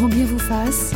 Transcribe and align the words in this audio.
Grand 0.00 0.08
bien 0.08 0.24
vous 0.24 0.38
fasse. 0.38 0.94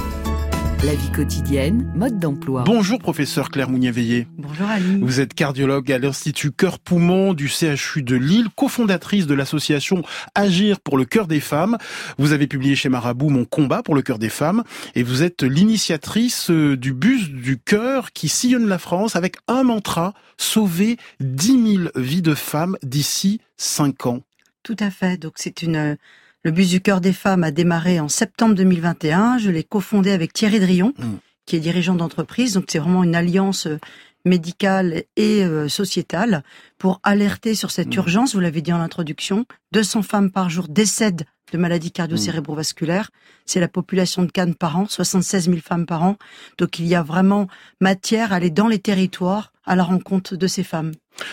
La 0.83 0.95
vie 0.95 1.13
quotidienne, 1.13 1.93
mode 1.95 2.19
d'emploi. 2.19 2.65
Bonjour 2.65 2.99
professeur 2.99 3.51
Claire 3.51 3.69
Mounier-Veillé. 3.69 4.27
Bonjour 4.39 4.67
Ali. 4.67 4.99
Vous 5.03 5.21
êtes 5.21 5.35
cardiologue 5.35 5.93
à 5.93 5.99
l'Institut 5.99 6.53
Cœur-Poumon 6.53 7.35
du 7.35 7.49
CHU 7.49 8.03
de 8.03 8.17
Lille, 8.17 8.49
cofondatrice 8.57 9.27
de 9.27 9.35
l'association 9.35 10.05
Agir 10.35 10.81
pour 10.81 10.97
le 10.97 11.05
cœur 11.05 11.27
des 11.27 11.41
femmes. 11.41 11.77
Vous 12.17 12.33
avez 12.33 12.47
publié 12.47 12.77
chez 12.77 12.89
Marabout 12.89 13.29
Mon 13.29 13.45
combat 13.45 13.83
pour 13.83 13.95
le 13.95 14.01
cœur 14.01 14.19
des 14.19 14.31
femmes 14.31 14.65
et 14.95 15.03
vous 15.03 15.23
êtes 15.23 15.43
l'initiatrice 15.43 16.51
euh, 16.51 16.75
du 16.75 16.95
bus 16.95 17.29
du 17.29 17.59
cœur 17.59 18.11
qui 18.13 18.31
sillonne 18.31 18.69
la 18.69 18.79
France 18.79 19.17
avec 19.17 19.37
un 19.49 19.65
mantra, 19.65 20.15
sauver 20.39 20.97
10 21.21 21.77
000 21.77 21.89
vies 21.97 22.23
de 22.23 22.35
femmes 22.35 22.79
d'ici 22.83 23.43
5 23.59 24.07
ans. 24.07 24.23
Tout 24.63 24.77
à 24.81 24.91
fait. 24.91 25.19
Donc 25.19 25.35
c'est 25.37 25.61
une 25.61 25.99
le 26.45 26.51
bus 26.51 26.69
du 26.69 26.81
cœur 26.81 27.01
des 27.01 27.13
femmes 27.13 27.43
a 27.45 27.51
démarré 27.51 28.01
en 28.01 28.09
septembre 28.09 28.55
2021. 28.55 29.39
Je 29.39 29.51
l'ai 29.51 29.65
cofondé 29.65 30.11
avec 30.13 30.33
Thierry 30.33 30.61
Drion, 30.61 30.93
Mm. 30.99 31.15
qui 31.47 31.57
est 31.57 31.61
dirigeant 31.61 31.95
d'entreprise. 31.95 32.55
Donc 32.55 32.65
c'est 32.69 32.79
vraiment 32.79 33.03
une 33.03 33.15
alliance 33.15 33.67
euh, 33.67 33.79
médicale 34.27 35.05
et 35.17 35.43
euh, 35.45 35.69
sociétale 35.69 36.43
pour 36.79 37.01
alerter 37.03 37.55
sur 37.55 37.71
cette 37.71 37.89
Mm. 37.95 37.99
urgence. 37.99 38.35
Vous 38.35 38.41
l'avez 38.41 38.61
dit 38.63 38.73
en 38.73 38.81
introduction, 38.81 39.47
200 39.73 40.03
femmes 40.03 40.31
par 40.31 40.51
jour 40.51 40.69
décèdent 40.69 41.25
de 41.53 41.59
maladies 41.59 41.93
cardio-cérébrovasculaires. 41.93 43.11
C'est 43.47 43.61
la 43.61 43.69
population 43.69 44.23
de 44.23 44.31
Cannes 44.31 44.55
par 44.55 44.79
an, 44.79 44.87
76 44.89 45.45
000 45.47 45.59
femmes 45.59 45.87
par 45.87 46.03
an. 46.03 46.17
Donc 46.59 46.79
il 46.79 46.87
y 46.87 46.95
a 46.95 47.03
vraiment 47.03 47.49
matière 47.81 48.33
à 48.33 48.37
aller 48.37 48.51
dans 48.51 48.69
les 48.69 48.79
territoires 48.79 49.53
à 49.65 49.77
la 49.77 49.83
rencontre 49.85 50.37
de 50.37 50.47
ces 50.47 50.63
femmes. 50.65 50.93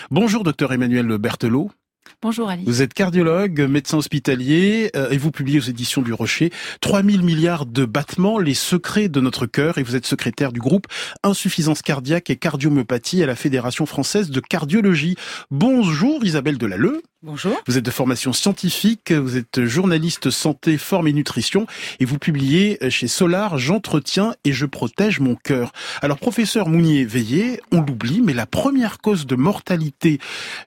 Bonjour 0.09 0.43
docteur 0.43 0.71
Emmanuel 0.73 1.17
Berthelot. 1.17 1.71
Bonjour 2.23 2.49
Ali. 2.49 2.63
Vous 2.67 2.83
êtes 2.83 2.93
cardiologue, 2.93 3.61
médecin 3.61 3.97
hospitalier 3.97 4.91
euh, 4.95 5.09
et 5.09 5.17
vous 5.17 5.31
publiez 5.31 5.57
aux 5.57 5.63
éditions 5.63 6.03
du 6.03 6.13
Rocher 6.13 6.51
3000 6.81 7.23
milliards 7.23 7.65
de 7.65 7.83
battements, 7.83 8.37
les 8.37 8.53
secrets 8.53 9.09
de 9.09 9.19
notre 9.19 9.47
cœur 9.47 9.79
et 9.79 9.83
vous 9.83 9.95
êtes 9.95 10.05
secrétaire 10.05 10.51
du 10.51 10.59
groupe 10.59 10.85
Insuffisance 11.23 11.81
cardiaque 11.81 12.29
et 12.29 12.35
cardiomyopathie 12.35 13.23
à 13.23 13.25
la 13.25 13.35
Fédération 13.35 13.87
française 13.87 14.29
de 14.29 14.39
cardiologie. 14.39 15.15
Bonjour 15.49 16.23
Isabelle 16.23 16.59
Delalleux. 16.59 17.01
Bonjour. 17.23 17.59
Vous 17.67 17.77
êtes 17.77 17.85
de 17.85 17.91
formation 17.91 18.33
scientifique, 18.33 19.11
vous 19.11 19.37
êtes 19.37 19.65
journaliste 19.65 20.29
santé, 20.29 20.77
forme 20.77 21.07
et 21.07 21.13
nutrition 21.13 21.65
et 21.99 22.05
vous 22.05 22.19
publiez 22.19 22.77
chez 22.89 23.07
Solar 23.07 23.57
J'entretiens 23.57 24.35
et 24.43 24.53
je 24.53 24.67
protège 24.67 25.19
mon 25.19 25.35
cœur. 25.35 25.71
Alors 26.03 26.17
professeur 26.17 26.67
Mounier 26.67 27.03
Veillé, 27.03 27.61
on 27.71 27.81
l'oublie, 27.81 28.21
mais 28.21 28.33
la 28.33 28.45
première 28.45 28.99
cause 28.99 29.25
de 29.25 29.35
mortalité 29.35 30.19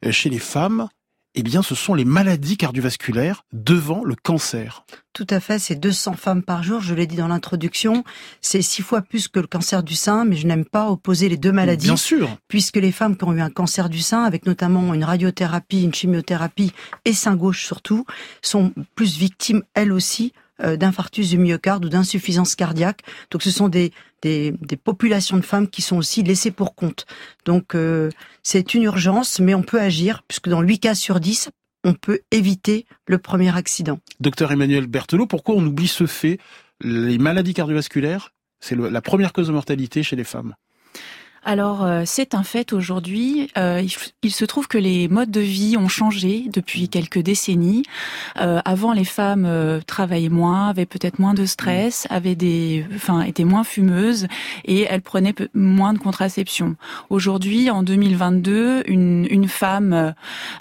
euh, 0.05 0.13
chez 0.13 0.31
les 0.31 0.39
femmes, 0.39 0.89
eh 1.35 1.43
bien 1.43 1.63
ce 1.63 1.75
sont 1.75 1.95
les 1.95 2.05
maladies 2.05 2.57
cardiovasculaires 2.57 3.45
devant 3.53 4.05
le 4.05 4.15
cancer. 4.15 4.85
Tout 5.13 5.27
à 5.31 5.39
fait, 5.41 5.59
c'est 5.59 5.77
200 5.77 6.15
femmes 6.15 6.43
par 6.43 6.63
jour, 6.63 6.81
je 6.81 6.95
l'ai 6.95 7.07
dit 7.07 7.17
dans 7.17 7.29
l'introduction. 7.29 8.03
C'est 8.41 8.63
six 8.63 8.83
fois 8.83 9.01
plus 9.03 9.29
que 9.29 9.39
le 9.39 9.47
cancer 9.47 9.83
du 9.83 9.95
sein, 9.95 10.25
mais 10.25 10.35
je 10.37 10.47
n'aime 10.47 10.65
pas 10.65 10.91
opposer 10.91 11.29
les 11.29 11.37
deux 11.37 11.53
maladies, 11.53 11.87
Bien 11.87 11.97
sûr. 11.97 12.37
puisque 12.49 12.77
les 12.77 12.91
femmes 12.93 13.17
qui 13.17 13.25
ont 13.25 13.33
eu 13.33 13.41
un 13.41 13.51
cancer 13.51 13.89
du 13.89 14.01
sein, 14.01 14.25
avec 14.25 14.45
notamment 14.47 14.93
une 14.93 15.05
radiothérapie, 15.05 15.85
une 15.85 15.95
chimiothérapie, 15.95 16.73
et 17.05 17.13
sein 17.13 17.37
gauche 17.37 17.65
surtout, 17.65 18.05
sont 18.43 18.73
plus 18.97 19.17
victimes, 19.17 19.63
elles 19.75 19.93
aussi, 19.93 20.33
d'infarctus 20.77 21.31
du 21.31 21.39
myocarde 21.39 21.84
ou 21.84 21.89
d'insuffisance 21.89 22.55
cardiaque. 22.55 23.03
Donc 23.31 23.43
ce 23.43 23.51
sont 23.51 23.69
des, 23.69 23.93
des, 24.23 24.53
des 24.61 24.77
populations 24.77 25.37
de 25.37 25.43
femmes 25.43 25.69
qui 25.69 25.83
sont 25.83 25.97
aussi 25.97 26.23
laissées 26.23 26.51
pour 26.51 26.75
compte. 26.75 27.07
Donc 27.45 27.75
euh, 27.75 28.11
c'est 28.43 28.75
une 28.75 28.83
urgence, 28.83 29.41
mais 29.41 29.55
on 29.55 29.62
peut 29.62 29.81
agir, 29.81 30.23
puisque 30.27 30.48
dans 30.48 30.62
8 30.62 30.79
cas 30.79 30.95
sur 30.95 31.20
10, 31.20 31.51
on 31.85 31.92
peut 31.92 32.20
éviter 32.31 32.87
le 33.07 33.19
premier 33.19 33.55
accident. 33.57 34.01
Docteur 34.20 34.51
Emmanuel 34.51 34.87
Berthelot, 34.87 35.27
pourquoi 35.27 35.55
on 35.55 35.65
oublie 35.65 35.89
ce 35.89 36.07
fait? 36.07 36.39
Les 36.81 37.19
maladies 37.19 37.55
cardiovasculaires, 37.55 38.31
c'est 38.61 38.77
la 38.77 39.01
première 39.03 39.33
cause 39.33 39.47
de 39.48 39.53
mortalité 39.53 40.03
chez 40.03 40.17
les 40.17 40.25
femmes. 40.25 40.55
Alors 41.45 41.84
euh, 41.84 42.03
c'est 42.06 42.34
un 42.34 42.42
fait 42.42 42.73
aujourd'hui. 42.73 43.50
Euh, 43.59 43.83
il, 44.23 44.33
se 44.33 44.45
trouve 44.45 44.69
que 44.69 44.79
les 44.79 45.08
modes 45.08 45.30
de 45.30 45.41
vie 45.41 45.77
ont 45.77 45.89
changé 45.89 46.45
depuis 46.52 46.89
quelques 46.89 47.19
décennies. 47.19 47.85
Euh, 48.41 48.61
avant, 48.64 48.92
les 48.92 49.05
femmes 49.05 49.48
travaillaient 49.86 50.29
moins, 50.29 50.69
avaient 50.69 50.86
peut-être 50.86 51.19
moins 51.19 51.35
de 51.35 51.46
stress, 51.46 52.07
avaient 52.11 52.35
des, 52.35 52.86
enfin, 52.95 53.23
étaient 53.23 53.45
moins 53.45 53.64
fumeuses 53.64 54.27
et 54.64 54.83
elles 54.83 55.02
prenaient 55.02 55.35
moins 55.55 55.92
de 55.92 55.98
contraception. 55.98 56.77
Aujourd'hui, 57.11 57.70
en 57.70 57.83
2022, 57.83 58.85
une, 58.86 59.27
une 59.30 59.48
femme 59.48 59.92
euh, 59.92 60.13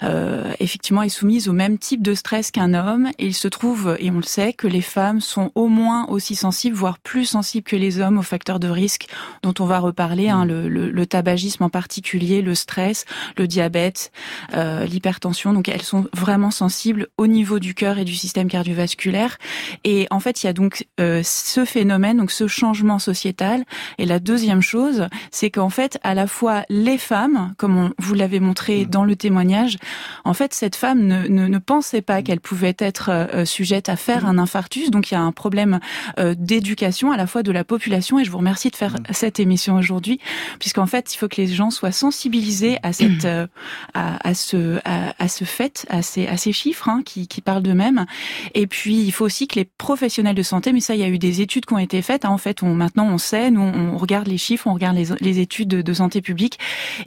euh, 0.02 0.52
effectivement 0.60 1.02
est 1.02 1.08
soumise 1.08 1.48
au 1.48 1.52
même 1.52 1.78
type 1.78 2.02
de 2.02 2.14
stress 2.14 2.50
qu'un 2.50 2.74
homme. 2.74 3.10
Et 3.18 3.26
il 3.26 3.34
se 3.34 3.48
trouve, 3.48 3.96
et 3.98 4.10
on 4.10 4.16
le 4.16 4.22
sait, 4.22 4.52
que 4.52 4.66
les 4.66 4.80
femmes 4.80 5.20
sont 5.20 5.50
au 5.54 5.68
moins 5.68 6.06
aussi 6.08 6.34
sensibles, 6.34 6.76
voire 6.76 6.98
plus 6.98 7.24
sensibles 7.24 7.64
que 7.64 7.76
les 7.76 8.00
hommes 8.00 8.18
aux 8.18 8.22
facteurs 8.22 8.60
de 8.60 8.68
risque 8.68 9.08
dont 9.42 9.54
on 9.58 9.64
va 9.64 9.78
reparler, 9.78 10.28
hein, 10.28 10.44
le, 10.44 10.68
le, 10.74 10.90
le 10.90 11.06
tabagisme 11.06 11.62
en 11.62 11.70
particulier, 11.70 12.42
le 12.42 12.54
stress, 12.54 13.04
le 13.36 13.46
diabète, 13.46 14.12
euh, 14.54 14.84
l'hypertension. 14.84 15.52
Donc 15.52 15.68
elles 15.68 15.82
sont 15.82 16.06
vraiment 16.12 16.50
sensibles 16.50 17.06
au 17.16 17.26
niveau 17.26 17.58
du 17.58 17.74
cœur 17.74 17.98
et 17.98 18.04
du 18.04 18.14
système 18.14 18.48
cardiovasculaire. 18.48 19.38
Et 19.84 20.06
en 20.10 20.20
fait, 20.20 20.42
il 20.42 20.46
y 20.46 20.48
a 20.48 20.52
donc 20.52 20.86
euh, 21.00 21.22
ce 21.24 21.64
phénomène, 21.64 22.18
donc 22.18 22.30
ce 22.30 22.46
changement 22.48 22.98
sociétal. 22.98 23.64
Et 23.98 24.06
la 24.06 24.18
deuxième 24.18 24.62
chose, 24.62 25.08
c'est 25.30 25.50
qu'en 25.50 25.70
fait, 25.70 25.98
à 26.02 26.14
la 26.14 26.26
fois 26.26 26.64
les 26.68 26.98
femmes, 26.98 27.54
comme 27.56 27.76
on, 27.76 27.90
vous 27.98 28.14
l'avez 28.14 28.40
montré 28.40 28.84
dans 28.84 29.04
le 29.04 29.16
témoignage, 29.16 29.78
en 30.24 30.34
fait, 30.34 30.52
cette 30.54 30.76
femme 30.76 31.06
ne, 31.06 31.28
ne, 31.28 31.46
ne 31.46 31.58
pensait 31.58 32.02
pas 32.02 32.22
qu'elle 32.22 32.40
pouvait 32.40 32.76
être 32.78 33.10
euh, 33.10 33.44
sujette 33.44 33.88
à 33.88 33.96
faire 33.96 34.26
un 34.26 34.38
infarctus. 34.38 34.90
Donc 34.90 35.10
il 35.10 35.14
y 35.14 35.16
a 35.16 35.20
un 35.20 35.32
problème 35.32 35.80
euh, 36.18 36.34
d'éducation 36.36 37.12
à 37.12 37.16
la 37.16 37.26
fois 37.26 37.42
de 37.42 37.52
la 37.52 37.64
population. 37.64 38.18
Et 38.18 38.24
je 38.24 38.30
vous 38.30 38.38
remercie 38.38 38.70
de 38.70 38.76
faire 38.76 38.96
cette 39.10 39.40
émission 39.40 39.76
aujourd'hui, 39.76 40.20
puisqu'en 40.64 40.86
fait, 40.86 41.12
il 41.12 41.18
faut 41.18 41.28
que 41.28 41.36
les 41.36 41.46
gens 41.46 41.70
soient 41.70 41.92
sensibilisés 41.92 42.78
à 42.82 42.94
cette, 42.94 43.24
euh, 43.26 43.46
à, 43.92 44.26
à 44.26 44.32
ce, 44.32 44.78
à, 44.86 45.12
à 45.22 45.28
ce 45.28 45.44
fait, 45.44 45.84
à 45.90 46.00
ces, 46.00 46.26
à 46.26 46.38
ces 46.38 46.52
chiffres 46.54 46.88
hein, 46.88 47.02
qui, 47.04 47.28
qui 47.28 47.42
parlent 47.42 47.62
d'eux-mêmes. 47.62 48.06
Et 48.54 48.66
puis, 48.66 48.96
il 49.02 49.12
faut 49.12 49.26
aussi 49.26 49.46
que 49.46 49.56
les 49.56 49.66
professionnels 49.66 50.34
de 50.34 50.42
santé, 50.42 50.72
mais 50.72 50.80
ça, 50.80 50.94
il 50.94 51.02
y 51.02 51.04
a 51.04 51.08
eu 51.08 51.18
des 51.18 51.42
études 51.42 51.66
qui 51.66 51.74
ont 51.74 51.78
été 51.78 52.00
faites. 52.00 52.24
hein. 52.24 52.30
en 52.30 52.38
fait, 52.38 52.62
on, 52.62 52.74
maintenant, 52.74 53.06
on 53.06 53.18
sait, 53.18 53.50
nous, 53.50 53.60
on 53.60 53.98
regarde 53.98 54.26
les 54.26 54.38
chiffres, 54.38 54.66
on 54.66 54.72
regarde 54.72 54.96
les, 54.96 55.08
les 55.20 55.38
études 55.38 55.68
de, 55.68 55.82
de 55.82 55.92
santé 55.92 56.22
publique, 56.22 56.58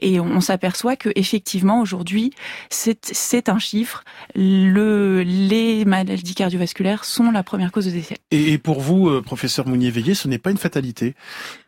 et 0.02 0.20
on, 0.20 0.26
on 0.26 0.40
s'aperçoit 0.40 0.96
que 0.96 1.10
effectivement, 1.16 1.82
aujourd'hui, 1.82 2.30
c'est 2.70 3.00
c'est 3.12 3.50
un 3.50 3.58
chiffre. 3.58 4.04
Le, 4.36 5.24
les 5.24 5.84
maladies 5.84 6.36
cardiovasculaires 6.36 7.06
sont 7.06 7.32
la 7.32 7.42
première 7.42 7.72
cause 7.72 7.88
de 7.88 7.92
décès. 7.92 8.18
Et, 8.30 8.54
et 8.54 8.58
pour 8.60 8.82
vous, 8.82 9.10
euh, 9.10 9.24
professeur 9.24 9.68
Mounier-Veillé, 9.68 10.14
ce 10.14 10.28
n'est 10.28 10.38
pas 10.38 10.52
une 10.52 10.58
fatalité. 10.60 11.16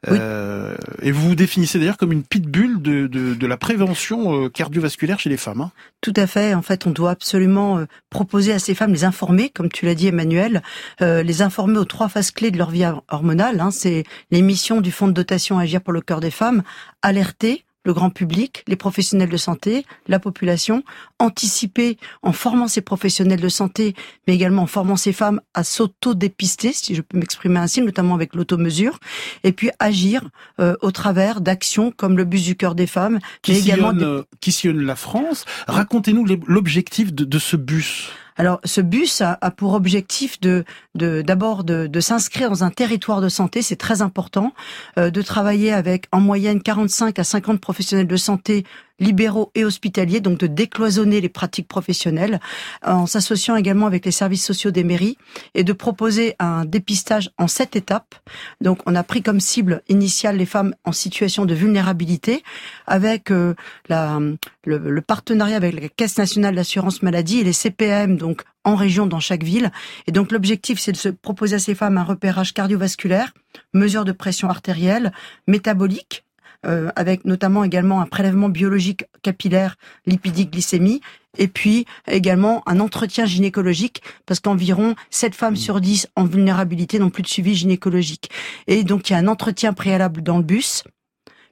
Oui. 0.08 0.18
Euh, 0.20 0.76
et 1.02 1.12
vous 1.12 1.30
vous 1.30 1.36
définissez 1.80 1.90
d'ailleurs 1.90 1.98
comme 1.98 2.12
une 2.12 2.24
pitbull 2.24 2.82
de, 2.82 3.08
de, 3.08 3.48
la 3.48 3.58
prévention 3.58 4.46
euh, 4.46 4.50
cardiovasculaire 4.50 5.20
chez 5.20 5.30
les 5.30 5.38
femmes. 5.38 5.62
hein. 5.62 5.72
Tout 6.02 6.14
à 6.16 6.28
fait. 6.28 6.54
En 6.54 6.62
fait, 6.62 6.86
on 6.86 6.92
doit 6.92 7.12
absolument 7.12 7.80
euh, 7.80 7.86
proposer 8.10 8.54
à 8.54 8.60
ces 8.60 8.76
femmes, 8.76 8.94
les 8.94 9.06
informer, 9.06 9.50
comme 9.50 9.70
tu 9.70 9.86
l'as 9.86 9.96
dit, 9.96 10.08
Emmanuel, 10.08 10.62
euh, 11.02 11.24
les 11.24 11.42
informer 11.42 11.78
aux 11.78 11.86
trois 11.86 12.10
phases 12.10 12.32
clés 12.32 12.52
de 12.52 12.58
leur 12.58 12.70
vie 12.70 12.86
hormonale. 13.08 13.60
Hein. 13.60 13.72
C'est 13.72 14.04
les 14.32 14.42
missions 14.42 14.82
du 14.82 14.92
Fonds 14.92 15.08
de 15.08 15.14
dotation 15.14 15.58
Agir 15.58 15.82
pour 15.82 15.94
le 15.94 16.02
cœur 16.02 16.20
des 16.20 16.32
femmes, 16.32 16.64
alerter 17.02 17.66
le 17.86 17.94
grand 17.94 18.10
public, 18.10 18.64
les 18.68 18.76
professionnels 18.76 19.30
de 19.30 19.38
santé, 19.38 19.86
la 20.08 20.20
population, 20.20 20.84
anticiper 21.18 21.98
en 22.22 22.32
formant 22.34 22.68
ces 22.68 22.82
professionnels 22.82 23.40
de 23.40 23.50
santé, 23.50 23.96
mais 24.28 24.36
également 24.36 24.64
en 24.64 24.68
formant 24.68 24.96
ces 24.98 25.14
femmes 25.14 25.42
à 25.54 25.64
s'auto-dépister, 25.64 26.74
si 26.74 26.96
je 26.96 27.02
peux 27.02 27.18
m'exprimer 27.18 27.60
ainsi, 27.60 27.82
notamment 27.82 28.16
avec 28.16 28.36
l'automesure, 28.36 29.00
et 29.44 29.52
puis 29.52 29.70
agir 29.80 30.30
euh, 30.60 30.76
au 30.82 30.92
travers 30.92 31.42
d'actions 31.42 31.92
comme 31.92 32.18
le 32.18 32.26
bus 32.26 32.44
du 32.44 32.56
cœur 32.56 32.76
des 32.76 32.88
femmes, 32.88 33.20
Qui, 33.42 33.52
mais 33.54 33.60
également 33.60 33.90
sillonne, 33.92 33.98
des- 34.00 34.06
euh, 34.06 34.24
qui 34.42 34.52
sillonne 34.52 34.82
la 34.86 34.96
France. 34.96 35.46
Racontez-nous 35.68 36.26
l'objectif 36.48 37.14
de, 37.14 37.24
de 37.26 37.40
ce 37.40 37.56
bus. 37.56 38.10
Alors, 38.40 38.62
ce 38.64 38.80
bus 38.80 39.22
a, 39.22 39.36
pour 39.52 39.74
objectif 39.74 40.40
de 40.40 40.64
d'abord 40.96 41.66
de, 41.66 41.88
de 41.88 42.00
s'inscrire 42.00 42.50
dans 42.50 42.64
un 42.64 42.70
territoire 42.70 43.20
de 43.20 43.28
santé, 43.28 43.62
c'est 43.62 43.76
très 43.76 44.02
important, 44.02 44.54
euh, 44.98 45.10
de 45.10 45.22
travailler 45.22 45.74
avec 45.74 46.06
en 46.14 46.22
moyenne 46.22 46.62
45 46.62 47.20
à 47.20 47.26
50 47.26 47.60
professionnels 47.60 48.08
de 48.08 48.16
santé 48.16 48.64
libéraux 49.00 49.52
et 49.56 49.66
hospitaliers, 49.66 50.20
donc 50.20 50.40
de 50.40 50.48
décloisonner 50.48 51.22
les 51.22 51.30
pratiques 51.30 51.68
professionnelles, 51.68 52.40
en 52.86 53.06
s'associant 53.06 53.56
également 53.56 53.88
avec 53.88 54.06
les 54.06 54.12
services 54.12 54.46
sociaux 54.46 54.72
des 54.72 54.84
mairies 54.84 55.18
et 55.54 55.64
de 55.64 55.74
proposer 55.74 56.36
un 56.40 56.66
dépistage 56.66 57.32
en 57.38 57.48
sept 57.48 57.76
étapes. 57.76 58.16
Donc, 58.62 58.80
on 58.86 58.96
a 58.96 59.04
pris 59.04 59.22
comme 59.22 59.40
cible 59.40 59.82
initiale 59.90 60.38
les 60.38 60.46
femmes 60.46 60.74
en 60.86 60.92
situation 60.92 61.46
de 61.46 61.54
vulnérabilité, 61.54 62.44
avec 62.88 63.32
euh, 63.32 63.56
la, 63.88 64.20
le, 64.66 64.78
le 64.78 65.02
partenariat 65.02 65.58
avec 65.58 65.80
la 65.82 65.90
Caisse 65.90 66.18
nationale 66.18 66.56
d'assurance 66.56 67.02
maladie 67.04 67.40
et 67.40 67.44
les 67.44 67.54
CPM, 67.54 68.18
donc 68.18 68.44
en 68.64 68.76
région 68.76 69.06
dans 69.06 69.20
chaque 69.20 69.44
ville. 69.44 69.72
Et 70.08 70.12
donc 70.12 70.32
l'objectif, 70.32 70.80
c'est 70.80 70.92
de 70.92 70.98
se 70.98 71.10
proposer 71.10 71.56
à 71.56 71.60
ces 71.60 71.76
femmes 71.76 71.98
un 71.98 72.04
repérage 72.04 72.54
cardiovasculaire, 72.54 73.34
mesure 73.74 74.06
de 74.06 74.12
pression 74.12 74.50
artérielle, 74.50 75.12
métabolique, 75.48 76.26
euh, 76.66 76.90
avec 76.98 77.24
notamment 77.24 77.64
également 77.64 78.02
un 78.02 78.06
prélèvement 78.06 78.50
biologique 78.50 79.06
capillaire 79.22 79.78
lipidique 80.06 80.52
glycémie, 80.52 81.00
et 81.38 81.48
puis 81.48 81.86
également 82.08 82.64
un 82.68 82.82
entretien 82.82 83.26
gynécologique, 83.26 84.02
parce 84.26 84.42
qu'environ 84.42 84.96
7 85.10 85.36
femmes 85.36 85.54
mmh. 85.54 85.58
sur 85.58 85.80
10 85.80 86.08
en 86.18 86.26
vulnérabilité 86.26 87.00
n'ont 87.00 87.12
plus 87.12 87.24
de 87.24 87.28
suivi 87.28 87.56
gynécologique. 87.56 88.30
Et 88.68 88.84
donc 88.84 89.10
il 89.10 89.14
y 89.14 89.16
a 89.16 89.20
un 89.20 89.28
entretien 89.28 89.72
préalable 89.72 90.22
dans 90.22 90.38
le 90.38 90.44
bus, 90.44 90.84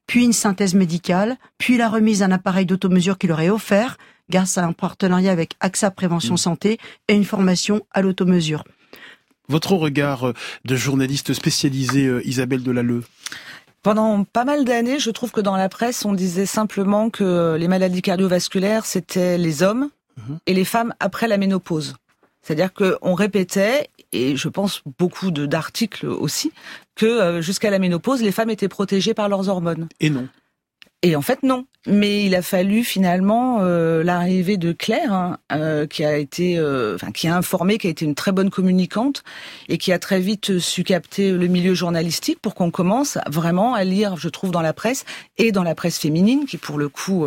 puis 0.07 0.25
une 0.25 0.33
synthèse 0.33 0.73
médicale, 0.73 1.37
puis 1.57 1.77
la 1.77 1.87
remise 1.87 2.19
d'un 2.19 2.31
appareil 2.31 2.65
d'automesure 2.65 3.17
qui 3.17 3.27
leur 3.27 3.39
est 3.39 3.49
offert 3.49 3.97
grâce 4.29 4.57
à 4.57 4.65
un 4.65 4.73
partenariat 4.73 5.31
avec 5.31 5.53
AXA 5.61 5.91
Prévention 5.91 6.33
mmh. 6.33 6.37
Santé 6.37 6.77
et 7.07 7.13
une 7.13 7.23
formation 7.23 7.85
à 7.91 8.01
l'automesure. 8.01 8.65
Votre 9.47 9.73
regard 9.73 10.33
de 10.65 10.75
journaliste 10.75 11.31
spécialisé, 11.31 12.05
euh, 12.07 12.21
Isabelle 12.27 12.63
Delalleux 12.63 13.03
pendant 13.87 14.25
pas 14.25 14.43
mal 14.43 14.65
d'années, 14.65 14.99
je 14.99 15.09
trouve 15.11 15.31
que 15.31 15.39
dans 15.39 15.55
la 15.55 15.69
presse, 15.69 16.03
on 16.03 16.11
disait 16.11 16.45
simplement 16.45 17.09
que 17.09 17.55
les 17.57 17.69
maladies 17.69 18.01
cardiovasculaires, 18.01 18.85
c'était 18.85 19.37
les 19.37 19.63
hommes 19.63 19.89
mhm. 20.17 20.39
et 20.45 20.53
les 20.53 20.65
femmes 20.65 20.93
après 20.99 21.29
la 21.29 21.37
ménopause. 21.37 21.95
C'est-à-dire 22.41 22.73
qu'on 22.73 23.13
répétait, 23.13 23.87
et 24.11 24.35
je 24.35 24.49
pense 24.49 24.81
beaucoup 24.99 25.31
d'articles 25.31 26.05
aussi, 26.05 26.51
que 26.95 27.05
euh, 27.05 27.41
jusqu'à 27.41 27.69
la 27.69 27.79
ménopause, 27.79 28.21
les 28.21 28.33
femmes 28.33 28.49
étaient 28.49 28.67
protégées 28.67 29.13
par 29.13 29.29
leurs 29.29 29.47
hormones. 29.47 29.87
Et 30.01 30.09
non. 30.09 30.27
Et 31.03 31.15
en 31.15 31.21
fait, 31.21 31.43
non. 31.43 31.65
Mais 31.89 32.25
il 32.25 32.35
a 32.35 32.41
fallu 32.41 32.83
finalement 32.83 33.59
euh, 33.61 34.03
l'arrivée 34.03 34.57
de 34.57 34.73
Claire, 34.73 35.13
hein, 35.13 35.37
euh, 35.53 35.87
qui 35.87 36.03
a 36.03 36.17
été, 36.17 36.59
euh, 36.59 36.95
enfin, 36.95 37.11
qui 37.11 37.29
a 37.29 37.35
informé, 37.35 37.77
qui 37.77 37.87
a 37.87 37.89
été 37.89 38.03
une 38.03 38.15
très 38.15 38.33
bonne 38.33 38.49
communicante 38.49 39.23
et 39.69 39.77
qui 39.77 39.93
a 39.93 39.99
très 39.99 40.19
vite 40.19 40.59
su 40.59 40.83
capter 40.83 41.31
le 41.31 41.47
milieu 41.47 41.73
journalistique 41.73 42.39
pour 42.41 42.55
qu'on 42.55 42.71
commence 42.71 43.17
vraiment 43.29 43.73
à 43.73 43.85
lire, 43.85 44.17
je 44.17 44.27
trouve, 44.27 44.51
dans 44.51 44.61
la 44.61 44.73
presse 44.73 45.05
et 45.37 45.53
dans 45.53 45.63
la 45.63 45.75
presse 45.75 45.97
féminine, 45.97 46.45
qui 46.45 46.57
pour 46.57 46.77
le 46.77 46.89
coup 46.89 47.25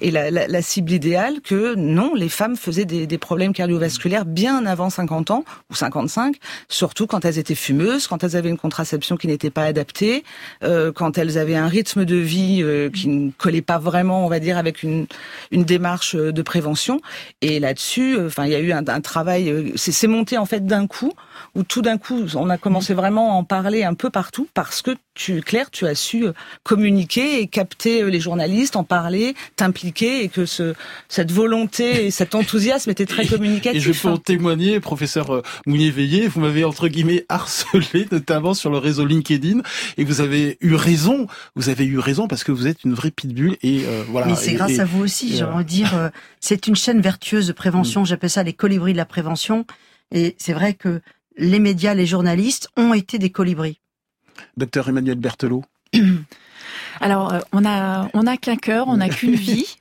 est 0.00 0.10
la, 0.10 0.62
cible 0.62 0.92
idéale, 0.92 1.40
que 1.40 1.74
non, 1.74 2.14
les 2.14 2.28
femmes 2.28 2.56
faisaient 2.56 2.84
des, 2.84 3.06
des, 3.06 3.18
problèmes 3.18 3.54
cardiovasculaires 3.54 4.26
bien 4.26 4.66
avant 4.66 4.90
50 4.90 5.30
ans 5.30 5.44
ou 5.70 5.74
55, 5.74 6.36
surtout 6.68 7.06
quand 7.06 7.24
elles 7.24 7.38
étaient 7.38 7.54
fumeuses, 7.54 8.06
quand 8.06 8.22
elles 8.22 8.36
avaient 8.36 8.50
une 8.50 8.58
contraception 8.58 9.16
qui 9.16 9.28
n'était 9.28 9.50
pas 9.50 9.64
adaptée, 9.64 10.24
quand 10.60 11.16
elles 11.16 11.38
avaient 11.38 11.56
un 11.56 11.68
rythme 11.68 12.04
de 12.04 12.16
vie 12.16 12.62
qui 12.92 13.03
ne 13.08 13.30
collait 13.30 13.62
pas 13.62 13.78
vraiment 13.78 14.24
on 14.24 14.28
va 14.28 14.40
dire, 14.40 14.58
avec 14.58 14.82
une, 14.82 15.06
une 15.50 15.64
démarche 15.64 16.14
euh, 16.14 16.32
de 16.32 16.42
prévention. 16.42 17.00
Et 17.40 17.60
là-dessus, 17.60 18.16
euh, 18.16 18.26
enfin, 18.26 18.46
il 18.46 18.52
y 18.52 18.54
a 18.54 18.60
eu 18.60 18.72
un, 18.72 18.86
un 18.86 19.00
travail, 19.00 19.50
euh, 19.50 19.72
c'est 19.76 20.06
monté 20.06 20.38
en 20.38 20.46
fait 20.46 20.66
d'un 20.66 20.86
coup, 20.86 21.12
où 21.54 21.62
tout 21.62 21.82
d'un 21.82 21.98
coup, 21.98 22.26
on 22.34 22.50
a 22.50 22.58
commencé 22.58 22.94
vraiment 22.94 23.32
à 23.32 23.34
en 23.34 23.44
parler 23.44 23.84
un 23.84 23.94
peu 23.94 24.10
partout, 24.10 24.48
parce 24.54 24.82
que 24.82 24.92
tu, 25.14 25.40
Claire, 25.42 25.70
tu 25.70 25.86
as 25.86 25.94
su 25.94 26.26
communiquer 26.62 27.40
et 27.40 27.46
capter 27.46 28.10
les 28.10 28.20
journalistes, 28.20 28.76
en 28.76 28.84
parler, 28.84 29.34
t'impliquer, 29.56 30.24
et 30.24 30.28
que 30.28 30.46
ce, 30.46 30.74
cette 31.08 31.30
volonté 31.30 32.06
et 32.06 32.10
cet 32.10 32.34
enthousiasme 32.34 32.90
était 32.90 33.06
très 33.06 33.26
communicatif. 33.26 33.76
Et 33.76 33.92
je 33.92 34.00
peux 34.00 34.08
en 34.08 34.18
témoigner, 34.18 34.80
professeur 34.80 35.42
Mounier-Veillé, 35.66 36.26
vous 36.28 36.40
m'avez 36.40 36.64
entre 36.64 36.88
guillemets 36.88 37.24
harcelé, 37.28 38.06
notamment 38.10 38.54
sur 38.54 38.70
le 38.70 38.78
réseau 38.78 39.06
LinkedIn, 39.06 39.60
et 39.96 40.04
vous 40.04 40.20
avez 40.20 40.58
eu 40.60 40.74
raison, 40.74 41.26
vous 41.54 41.68
avez 41.68 41.84
eu 41.84 41.98
raison 41.98 42.26
parce 42.26 42.42
que 42.42 42.52
vous 42.52 42.66
êtes 42.66 42.84
une 42.84 42.93
vraie 42.94 43.10
pitbull 43.10 43.56
et 43.62 43.84
euh, 43.86 44.04
Mais 44.26 44.34
c'est 44.34 44.54
grâce 44.54 44.78
à 44.78 44.84
vous 44.84 45.02
aussi, 45.02 45.36
j'ai 45.36 45.44
envie 45.44 45.64
de 45.64 45.68
dire. 45.68 45.94
Euh, 45.94 46.08
c'est 46.40 46.66
une 46.66 46.76
chaîne 46.76 47.00
vertueuse 47.00 47.46
de 47.46 47.52
prévention. 47.52 48.02
Mm. 48.02 48.06
J'appelle 48.06 48.30
ça 48.30 48.42
les 48.42 48.52
colibris 48.52 48.92
de 48.92 48.98
la 48.98 49.04
prévention. 49.04 49.66
Et 50.10 50.36
c'est 50.38 50.52
vrai 50.52 50.74
que 50.74 51.00
les 51.36 51.58
médias, 51.58 51.94
les 51.94 52.06
journalistes 52.06 52.68
ont 52.76 52.94
été 52.94 53.18
des 53.18 53.30
colibris. 53.30 53.80
Docteur 54.56 54.88
Emmanuel 54.88 55.16
Berthelot. 55.16 55.64
Alors, 57.00 57.32
euh, 57.32 57.40
on 57.52 57.64
a 57.64 58.08
on 58.14 58.26
a 58.26 58.36
qu'un 58.36 58.56
cœur, 58.56 58.88
on 58.88 58.98
n'a 58.98 59.08
qu'une 59.08 59.34
vie. 59.34 59.76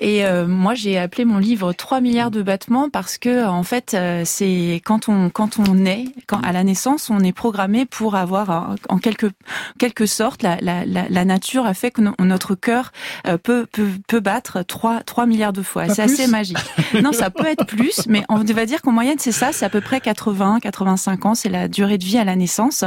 Et 0.00 0.24
euh, 0.24 0.46
moi, 0.46 0.74
j'ai 0.74 0.98
appelé 0.98 1.24
mon 1.24 1.38
livre 1.38 1.72
3 1.72 2.00
milliards 2.00 2.30
de 2.30 2.42
battements 2.42 2.90
parce 2.90 3.18
que 3.18 3.46
en 3.46 3.62
fait, 3.62 3.94
euh, 3.94 4.22
c'est 4.24 4.80
quand 4.84 5.08
on 5.08 5.30
quand 5.30 5.58
on 5.58 5.84
est 5.84 6.04
quand 6.26 6.40
à 6.42 6.52
la 6.52 6.64
naissance, 6.64 7.10
on 7.10 7.20
est 7.20 7.32
programmé 7.32 7.86
pour 7.86 8.14
avoir 8.14 8.76
en 8.88 8.98
quelque 8.98 9.26
quelque 9.78 10.06
sorte 10.06 10.42
la, 10.42 10.58
la, 10.60 10.84
la, 10.84 11.24
nature 11.24 11.66
a 11.66 11.74
fait 11.74 11.90
que 11.90 12.02
notre 12.22 12.54
cœur 12.54 12.92
peut, 13.42 13.66
peut 13.70 13.90
peut 14.08 14.20
battre 14.20 14.62
3 14.62 15.02
3 15.02 15.26
milliards 15.26 15.52
de 15.52 15.62
fois. 15.62 15.88
C'est 15.88 16.02
assez 16.02 16.26
magique. 16.26 16.58
non, 17.02 17.12
ça 17.12 17.30
peut 17.30 17.46
être 17.46 17.66
plus, 17.66 18.06
mais 18.08 18.22
on 18.28 18.42
va 18.42 18.66
dire 18.66 18.82
qu'en 18.82 18.92
moyenne, 18.92 19.18
c'est 19.18 19.32
ça, 19.32 19.52
c'est 19.52 19.64
à 19.64 19.70
peu 19.70 19.80
près 19.80 20.00
80 20.00 20.60
85 20.60 21.26
ans, 21.26 21.34
c'est 21.34 21.48
la 21.48 21.68
durée 21.68 21.98
de 21.98 22.04
vie 22.04 22.18
à 22.18 22.24
la 22.24 22.36
naissance. 22.36 22.84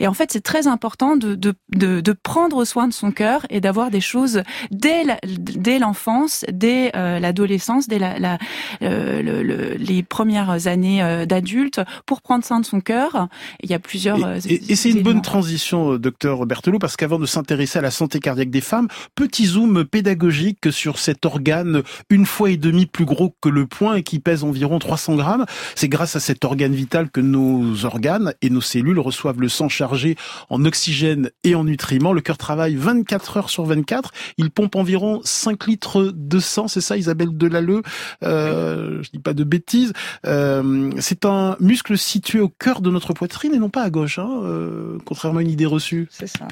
Et 0.00 0.06
en 0.06 0.14
fait, 0.14 0.32
c'est 0.32 0.42
très 0.42 0.66
important 0.66 1.16
de 1.16 1.34
de 1.34 1.54
de, 1.70 2.00
de 2.00 2.12
prendre 2.12 2.64
soin 2.64 2.88
de 2.88 2.92
son 2.92 3.10
cœur 3.10 3.46
et 3.50 3.60
d'avoir 3.60 3.90
des 3.90 4.00
choses 4.00 4.42
dès 4.70 5.04
dès 5.24 5.78
l'enfance, 6.14 6.44
dès 6.52 6.92
euh, 6.96 7.18
l'adolescence, 7.18 7.88
dès 7.88 7.98
la, 7.98 8.18
la 8.18 8.38
euh, 8.82 9.76
les 9.78 10.02
premières 10.02 10.66
années 10.66 11.02
euh, 11.02 11.26
d'adulte 11.26 11.80
pour 12.06 12.22
prendre 12.22 12.44
soin 12.44 12.60
de 12.60 12.64
son 12.64 12.80
cœur. 12.80 13.28
Il 13.62 13.70
y 13.70 13.74
a 13.74 13.78
plusieurs. 13.78 14.18
Et, 14.46 14.60
et, 14.68 14.76
c'est 14.76 14.90
une 14.90 15.02
bonne 15.02 15.22
transition, 15.22 15.96
docteur 15.96 16.46
Berthelot, 16.46 16.78
parce 16.78 16.96
qu'avant 16.96 17.18
de 17.18 17.26
s'intéresser 17.26 17.78
à 17.78 17.82
la 17.82 17.90
santé 17.90 18.20
cardiaque 18.20 18.50
des 18.50 18.60
femmes, 18.60 18.88
petit 19.14 19.46
zoom 19.46 19.84
pédagogique 19.84 20.72
sur 20.72 20.98
cet 20.98 21.24
organe 21.26 21.82
une 22.10 22.26
fois 22.26 22.50
et 22.50 22.56
demi 22.56 22.86
plus 22.86 23.04
gros 23.04 23.34
que 23.40 23.48
le 23.48 23.66
poing 23.66 23.96
et 23.96 24.02
qui 24.02 24.18
pèse 24.18 24.44
environ 24.44 24.78
300 24.78 25.16
grammes. 25.16 25.46
C'est 25.74 25.88
grâce 25.88 26.16
à 26.16 26.20
cet 26.20 26.44
organe 26.44 26.74
vital 26.74 27.10
que 27.10 27.20
nos 27.20 27.84
organes 27.84 28.34
et 28.42 28.50
nos 28.50 28.60
cellules 28.60 28.98
reçoivent 28.98 29.40
le 29.40 29.48
sang 29.48 29.68
chargé 29.68 30.16
en 30.50 30.64
oxygène 30.64 31.30
et 31.42 31.54
en 31.54 31.64
nutriments. 31.64 32.12
Le 32.12 32.20
cœur 32.20 32.38
travaille 32.38 32.74
24 32.74 33.14
24 33.14 33.36
heures 33.36 33.50
sur 33.50 33.64
24. 33.64 34.12
Il 34.38 34.50
pompe 34.50 34.76
environ 34.76 35.20
5 35.24 35.66
litres 35.66 35.93
de 36.02 36.38
sang, 36.38 36.68
c'est 36.68 36.80
ça 36.80 36.96
Isabelle 36.96 37.36
Delalleux 37.36 37.82
euh, 38.22 39.02
Je 39.02 39.10
dis 39.10 39.18
pas 39.18 39.34
de 39.34 39.44
bêtises. 39.44 39.92
Euh, 40.26 40.90
c'est 40.98 41.24
un 41.24 41.56
muscle 41.60 41.96
situé 41.98 42.40
au 42.40 42.48
cœur 42.48 42.80
de 42.80 42.90
notre 42.90 43.12
poitrine 43.12 43.54
et 43.54 43.58
non 43.58 43.70
pas 43.70 43.82
à 43.82 43.90
gauche, 43.90 44.18
hein, 44.18 44.30
euh, 44.44 44.98
contrairement 45.04 45.38
à 45.38 45.42
une 45.42 45.50
idée 45.50 45.66
reçue. 45.66 46.08
C'est 46.10 46.26
ça. 46.26 46.48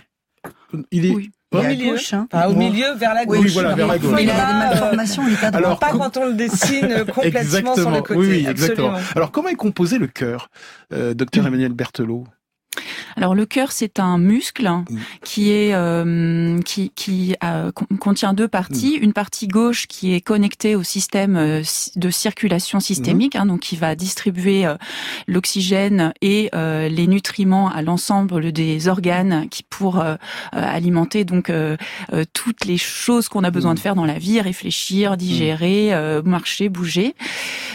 Il 0.90 1.06
est... 1.06 1.14
Au 1.52 1.62
milieu, 1.62 1.90
gauche, 1.90 2.14
hein. 2.14 2.28
au 2.48 2.54
milieu, 2.54 2.94
vers 2.94 3.12
la 3.12 3.26
gauche. 3.26 3.38
Oui, 3.40 3.50
voilà, 3.52 3.74
vers 3.74 3.86
la 3.86 3.98
gauche. 3.98 4.18
Il 4.18 4.30
a 4.30 4.46
des 4.46 4.52
malformations, 4.54 5.22
il 5.26 5.34
est 5.34 5.36
pas 5.36 5.48
Alors, 5.48 5.78
pas 5.78 5.90
quand 5.90 6.16
on 6.16 6.26
le 6.26 6.32
dessine 6.32 7.04
complètement 7.14 7.74
sur 7.74 7.90
le 7.90 8.00
côté. 8.00 8.18
Oui, 8.18 8.28
oui 8.28 8.46
exactement. 8.48 8.94
Alors, 9.14 9.30
comment 9.32 9.48
est 9.48 9.54
composé 9.54 9.98
le 9.98 10.06
cœur, 10.06 10.48
euh, 10.94 11.12
docteur 11.12 11.46
Emmanuel 11.46 11.74
Berthelot? 11.74 12.24
Alors 13.16 13.34
le 13.34 13.46
cœur, 13.46 13.72
c'est 13.72 14.00
un 14.00 14.19
muscle 14.19 14.69
mm. 14.69 14.84
qui 15.24 15.50
est 15.50 15.74
euh, 15.74 16.58
qui, 16.62 16.90
qui 16.94 17.34
contient 18.00 18.32
deux 18.34 18.48
parties. 18.48 18.98
Mm. 18.98 19.04
Une 19.04 19.12
partie 19.12 19.48
gauche 19.48 19.86
qui 19.86 20.14
est 20.14 20.20
connectée 20.20 20.74
au 20.76 20.82
système 20.82 21.36
euh, 21.36 21.62
de 21.96 22.10
circulation 22.10 22.80
systémique, 22.80 23.34
mm. 23.34 23.38
hein, 23.38 23.46
donc 23.46 23.60
qui 23.60 23.76
va 23.76 23.94
distribuer 23.94 24.66
euh, 24.66 24.76
l'oxygène 25.26 26.12
et 26.20 26.50
les 26.52 27.06
nutriments 27.06 27.70
à 27.70 27.82
l'ensemble 27.82 28.52
des 28.52 28.88
organes 28.88 29.48
qui 29.48 29.62
pour 29.62 30.02
alimenter 30.52 31.24
donc 31.24 31.50
toutes 32.32 32.64
les 32.64 32.79
choses 32.79 33.29
qu'on 33.29 33.44
a 33.44 33.50
besoin 33.50 33.74
de 33.74 33.79
faire 33.79 33.94
dans 33.94 34.05
la 34.05 34.19
vie, 34.19 34.41
réfléchir, 34.41 35.17
digérer, 35.17 35.93
marcher, 36.24 36.69
bouger. 36.69 37.14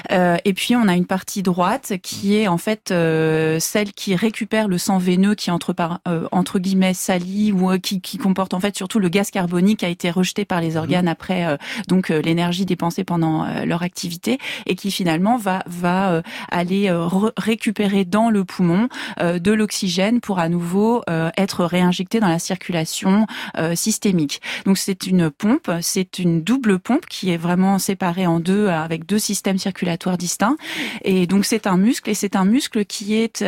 et 0.10 0.54
puis 0.54 0.75
on 0.75 0.88
a 0.88 0.96
une 0.96 1.06
partie 1.06 1.44
droite 1.44 1.94
qui 2.01 2.36
est 2.36 2.48
en 2.48 2.58
fait 2.58 2.89
celle 2.89 3.92
qui 3.96 4.16
récupère 4.16 4.68
le 4.68 4.77
sang 4.88 4.98
veineux 5.00 5.36
qui 5.36 5.51
entre 5.51 5.74
par 5.74 6.00
euh, 6.08 6.27
entre 6.32 6.60
guillemets 6.60 6.94
sali 6.94 7.51
ou 7.51 7.72
euh, 7.72 7.77
qui, 7.77 8.00
qui, 8.00 8.17
comporte 8.17 8.53
en 8.53 8.60
fait 8.60 8.75
surtout 8.75 9.00
le 9.00 9.10
gaz 9.10 9.32
carbonique 9.32 9.79
qui 9.79 9.86
a 9.86 9.89
été 9.89 10.10
rejeté 10.10 10.46
par 10.46 10.62
les 10.62 10.77
organes 10.77 11.06
mhm. 11.06 11.12
après 11.12 11.46
euh, 11.46 11.58
donc 11.88 12.10
l'énergie 12.10 12.65
dépensée 12.65 13.03
pendant 13.03 13.46
leur 13.65 13.84
activité 13.84 14.38
et 14.65 14.75
qui 14.75 14.91
finalement 14.91 15.38
va 15.38 15.63
va 15.67 16.22
aller 16.50 16.89
récupérer 17.38 18.06
dans 18.06 18.29
le 18.29 18.44
poumon 18.44 18.88
de 19.20 19.51
l'oxygène 19.51 20.20
pour 20.20 20.39
à 20.39 20.50
nouveau 20.50 21.03
être 21.38 21.65
réinjecté 21.65 22.20
dans 22.20 22.27
la 22.27 22.39
circulation 22.39 23.27
systémique. 23.75 24.41
Donc 24.65 24.77
c'est 24.77 25.08
une 25.08 25.29
pompe, 25.29 25.72
c'est 25.82 26.20
une 26.20 26.41
double 26.41 26.79
pompe 26.79 27.06
qui 27.06 27.29
est 27.32 27.38
vraiment 27.38 27.79
séparée 27.79 28.27
en 28.27 28.39
deux 28.39 28.67
avec 28.67 29.06
deux 29.06 29.20
systèmes 29.20 29.58
circulatoires 29.58 30.17
distincts 30.17 30.58
et 31.03 31.27
donc 31.27 31.46
c'est 31.46 31.67
un 31.67 31.77
muscle 31.77 32.10
et 32.10 32.13
c'est 32.13 32.36
un 32.36 32.46
muscle 32.46 32.86
qui 32.86 33.15
est 33.15 33.44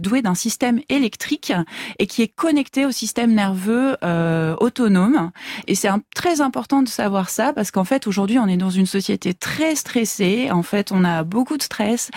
doué 0.00 0.22
d'un 0.22 0.34
système 0.34 0.65
électrique 0.88 1.52
et 1.98 2.06
qui 2.06 2.22
est 2.22 2.28
connecté 2.28 2.86
au 2.86 2.90
système 2.90 3.32
nerveux 3.32 3.96
euh, 4.04 4.54
autonome. 4.60 5.30
Et 5.66 5.74
c'est 5.74 5.88
très 6.14 6.40
important 6.40 6.82
de 6.82 6.88
savoir 6.88 7.30
ça 7.30 7.52
parce 7.52 7.70
qu'en 7.70 7.84
fait 7.84 8.06
aujourd'hui 8.06 8.38
on 8.38 8.46
est 8.46 8.56
dans 8.56 8.70
une 8.70 8.86
société 8.86 9.34
très 9.34 9.74
stressée. 9.74 10.50
En 10.50 10.62
fait 10.62 10.92
on 10.92 11.04
a 11.04 11.24
beaucoup 11.24 11.56
de 11.56 11.62
stress 11.62 12.10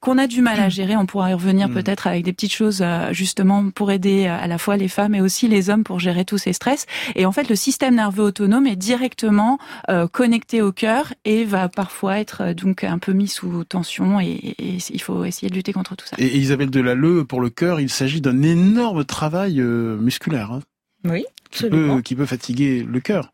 qu'on 0.00 0.18
a 0.18 0.26
du 0.26 0.42
mal 0.42 0.60
à 0.60 0.68
gérer. 0.68 0.96
On 0.96 1.06
pourra 1.06 1.30
y 1.30 1.34
revenir 1.34 1.68
mm. 1.68 1.74
peut-être 1.74 2.06
avec 2.06 2.24
des 2.24 2.32
petites 2.32 2.52
choses 2.52 2.80
euh, 2.82 3.12
justement 3.12 3.70
pour 3.70 3.90
aider 3.90 4.26
à 4.26 4.46
la 4.46 4.58
fois 4.58 4.76
les 4.76 4.88
femmes 4.88 5.14
et 5.14 5.20
aussi 5.20 5.48
les 5.48 5.70
hommes 5.70 5.84
pour 5.84 6.00
gérer 6.00 6.24
tous 6.24 6.38
ces 6.38 6.52
stress. 6.52 6.86
Et 7.14 7.26
en 7.26 7.32
fait 7.32 7.48
le 7.48 7.56
système 7.56 7.96
nerveux 7.96 8.24
autonome 8.24 8.66
est 8.66 8.76
directement 8.76 9.58
euh, 9.88 10.06
connecté 10.06 10.62
au 10.62 10.72
cœur 10.72 11.12
et 11.24 11.44
va 11.44 11.68
parfois 11.68 12.18
être 12.18 12.42
euh, 12.42 12.54
donc 12.54 12.84
un 12.84 12.98
peu 12.98 13.12
mis 13.12 13.28
sous 13.28 13.64
tension 13.64 14.20
et, 14.20 14.54
et, 14.58 14.78
il 14.92 15.02
faut 15.02 15.24
essayer 15.24 15.48
de 15.48 15.54
lutter 15.54 15.72
contre 15.72 15.96
tout 15.96 16.06
ça. 16.06 16.16
Et 16.18 16.36
Isabelle 16.36 16.70
Delalleux, 16.70 17.24
pour 17.24 17.40
le 17.40 17.50
cœur, 17.50 17.79
il 17.80 17.90
s'agit 17.90 18.20
d'un 18.20 18.42
énorme 18.42 19.04
travail 19.04 19.60
euh, 19.60 19.96
musculaire. 19.96 20.52
Hein. 20.52 20.60
Oui, 21.04 21.24
qui 21.50 21.68
peut, 21.68 22.00
qui 22.02 22.14
peut 22.14 22.26
fatiguer 22.26 22.82
le 22.82 23.00
cœur. 23.00 23.32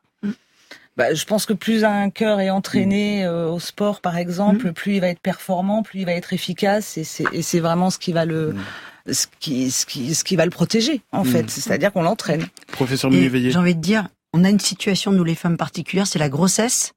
Bah, 0.97 1.13
je 1.13 1.27
pense 1.27 1.45
que 1.45 1.53
plus 1.53 1.85
un 1.85 2.09
cœur 2.09 2.41
est 2.41 2.49
entraîné 2.49 3.25
mm. 3.25 3.29
euh, 3.29 3.51
au 3.51 3.61
sport, 3.61 4.01
par 4.01 4.17
exemple, 4.17 4.69
mm. 4.69 4.73
plus 4.73 4.95
il 4.95 5.01
va 5.01 5.09
être 5.09 5.21
performant, 5.21 5.83
plus 5.83 6.01
il 6.01 6.07
va 6.07 6.13
être 6.13 6.33
efficace, 6.33 6.97
et 6.97 7.05
c'est 7.05 7.61
vraiment 7.61 7.91
ce 7.91 7.99
qui 7.99 8.13
va 8.13 8.25
le 8.25 8.55
mm. 8.55 9.13
ce 9.13 9.27
qui, 9.39 9.71
ce 9.71 9.85
qui, 9.85 10.15
ce 10.15 10.25
qui 10.25 10.37
va 10.37 10.47
le 10.47 10.51
protéger, 10.51 11.03
en 11.13 11.25
fait. 11.25 11.51
C'est-à-dire 11.51 11.93
qu'on 11.93 12.03
l'entraîne. 12.03 12.47
Professeur 12.73 13.11
Méveillé. 13.11 13.51
J'ai 13.51 13.59
envie 13.59 13.75
de 13.75 13.81
dire, 13.81 14.09
on 14.33 14.43
a 14.43 14.49
une 14.49 14.61
situation, 14.61 15.13
nous 15.13 15.25
les 15.25 15.35
femmes 15.35 15.59
particulières, 15.59 16.07
c'est 16.07 16.19
la 16.19 16.31
grossesse, 16.31 16.95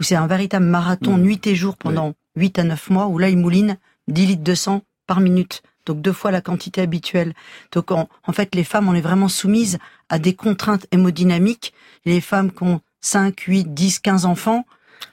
où 0.00 0.02
c'est 0.02 0.16
un 0.16 0.26
véritable 0.26 0.64
marathon 0.64 1.18
nuit 1.18 1.40
et 1.46 1.54
jour 1.54 1.76
pendant 1.76 2.14
8 2.36 2.58
à 2.58 2.64
9 2.64 2.90
mois, 2.90 3.06
où 3.06 3.18
là, 3.18 3.28
il 3.28 3.36
mouline 3.36 3.76
10 4.08 4.26
litres 4.26 4.42
de 4.42 4.54
sang 4.54 4.80
par 5.06 5.20
minute. 5.20 5.62
Donc 5.86 6.00
deux 6.00 6.12
fois 6.12 6.30
la 6.30 6.40
quantité 6.40 6.80
habituelle. 6.80 7.34
Donc 7.72 7.90
en, 7.90 8.08
fait, 8.32 8.54
les 8.54 8.64
femmes, 8.64 8.88
on 8.88 8.94
est 8.94 9.00
vraiment 9.00 9.28
soumises 9.28 9.78
à 10.08 10.18
des 10.18 10.34
contraintes 10.34 10.86
hémodynamiques. 10.92 11.72
Les 12.04 12.20
femmes 12.20 12.52
qui 12.52 12.62
ont 12.62 12.80
5, 13.00 13.40
8, 13.40 13.74
10, 13.74 13.98
15 13.98 14.24
enfants, 14.26 14.64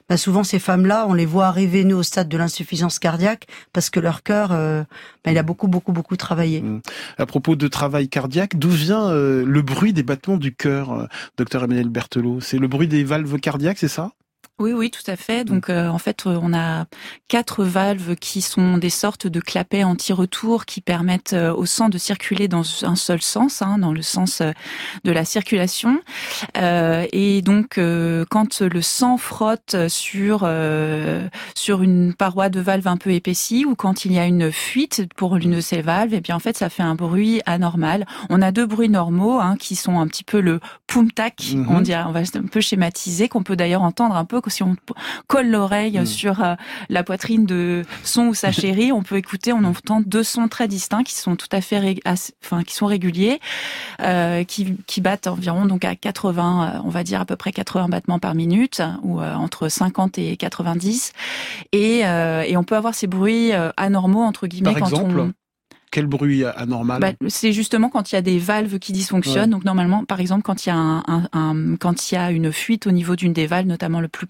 bah 0.08 0.16
souvent 0.16 0.44
ces 0.44 0.60
femmes-là, 0.60 1.06
on 1.08 1.14
les 1.14 1.26
voit 1.26 1.46
arriver 1.46 1.82
nous 1.82 1.96
au 1.96 2.02
stade 2.04 2.28
de 2.28 2.36
l'insuffisance 2.36 3.00
cardiaque 3.00 3.46
parce 3.72 3.90
que 3.90 3.98
leur 3.98 4.22
cœur, 4.22 4.50
euh, 4.52 4.84
bah, 5.24 5.32
il 5.32 5.38
a 5.38 5.42
beaucoup, 5.42 5.66
beaucoup, 5.66 5.92
beaucoup 5.92 6.16
travaillé. 6.16 6.62
Mmh. 6.62 6.80
À 7.18 7.26
propos 7.26 7.56
de 7.56 7.66
travail 7.66 8.08
cardiaque, 8.08 8.56
d'où 8.56 8.70
vient 8.70 9.08
euh, 9.08 9.44
le 9.44 9.62
bruit 9.62 9.92
des 9.92 10.04
battements 10.04 10.36
du 10.36 10.54
cœur, 10.54 10.92
euh, 10.92 11.06
docteur 11.36 11.64
Emmanuel 11.64 11.88
Berthelot? 11.88 12.40
C'est 12.40 12.58
le 12.58 12.68
bruit 12.68 12.86
des 12.88 13.02
valves 13.02 13.38
cardiaques, 13.40 13.78
c'est 13.78 13.88
ça? 13.88 14.12
Oui, 14.60 14.74
oui, 14.74 14.90
tout 14.90 15.10
à 15.10 15.16
fait. 15.16 15.44
Donc, 15.44 15.70
euh, 15.70 15.88
en 15.88 15.96
fait, 15.96 16.26
euh, 16.26 16.38
on 16.42 16.52
a 16.52 16.84
quatre 17.28 17.64
valves 17.64 18.14
qui 18.16 18.42
sont 18.42 18.76
des 18.76 18.90
sortes 18.90 19.26
de 19.26 19.40
clapets 19.40 19.84
anti-retour 19.84 20.66
qui 20.66 20.82
permettent 20.82 21.32
euh, 21.32 21.54
au 21.54 21.64
sang 21.64 21.88
de 21.88 21.96
circuler 21.96 22.46
dans 22.46 22.62
un 22.82 22.94
seul 22.94 23.22
sens, 23.22 23.62
hein, 23.62 23.78
dans 23.78 23.94
le 23.94 24.02
sens 24.02 24.42
de 25.04 25.12
la 25.12 25.24
circulation. 25.24 25.98
et 26.56 27.42
donc, 27.42 27.80
quand 28.30 28.60
le 28.60 28.82
sang 28.82 29.16
frotte 29.16 29.88
sur 29.88 30.48
sur 31.54 31.82
une 31.82 32.14
paroi 32.14 32.48
de 32.48 32.60
valve 32.60 32.86
un 32.86 32.96
peu 32.96 33.12
épaissie 33.12 33.64
ou 33.64 33.74
quand 33.74 34.04
il 34.04 34.12
y 34.12 34.18
a 34.18 34.26
une 34.26 34.52
fuite 34.52 35.06
pour 35.16 35.36
l'une 35.36 35.52
de 35.52 35.60
ces 35.60 35.80
valves, 35.80 36.12
et 36.12 36.18
eh 36.18 36.20
bien 36.20 36.36
en 36.36 36.38
fait, 36.38 36.56
ça 36.56 36.68
fait 36.68 36.82
un 36.82 36.94
bruit 36.94 37.40
anormal. 37.46 38.06
On 38.28 38.42
a 38.42 38.52
deux 38.52 38.66
bruits 38.66 38.88
normaux 38.88 39.40
hein, 39.40 39.56
qui 39.58 39.76
sont 39.76 39.98
un 39.98 40.06
petit 40.06 40.24
peu 40.24 40.40
le 40.40 40.60
pum-tac, 40.86 41.54
on 41.54 41.78
mhm. 41.78 41.82
dirait, 41.82 42.02
on 42.06 42.12
va 42.12 42.20
un 42.20 42.46
peu 42.50 42.60
schématiser, 42.60 43.28
qu'on 43.28 43.42
peut 43.42 43.56
d'ailleurs 43.56 43.82
entendre 43.82 44.16
un 44.16 44.24
peu 44.24 44.40
si 44.50 44.62
on 44.62 44.76
colle 45.26 45.48
l'oreille 45.48 45.98
mm. 45.98 46.06
sur 46.06 46.42
euh, 46.42 46.54
la 46.88 47.02
poitrine 47.02 47.46
de 47.46 47.84
son 48.04 48.28
ou 48.28 48.34
sa 48.34 48.52
chérie, 48.60 48.92
on 48.92 49.02
peut 49.02 49.16
écouter, 49.16 49.52
on 49.52 49.64
entend 49.64 50.00
deux 50.00 50.22
sons 50.22 50.48
très 50.48 50.68
distincts 50.68 51.04
qui 51.04 51.14
sont 51.14 51.36
tout 51.36 51.48
à 51.52 51.60
fait, 51.60 52.00
enfin 52.44 52.62
qui 52.62 52.74
sont 52.74 52.86
réguliers, 52.86 53.40
euh, 54.02 54.44
qui, 54.44 54.76
qui 54.86 55.00
battent 55.00 55.26
environ 55.26 55.66
donc 55.66 55.84
à 55.84 55.94
80, 55.94 56.74
euh, 56.76 56.80
on 56.84 56.90
va 56.90 57.04
dire 57.04 57.20
à 57.20 57.24
peu 57.24 57.36
près 57.36 57.52
80 57.52 57.88
battements 57.88 58.18
par 58.18 58.34
minute 58.34 58.82
ou 59.02 59.20
entre 59.20 59.68
50 59.68 60.18
et 60.18 60.36
90, 60.36 61.12
et, 61.72 62.00
et 62.00 62.56
on 62.56 62.64
peut 62.64 62.76
avoir 62.76 62.94
ces 62.94 63.06
bruits 63.06 63.52
anormaux 63.76 64.22
entre 64.22 64.46
guillemets 64.46 64.72
par 64.72 64.80
quand 64.80 64.88
exemple 64.88 65.18
on 65.18 65.32
quel 65.90 66.06
bruit 66.06 66.44
anormal 66.44 67.00
bah, 67.00 67.12
C'est 67.28 67.52
justement 67.52 67.88
quand 67.88 68.12
il 68.12 68.14
y 68.14 68.18
a 68.18 68.22
des 68.22 68.38
valves 68.38 68.78
qui 68.78 68.92
dysfonctionnent. 68.92 69.50
Donc 69.50 69.64
normalement, 69.64 70.04
par 70.04 70.20
exemple, 70.20 70.42
quand 70.42 70.66
il 70.66 70.68
y 70.68 70.72
a 70.72 70.76
un, 70.76 71.28
un, 71.32 71.76
quand 71.76 72.10
il 72.10 72.14
y 72.14 72.18
a 72.18 72.30
une 72.30 72.52
fuite 72.52 72.86
au 72.86 72.90
niveau 72.90 73.16
d'une 73.16 73.32
des 73.32 73.46
valves, 73.46 73.66
notamment 73.66 74.00
le 74.00 74.08
plus 74.08 74.26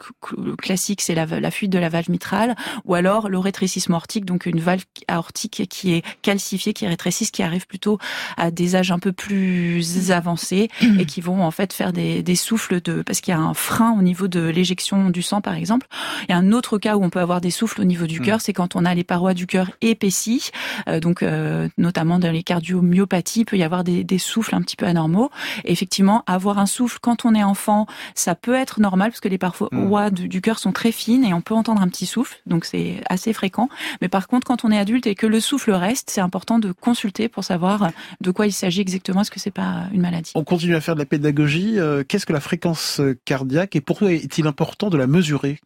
classique, 0.59 1.00
c'est 1.00 1.14
la, 1.14 1.26
la, 1.26 1.50
fuite 1.50 1.71
de 1.71 1.79
la 1.79 1.88
valve 1.88 2.11
mitrale, 2.11 2.57
ou 2.85 2.95
alors 2.95 3.29
le 3.29 3.38
rétrécissement 3.38 3.97
aortique, 3.97 4.25
donc 4.25 4.47
une 4.47 4.61
valve 4.61 4.85
aortique 5.09 5.67
qui 5.69 5.93
est 5.93 6.02
calcifiée, 6.23 6.73
qui 6.73 6.87
rétrécisse, 6.87 7.31
qui 7.31 7.43
arrive 7.43 7.67
plutôt 7.67 7.99
à 8.37 8.50
des 8.50 8.76
âges 8.76 8.90
un 8.90 8.99
peu 8.99 9.12
plus 9.12 10.11
avancés 10.11 10.69
et 10.99 11.05
qui 11.05 11.21
vont 11.21 11.43
en 11.43 11.50
fait 11.50 11.73
faire 11.73 11.93
des, 11.93 12.23
des 12.23 12.37
souffles 12.37 12.81
de 12.81 13.02
parce 13.02 13.21
qu'il 13.21 13.33
y 13.33 13.37
a 13.37 13.40
un 13.40 13.55
frein 13.55 13.95
au 13.99 14.02
niveau 14.02 14.29
de 14.29 14.40
l'éjection 14.40 15.11
du 15.11 15.23
sang, 15.23 15.40
par 15.40 15.55
exemple. 15.55 15.87
Et 16.29 16.33
un 16.33 16.52
autre 16.52 16.79
cas 16.79 16.97
où 16.97 17.05
on 17.05 17.11
peut 17.11 17.21
avoir 17.21 17.40
des 17.40 17.50
souffles 17.50 17.81
au 17.81 17.85
niveau 17.85 18.07
du 18.07 18.21
hmm. 18.21 18.25
cœur, 18.25 18.40
c'est 18.40 18.52
quand 18.52 18.76
on 18.76 18.85
a 18.85 18.95
les 18.95 19.05
parois 19.05 19.35
du 19.35 19.47
cœur 19.47 19.71
épaissies, 19.81 20.50
euh, 20.88 21.00
donc 21.00 21.23
euh, 21.23 21.50
notamment 21.78 22.19
dans 22.19 22.30
les 22.30 22.42
cardiomyopathies, 22.42 23.40
il 23.40 23.45
peut 23.45 23.57
y 23.57 23.62
avoir 23.62 23.85
des, 23.85 24.19
souffles 24.19 24.54
un 24.54 24.62
petit 24.62 24.76
peu 24.76 24.87
anormaux. 24.87 25.30
effectivement, 25.64 26.23
avoir 26.26 26.59
un 26.59 26.66
souffle 26.66 26.99
quand 27.00 27.25
on 27.25 27.35
est 27.35 27.42
enfant, 27.42 27.87
ça 28.14 28.35
peut 28.35 28.54
être 28.54 28.80
normal 28.80 29.11
parce 29.11 29.21
que 29.21 29.28
les 29.28 29.38
parois 29.38 29.71
mmh. 29.73 30.11
du, 30.11 30.28
du 30.28 30.40
cœur 30.40 30.59
sont 30.59 30.73
très 30.73 30.92
fines 30.92 31.25
et 31.25 31.33
on 31.33 31.40
peut 31.40 31.54
entendre 31.54 31.80
un 31.80 31.88
petit 31.88 32.07
souffle, 32.07 32.40
donc 32.47 32.64
c'est 32.64 33.02
assez 33.09 33.33
fréquent. 33.33 33.69
Mais 34.00 34.09
par 34.09 34.28
contre, 34.28 34.47
quand 34.47 34.64
on 34.64 34.71
est 34.71 34.78
adulte 34.78 35.07
et 35.07 35.14
que 35.14 35.26
le 35.26 35.40
souffle 35.40 35.73
reste, 35.73 36.11
c'est 36.11 36.21
important 36.21 36.59
de 36.59 36.73
consulter 36.73 37.28
pour 37.28 37.45
savoir 37.45 37.90
de 38.21 38.30
quoi 38.30 38.47
il 38.47 38.52
s'agit 38.52 38.80
exactement. 38.80 39.23
Est-ce 39.23 39.30
que 39.30 39.40
c'est 39.40 39.50
pas 39.50 39.85
une 39.92 40.00
maladie? 40.00 40.33
On 40.35 40.45
continue 40.45 40.75
à 40.75 40.80
faire 40.80 40.95
de 40.95 41.00
la 41.00 41.07
pédagogie. 41.07 41.78
Euh, 41.78 42.04
qu'est-ce 42.07 42.26
que 42.26 42.33
la 42.33 42.40
fréquence 42.40 43.00
cardiaque 43.25 43.76
et 43.76 43.80
pourquoi 43.80 44.12
est-il 44.12 44.47
important 44.47 44.90
de 44.90 44.99
la 44.99 45.07
mesurer? 45.07 45.59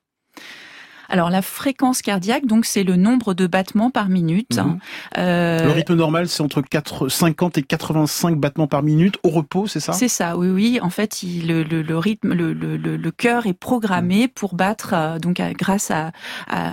Alors 1.14 1.30
la 1.30 1.42
fréquence 1.42 2.02
cardiaque, 2.02 2.44
donc 2.44 2.64
c'est 2.64 2.82
le 2.82 2.96
nombre 2.96 3.34
de 3.34 3.46
battements 3.46 3.88
par 3.88 4.08
minute. 4.08 4.58
Mhm. 4.58 4.78
Euh... 5.16 5.64
Le 5.64 5.70
rythme 5.70 5.94
normal, 5.94 6.28
c'est 6.28 6.42
entre 6.42 6.60
4, 6.60 7.08
50 7.08 7.56
et 7.56 7.62
85 7.62 8.36
battements 8.36 8.66
par 8.66 8.82
minute 8.82 9.16
au 9.22 9.28
repos, 9.28 9.68
c'est 9.68 9.78
ça? 9.78 9.92
C'est 9.92 10.08
ça, 10.08 10.36
oui, 10.36 10.48
oui. 10.48 10.80
En 10.82 10.90
fait, 10.90 11.22
il, 11.22 11.46
le, 11.46 11.62
le, 11.62 11.82
le, 11.82 11.98
rythme, 11.98 12.32
le, 12.32 12.52
le, 12.52 13.10
cœur 13.12 13.46
est 13.46 13.52
programmé 13.52 14.22
mhm. 14.22 14.28
pour 14.30 14.56
battre, 14.56 14.90
euh, 14.92 15.18
donc 15.20 15.40
grâce 15.56 15.92
à, 15.92 16.10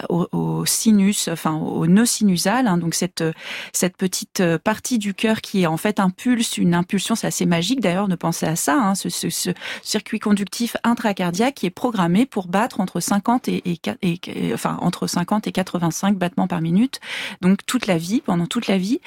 au, 0.10 0.65
sinus, 0.65 1.27
enfin 1.27 1.53
au 1.53 1.86
nœud 1.86 2.07
sinusal. 2.07 2.65
Hein, 2.65 2.79
donc 2.79 2.95
cette 2.95 3.24
cette 3.74 3.95
petite 3.95 4.39
euh, 4.39 4.57
partie 4.57 4.98
du 4.98 5.13
cœur 5.13 5.41
qui 5.41 5.62
est 5.62 5.67
en 5.67 5.77
fait 5.77 6.00
impulse, 6.00 6.57
une 6.57 6.74
impulsion, 6.74 7.13
c'est 7.13 7.27
assez 7.27 7.45
magique 7.45 7.79
d'ailleurs 7.79 8.07
de 8.07 8.15
penser 8.15 8.48
à 8.48 8.55
ça. 8.55 8.74
Hein, 8.74 8.95
ce, 8.95 9.10
ce, 9.10 9.29
ce, 9.29 9.51
circuit 9.83 10.19
conductif 10.19 10.77
intracardiaque 10.83 11.53
qui 11.53 11.67
est 11.67 11.69
programmé 11.69 12.25
pour 12.25 12.48
battre 12.48 12.79
entre 12.79 13.00
50 13.00 13.48
et, 13.50 13.62
et, 13.69 13.79
et 14.01 14.19
enfin 14.53 14.77
entre 14.81 15.07
50 15.07 15.47
et 15.47 15.51
85 15.51 16.17
battements 16.17 16.47
par 16.47 16.61
minute, 16.61 17.00
donc 17.41 17.65
toute 17.65 17.88
la 17.88 17.97
vie, 17.97 18.21
pendant 18.21 18.45
toute 18.45 18.67
la 18.67 18.77
vie. 18.77 19.00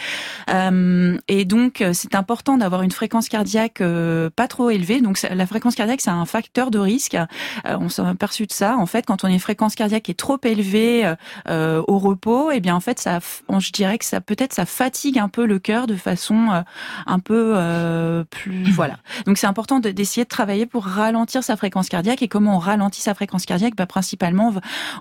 Euh, 0.50 1.16
et 1.28 1.44
donc 1.44 1.80
euh, 1.80 1.92
c'est 1.92 2.14
important 2.14 2.58
d'avoir 2.58 2.82
une 2.82 2.90
fréquence 2.90 3.28
cardiaque 3.28 3.80
euh, 3.80 4.30
pas 4.34 4.48
trop 4.48 4.70
élevée. 4.70 5.00
Donc 5.00 5.20
la 5.22 5.46
fréquence 5.46 5.74
cardiaque 5.74 6.00
c'est 6.00 6.10
un 6.10 6.26
facteur 6.26 6.70
de 6.70 6.78
risque. 6.78 7.16
on 7.64 7.88
s'est 7.88 8.02
aperçu 8.02 8.46
de 8.46 8.52
ça. 8.52 8.76
En 8.76 8.86
fait, 8.86 9.06
quand 9.06 9.24
on 9.24 9.28
a 9.28 9.30
une 9.30 9.40
fréquence 9.40 9.74
cardiaque 9.74 10.04
qui 10.04 10.10
est 10.10 10.14
trop 10.14 10.38
élevée 10.42 11.14
au 11.48 11.98
repos, 11.98 12.50
et 12.50 12.56
eh 12.56 12.60
bien 12.60 12.74
en 12.74 12.80
fait 12.80 12.98
ça, 12.98 13.20
je 13.58 13.70
dirais 13.72 13.98
que 13.98 14.04
ça 14.04 14.20
peut-être 14.20 14.52
ça 14.52 14.66
fatigue 14.66 15.18
un 15.18 15.28
peu 15.28 15.46
le 15.46 15.58
cœur 15.58 15.86
de 15.86 15.96
façon 15.96 16.64
un 17.06 17.18
peu 17.18 18.24
plus 18.30 18.70
voilà. 18.70 18.98
Donc 19.26 19.38
c'est 19.38 19.46
important 19.46 19.80
d'essayer 19.80 20.24
de 20.24 20.28
travailler 20.28 20.66
pour 20.66 20.84
ralentir 20.84 21.42
sa 21.44 21.56
fréquence 21.56 21.88
cardiaque. 21.88 22.22
Et 22.22 22.28
comment 22.28 22.56
on 22.56 22.58
ralentit 22.58 23.00
sa 23.00 23.14
fréquence 23.14 23.46
cardiaque? 23.46 23.74
Bah, 23.76 23.86
Principalement 23.86 24.52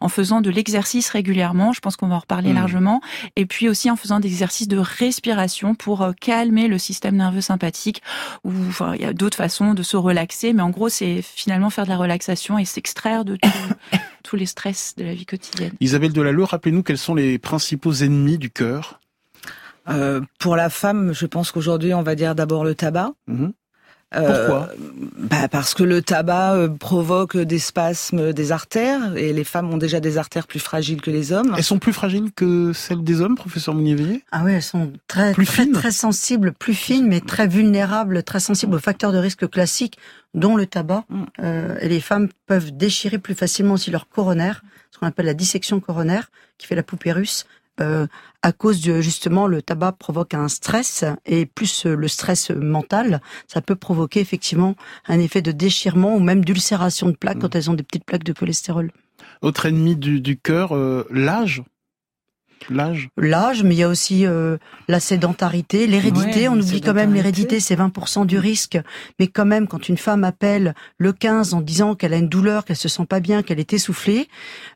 en 0.03 0.09
faisant 0.09 0.41
de 0.41 0.49
l'exercice 0.49 1.09
régulièrement, 1.09 1.71
je 1.71 1.79
pense 1.79 1.95
qu'on 1.95 2.07
va 2.07 2.15
en 2.15 2.19
reparler 2.19 2.51
mmh. 2.51 2.55
largement, 2.55 3.01
et 3.37 3.45
puis 3.45 3.69
aussi 3.69 3.89
en 3.89 3.95
faisant 3.95 4.19
des 4.19 4.27
exercices 4.27 4.67
de 4.67 4.77
respiration 4.77 5.75
pour 5.75 6.01
euh, 6.01 6.11
calmer 6.19 6.67
le 6.67 6.77
système 6.77 7.15
nerveux 7.15 7.41
sympathique, 7.41 8.01
ou 8.43 8.51
enfin, 8.67 8.95
il 8.95 9.01
y 9.01 9.05
a 9.05 9.13
d'autres 9.13 9.37
façons 9.37 9.73
de 9.73 9.81
se 9.81 9.95
relaxer, 9.95 10.51
mais 10.51 10.61
en 10.61 10.71
gros, 10.71 10.89
c'est 10.89 11.21
finalement 11.21 11.69
faire 11.69 11.85
de 11.85 11.89
la 11.89 11.97
relaxation 11.97 12.59
et 12.59 12.65
s'extraire 12.65 13.23
de 13.23 13.37
tous 14.23 14.35
les 14.35 14.45
stress 14.45 14.93
de 14.97 15.05
la 15.05 15.13
vie 15.13 15.25
quotidienne. 15.25 15.71
Isabelle 15.79 16.11
Delalleux, 16.11 16.43
rappelez-nous 16.43 16.83
quels 16.83 16.97
sont 16.97 17.15
les 17.15 17.39
principaux 17.39 17.93
ennemis 17.93 18.37
du 18.37 18.49
cœur? 18.49 18.99
Euh, 19.87 20.19
pour 20.37 20.57
la 20.57 20.69
femme, 20.69 21.13
je 21.13 21.25
pense 21.25 21.51
qu'aujourd'hui, 21.51 21.93
on 21.93 22.03
va 22.03 22.15
dire 22.15 22.35
d'abord 22.35 22.65
le 22.65 22.75
tabac. 22.75 23.13
Mmh. 23.27 23.47
Pourquoi? 24.13 24.69
Euh, 24.71 25.07
bah 25.17 25.47
Parce 25.49 25.73
que 25.73 25.83
le 25.83 26.01
tabac 26.01 26.53
euh, 26.53 26.69
provoque 26.69 27.37
des 27.37 27.59
spasmes 27.59 28.33
des 28.33 28.51
artères 28.51 29.15
et 29.17 29.33
les 29.33 29.43
femmes 29.43 29.73
ont 29.73 29.77
déjà 29.77 29.99
des 29.99 30.17
artères 30.17 30.47
plus 30.47 30.59
fragiles 30.59 31.01
que 31.01 31.11
les 31.11 31.31
hommes. 31.31 31.53
Elles 31.57 31.63
sont 31.63 31.79
plus 31.79 31.93
fragiles 31.93 32.31
que 32.35 32.73
celles 32.73 33.03
des 33.03 33.21
hommes, 33.21 33.35
professeur 33.35 33.73
Mounier 33.73 34.23
Ah 34.31 34.41
oui, 34.45 34.53
elles 34.53 34.61
sont 34.61 34.91
très, 35.07 35.33
plus 35.33 35.45
très, 35.45 35.69
très 35.71 35.91
sensibles, 35.91 36.53
plus 36.53 36.73
fines, 36.73 37.07
mais 37.07 37.21
très 37.21 37.47
vulnérables, 37.47 38.23
très 38.23 38.39
sensibles 38.39 38.75
aux 38.75 38.79
facteurs 38.79 39.11
de 39.11 39.17
risque 39.17 39.49
classiques, 39.49 39.97
dont 40.33 40.55
le 40.55 40.65
tabac. 40.65 41.05
Mm. 41.09 41.23
Euh, 41.41 41.77
et 41.81 41.89
les 41.89 41.99
femmes 41.99 42.29
peuvent 42.45 42.75
déchirer 42.75 43.17
plus 43.17 43.35
facilement 43.35 43.73
aussi 43.75 43.91
leur 43.91 44.07
coronaire, 44.07 44.63
ce 44.91 44.99
qu'on 44.99 45.07
appelle 45.07 45.25
la 45.25 45.33
dissection 45.33 45.79
coronaire, 45.79 46.29
qui 46.57 46.67
fait 46.67 46.75
la 46.75 46.83
poupée 46.83 47.11
russe, 47.11 47.45
euh, 47.81 48.05
à 48.43 48.51
cause 48.51 48.81
de 48.81 49.01
justement 49.01 49.47
le 49.47 49.61
tabac 49.61 49.93
provoque 49.93 50.35
un 50.35 50.47
stress 50.47 51.05
et 51.25 51.47
plus 51.47 51.87
euh, 51.87 51.95
le 51.95 52.07
stress 52.07 52.51
mental, 52.51 53.19
ça 53.47 53.61
peut 53.61 53.75
provoquer 53.75 54.19
effectivement 54.19 54.75
un 55.07 55.19
effet 55.19 55.41
de 55.41 55.51
déchirement 55.51 56.15
ou 56.15 56.19
même 56.19 56.45
d'ulcération 56.45 57.07
de 57.07 57.15
plaques 57.15 57.37
mmh. 57.37 57.39
quand 57.39 57.55
elles 57.55 57.71
ont 57.71 57.73
des 57.73 57.83
petites 57.83 58.05
plaques 58.05 58.25
de 58.25 58.33
cholestérol. 58.33 58.91
Autre 59.41 59.65
ennemi 59.65 59.95
du, 59.95 60.21
du 60.21 60.37
cœur, 60.37 60.75
euh, 60.75 61.07
l'âge? 61.09 61.63
L'âge? 62.69 63.09
L'âge, 63.17 63.63
mais 63.63 63.73
il 63.75 63.79
y 63.79 63.83
a 63.83 63.89
aussi 63.89 64.25
la 64.87 64.99
sédentarité, 65.01 65.85
l'hérédité. 65.85 66.47
on 66.47 66.57
oublie 66.57 66.79
quand 66.79 66.93
même 66.93 67.13
l'hérédité, 67.13 67.59
c'est 67.59 67.75
20% 67.75 68.25
du 68.25 68.37
risque. 68.37 68.79
Mais 69.19 69.27
quand 69.27 69.45
même, 69.45 69.67
quand 69.67 69.89
une 69.89 69.97
femme 69.97 70.23
appelle 70.23 70.73
le 70.97 71.11
15 71.11 71.55
en 71.55 71.59
disant 71.59 71.95
qu'elle 71.95 72.13
a 72.13 72.17
une 72.17 72.29
douleur, 72.29 72.63
qu'elle 72.63 72.77
se 72.77 72.87
sent 72.87 73.05
pas 73.05 73.19
bien, 73.19 73.43
qu'elle 73.43 73.59
est 73.59 73.73
essoufflée, 73.73 74.29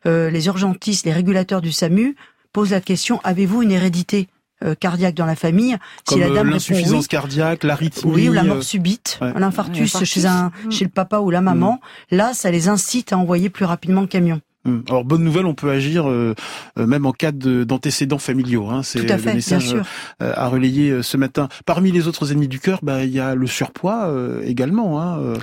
les 0.04 0.46
urgentistes, 0.48 1.06
les 1.06 1.14
régulateurs 1.14 1.62
du 1.62 1.72
SAMU 1.72 2.14
pose 2.52 2.70
la 2.70 2.80
question 2.80 3.20
avez-vous 3.24 3.62
une 3.62 3.72
hérédité 3.72 4.28
euh, 4.64 4.74
cardiaque 4.74 5.14
dans 5.14 5.26
la 5.26 5.36
famille. 5.36 5.76
Comme 6.04 6.18
si 6.18 6.24
la 6.24 6.34
dame 6.34 6.50
l'insuffisance 6.50 7.06
cardiaque, 7.06 7.62
l'arythmie, 7.62 8.10
oui, 8.12 8.28
ou 8.28 8.32
la 8.32 8.42
mort 8.42 8.64
subite, 8.64 9.20
l'infarctus 9.36 10.02
chez 10.02 10.26
un 10.26 10.50
mm. 10.64 10.72
chez 10.72 10.84
le 10.84 10.90
papa 10.90 11.20
ou 11.20 11.30
la 11.30 11.40
maman, 11.40 11.78
mm. 12.10 12.16
là, 12.16 12.34
ça 12.34 12.50
les 12.50 12.68
incite 12.68 13.12
à 13.12 13.18
envoyer 13.18 13.50
plus 13.50 13.64
rapidement 13.64 14.00
le 14.00 14.08
camion. 14.08 14.40
Mm. 14.64 14.78
Alors 14.88 15.04
bonne 15.04 15.22
nouvelle, 15.22 15.46
on 15.46 15.54
peut 15.54 15.70
agir 15.70 16.10
euh, 16.10 16.34
même 16.76 17.06
en 17.06 17.12
cas 17.12 17.30
d'antécédents 17.30 18.18
familiaux. 18.18 18.66
Hein. 18.68 18.82
C'est 18.82 18.98
le 18.98 19.32
message 19.32 19.76
à 20.18 20.48
relayer 20.48 21.04
ce 21.04 21.16
matin. 21.16 21.48
Parmi 21.64 21.92
les 21.92 22.08
autres 22.08 22.32
ennemis 22.32 22.48
du 22.48 22.58
cœur, 22.58 22.80
bah, 22.82 23.04
il 23.04 23.10
y 23.10 23.20
a 23.20 23.36
le 23.36 23.46
surpoids 23.46 24.12
également. 24.42 25.00
Hein. 25.00 25.34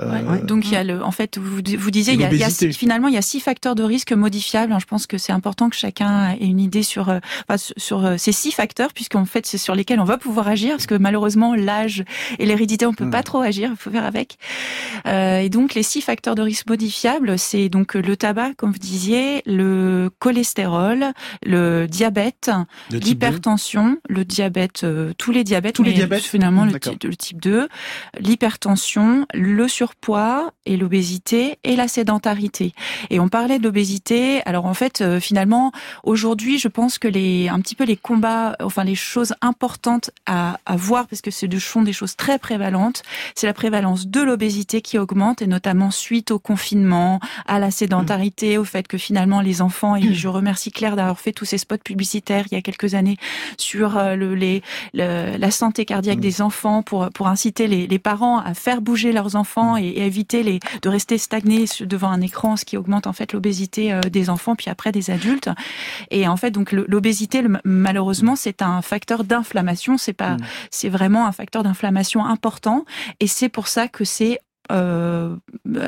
Euh, 0.00 0.40
donc 0.42 0.66
il 0.66 0.72
y 0.72 0.76
a 0.76 0.82
le, 0.82 1.02
en 1.02 1.10
fait, 1.12 1.38
vous, 1.38 1.56
vous 1.56 1.90
disiez, 1.90 2.14
il 2.14 2.20
y, 2.20 2.24
a, 2.24 2.32
il 2.32 2.38
y, 2.38 2.44
a, 2.44 2.50
finalement 2.72 3.08
il 3.08 3.14
y 3.14 3.18
a 3.18 3.22
six 3.22 3.40
facteurs 3.40 3.74
de 3.74 3.84
risque 3.84 4.12
modifiables. 4.12 4.74
je 4.80 4.86
pense 4.86 5.06
que 5.06 5.18
c'est 5.18 5.32
important 5.32 5.70
que 5.70 5.76
chacun 5.76 6.30
ait 6.32 6.46
une 6.46 6.60
idée 6.60 6.82
sur, 6.82 7.08
euh, 7.08 7.20
sur 7.76 8.04
euh, 8.04 8.16
ces 8.16 8.32
six 8.32 8.50
facteurs, 8.50 8.92
puisqu'en 8.92 9.24
fait 9.24 9.46
c'est 9.46 9.58
sur 9.58 9.74
lesquels 9.74 10.00
on 10.00 10.04
va 10.04 10.18
pouvoir 10.18 10.48
agir, 10.48 10.72
parce 10.72 10.86
que 10.86 10.96
malheureusement 10.96 11.54
l'âge 11.54 12.04
et 12.38 12.46
l'hérédité 12.46 12.86
on 12.86 12.92
peut 12.92 13.08
pas 13.08 13.20
hmm. 13.20 13.24
trop 13.24 13.40
agir, 13.40 13.70
il 13.70 13.76
faut 13.76 13.90
faire 13.90 14.04
avec. 14.04 14.36
Euh, 15.06 15.38
et 15.38 15.48
donc 15.48 15.74
les 15.74 15.84
six 15.84 16.00
facteurs 16.00 16.34
de 16.34 16.42
risque 16.42 16.68
modifiables, 16.68 17.38
c'est 17.38 17.68
donc 17.68 17.94
le 17.94 18.16
tabac, 18.16 18.54
comme 18.56 18.72
vous 18.72 18.78
disiez, 18.78 19.42
le 19.46 20.10
cholestérol, 20.18 21.12
le 21.46 21.86
diabète, 21.86 22.50
l'hypertension, 22.90 23.98
le 24.08 24.24
diabète, 24.24 24.84
tous 25.18 25.30
les 25.30 25.44
diabètes, 25.44 25.76
tous 25.76 25.84
les 25.84 25.92
diabètes, 25.92 26.24
finalement 26.24 26.64
le, 26.64 26.72
le 26.72 27.16
type 27.16 27.40
2, 27.40 27.68
l'hypertension, 28.18 29.26
le 29.34 29.68
sur 29.68 29.83
surpoids 29.84 30.50
et 30.64 30.78
l'obésité 30.78 31.58
et 31.62 31.76
la 31.76 31.88
sédentarité. 31.88 32.72
Et 33.10 33.20
on 33.20 33.28
parlait 33.28 33.58
de 33.58 33.64
l'obésité. 33.64 34.40
Alors 34.46 34.64
en 34.64 34.72
fait, 34.72 35.02
euh, 35.02 35.20
finalement, 35.20 35.72
aujourd'hui, 36.04 36.58
je 36.58 36.68
pense 36.68 36.98
que 36.98 37.06
les 37.06 37.50
un 37.50 37.60
petit 37.60 37.74
peu 37.74 37.84
les 37.84 37.98
combats, 37.98 38.56
enfin 38.60 38.82
les 38.82 38.94
choses 38.94 39.34
importantes 39.42 40.10
à, 40.24 40.58
à 40.64 40.76
voir, 40.76 41.06
parce 41.06 41.20
que 41.20 41.46
de 41.46 41.58
sont 41.58 41.82
des 41.82 41.92
choses 41.92 42.16
très 42.16 42.38
prévalentes, 42.38 43.02
c'est 43.34 43.46
la 43.46 43.52
prévalence 43.52 44.06
de 44.06 44.22
l'obésité 44.22 44.80
qui 44.80 44.96
augmente, 44.98 45.42
et 45.42 45.46
notamment 45.46 45.90
suite 45.90 46.30
au 46.30 46.38
confinement, 46.38 47.20
à 47.46 47.58
la 47.58 47.70
sédentarité, 47.70 48.56
au 48.56 48.64
fait 48.64 48.88
que 48.88 48.96
finalement 48.96 49.42
les 49.42 49.60
enfants, 49.60 49.96
et 49.96 50.14
je 50.14 50.28
remercie 50.28 50.70
Claire 50.70 50.96
d'avoir 50.96 51.20
fait 51.20 51.32
tous 51.32 51.44
ces 51.44 51.58
spots 51.58 51.84
publicitaires 51.84 52.46
il 52.50 52.54
y 52.54 52.58
a 52.58 52.62
quelques 52.62 52.94
années 52.94 53.18
sur 53.58 53.98
euh, 53.98 54.16
le, 54.16 54.34
les, 54.34 54.62
la 54.94 55.50
santé 55.50 55.84
cardiaque 55.84 56.20
des 56.20 56.40
enfants 56.40 56.82
pour, 56.82 57.10
pour 57.10 57.28
inciter 57.28 57.66
les, 57.66 57.86
les 57.86 57.98
parents 57.98 58.38
à 58.38 58.54
faire 58.54 58.80
bouger 58.80 59.12
leurs 59.12 59.36
enfants 59.36 59.73
et, 59.76 60.04
éviter 60.04 60.42
les, 60.42 60.60
de 60.82 60.88
rester 60.88 61.18
stagné 61.18 61.64
devant 61.80 62.10
un 62.10 62.20
écran, 62.20 62.56
ce 62.56 62.64
qui 62.64 62.76
augmente 62.76 63.06
en 63.06 63.12
fait 63.12 63.32
l'obésité 63.32 63.92
euh, 63.92 64.00
des 64.00 64.30
enfants 64.30 64.56
puis 64.56 64.70
après 64.70 64.92
des 64.92 65.10
adultes. 65.10 65.50
Et 66.10 66.28
en 66.28 66.36
fait, 66.36 66.50
donc 66.50 66.72
l'obésité, 66.72 67.42
malheureusement, 67.64 68.36
c'est 68.36 68.62
un 68.62 68.82
facteur 68.82 69.24
d'inflammation. 69.24 69.98
C'est 69.98 70.12
pas, 70.12 70.34
mm. 70.34 70.40
c'est 70.70 70.88
vraiment 70.88 71.26
un 71.26 71.32
facteur 71.32 71.62
d'inflammation 71.62 72.24
important. 72.24 72.84
Et 73.20 73.26
c'est 73.26 73.48
pour 73.48 73.68
ça 73.68 73.88
que 73.88 74.04
c'est 74.04 74.40
euh, 74.72 75.36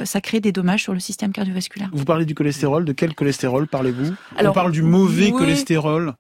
ça 0.05 0.21
crée 0.21 0.41
des 0.41 0.53
dommages 0.53 0.83
sur 0.83 0.93
le 0.93 1.01
système 1.01 1.33
cardiovasculaire. 1.33 1.89
Vous 1.95 2.05
parlez 2.05 2.27
du 2.27 2.35
cholestérol, 2.35 2.85
de 2.85 2.93
quel 2.93 3.15
cholestérol 3.15 3.67
parlez-vous? 3.67 4.15
On 4.39 4.53
parle 4.53 4.73
du 4.73 4.83
mauvais 4.83 5.31
cholestérol 5.31 6.15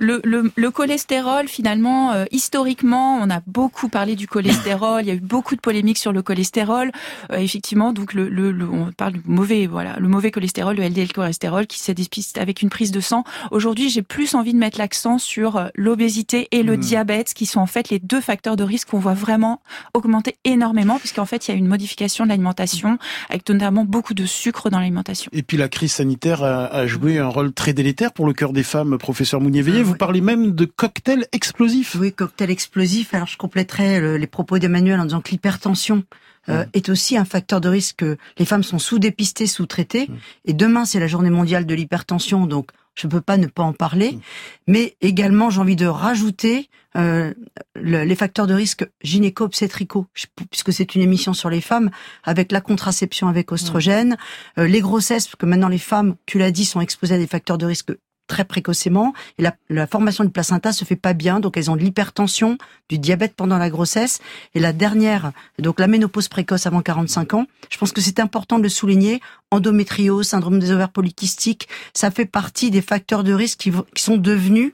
le, 0.00 0.20
le, 0.24 0.50
le, 0.56 0.70
cholestérol, 0.70 1.46
finalement, 1.46 2.12
euh, 2.12 2.24
historiquement, 2.30 3.18
on 3.22 3.28
a 3.28 3.40
beaucoup 3.46 3.90
parlé 3.90 4.16
du 4.16 4.26
cholestérol. 4.26 5.02
Il 5.02 5.08
y 5.08 5.10
a 5.10 5.14
eu 5.14 5.20
beaucoup 5.20 5.54
de 5.54 5.60
polémiques 5.60 5.98
sur 5.98 6.10
le 6.10 6.22
cholestérol. 6.22 6.90
Euh, 7.30 7.36
effectivement, 7.36 7.92
donc 7.92 8.14
le, 8.14 8.28
le, 8.30 8.68
on 8.68 8.90
parle 8.92 9.12
du 9.14 9.22
mauvais, 9.26 9.66
voilà, 9.66 9.96
le 9.98 10.08
mauvais 10.08 10.30
cholestérol, 10.30 10.76
le 10.76 10.84
LDL 10.84 11.12
cholestérol, 11.12 11.66
qui 11.66 11.78
se 11.78 11.92
dépiste 11.92 12.38
avec 12.38 12.62
une 12.62 12.70
prise 12.70 12.92
de 12.92 13.00
sang. 13.00 13.24
Aujourd'hui, 13.50 13.90
j'ai 13.90 14.00
plus 14.00 14.34
envie 14.34 14.54
de 14.54 14.58
mettre 14.58 14.78
l'accent 14.78 15.18
sur 15.18 15.56
euh, 15.56 15.66
l'obésité 15.74 16.48
et 16.50 16.62
le 16.62 16.78
hmm. 16.78 16.80
diabète, 16.80 17.34
qui 17.34 17.44
sont 17.44 17.60
en 17.60 17.66
fait 17.66 17.90
les 17.90 17.98
deux 17.98 18.22
facteurs 18.22 18.56
de 18.56 18.64
risque 18.64 18.88
qu'on 18.88 19.00
voit 19.00 19.14
vraiment 19.14 19.60
augmenter 19.92 20.36
énormément, 20.44 20.98
puisqu'en 20.98 21.26
fait, 21.26 21.46
il 21.46 21.50
y 21.50 21.54
a 21.54 21.58
une 21.58 21.68
modification 21.68 22.24
de 22.24 22.30
l'alimentation, 22.30 22.96
avec 23.28 23.46
notamment 23.50 23.84
beaucoup 23.84 24.14
de 24.14 24.24
sucre 24.24 24.70
dans 24.70 24.78
l'alimentation. 24.78 25.30
Et 25.34 25.42
puis 25.42 25.58
la 25.58 25.68
crise 25.68 25.92
sanitaire 25.92 26.42
a, 26.42 26.64
a, 26.64 26.86
joué 26.86 27.18
un 27.18 27.28
rôle 27.28 27.52
très 27.52 27.74
délétère 27.74 28.12
pour 28.12 28.26
le 28.26 28.32
cœur 28.32 28.54
des 28.54 28.62
femmes, 28.62 28.96
professeur 28.96 29.42
Mounier-Veillé 29.42 29.89
vous 29.90 29.96
parlez 29.96 30.20
même 30.20 30.52
de 30.52 30.64
cocktail 30.64 31.26
explosif. 31.32 31.96
Oui, 31.98 32.12
cocktail 32.12 32.50
explosif. 32.50 33.14
Alors 33.14 33.26
je 33.26 33.36
compléterai 33.36 34.18
les 34.18 34.26
propos 34.26 34.58
d'Emmanuel 34.58 35.00
en 35.00 35.04
disant 35.04 35.20
que 35.20 35.30
l'hypertension 35.30 36.04
euh, 36.48 36.64
est 36.72 36.88
aussi 36.88 37.16
un 37.18 37.24
facteur 37.24 37.60
de 37.60 37.68
risque. 37.68 38.04
Les 38.38 38.44
femmes 38.44 38.62
sont 38.62 38.78
sous-dépistées, 38.78 39.46
sous-traitées. 39.46 40.08
Et 40.46 40.52
demain, 40.52 40.84
c'est 40.84 41.00
la 41.00 41.06
journée 41.06 41.30
mondiale 41.30 41.66
de 41.66 41.74
l'hypertension, 41.74 42.46
donc 42.46 42.70
je 42.94 43.06
ne 43.06 43.12
peux 43.12 43.20
pas 43.20 43.36
ne 43.36 43.46
pas 43.46 43.62
en 43.62 43.72
parler. 43.72 44.18
Mais 44.66 44.96
également, 45.00 45.50
j'ai 45.50 45.60
envie 45.60 45.76
de 45.76 45.86
rajouter 45.86 46.70
euh, 46.96 47.34
les 47.76 48.14
facteurs 48.16 48.46
de 48.46 48.54
risque 48.54 48.88
gynéco-obstétricaux, 49.02 50.06
puisque 50.50 50.72
c'est 50.72 50.94
une 50.94 51.02
émission 51.02 51.34
sur 51.34 51.50
les 51.50 51.60
femmes, 51.60 51.90
avec 52.24 52.52
la 52.52 52.60
contraception 52.60 53.28
avec 53.28 53.52
oestrogène, 53.52 54.16
euh, 54.58 54.66
les 54.66 54.80
grossesses, 54.80 55.26
parce 55.26 55.36
que 55.36 55.46
maintenant 55.46 55.68
les 55.68 55.78
femmes, 55.78 56.16
tu 56.26 56.38
l'as 56.38 56.50
dit, 56.50 56.64
sont 56.64 56.80
exposées 56.80 57.14
à 57.14 57.18
des 57.18 57.26
facteurs 57.26 57.58
de 57.58 57.66
risque 57.66 57.92
très 58.30 58.44
précocement 58.44 59.12
et 59.38 59.42
la, 59.42 59.56
la, 59.68 59.88
formation 59.88 60.22
du 60.22 60.30
placenta 60.30 60.72
se 60.72 60.84
fait 60.84 60.96
pas 60.96 61.14
bien, 61.14 61.40
donc 61.40 61.56
elles 61.56 61.68
ont 61.68 61.74
de 61.76 61.82
l'hypertension, 61.82 62.58
du 62.88 62.98
diabète 62.98 63.34
pendant 63.34 63.58
la 63.58 63.68
grossesse 63.68 64.20
et 64.54 64.60
la 64.60 64.72
dernière, 64.72 65.32
donc 65.58 65.80
la 65.80 65.88
ménopause 65.88 66.28
précoce 66.28 66.64
avant 66.66 66.80
45 66.80 67.34
ans. 67.34 67.46
Je 67.70 67.76
pense 67.76 67.90
que 67.90 68.00
c'est 68.00 68.20
important 68.20 68.58
de 68.58 68.62
le 68.62 68.68
souligner. 68.68 69.20
Endométriose, 69.50 70.28
syndrome 70.28 70.60
des 70.60 70.70
ovaires 70.70 70.90
polykystiques, 70.90 71.68
ça 71.92 72.12
fait 72.12 72.24
partie 72.24 72.70
des 72.70 72.82
facteurs 72.82 73.24
de 73.24 73.32
risque 73.32 73.58
qui, 73.58 73.72
qui 73.94 74.02
sont 74.02 74.16
devenus 74.16 74.72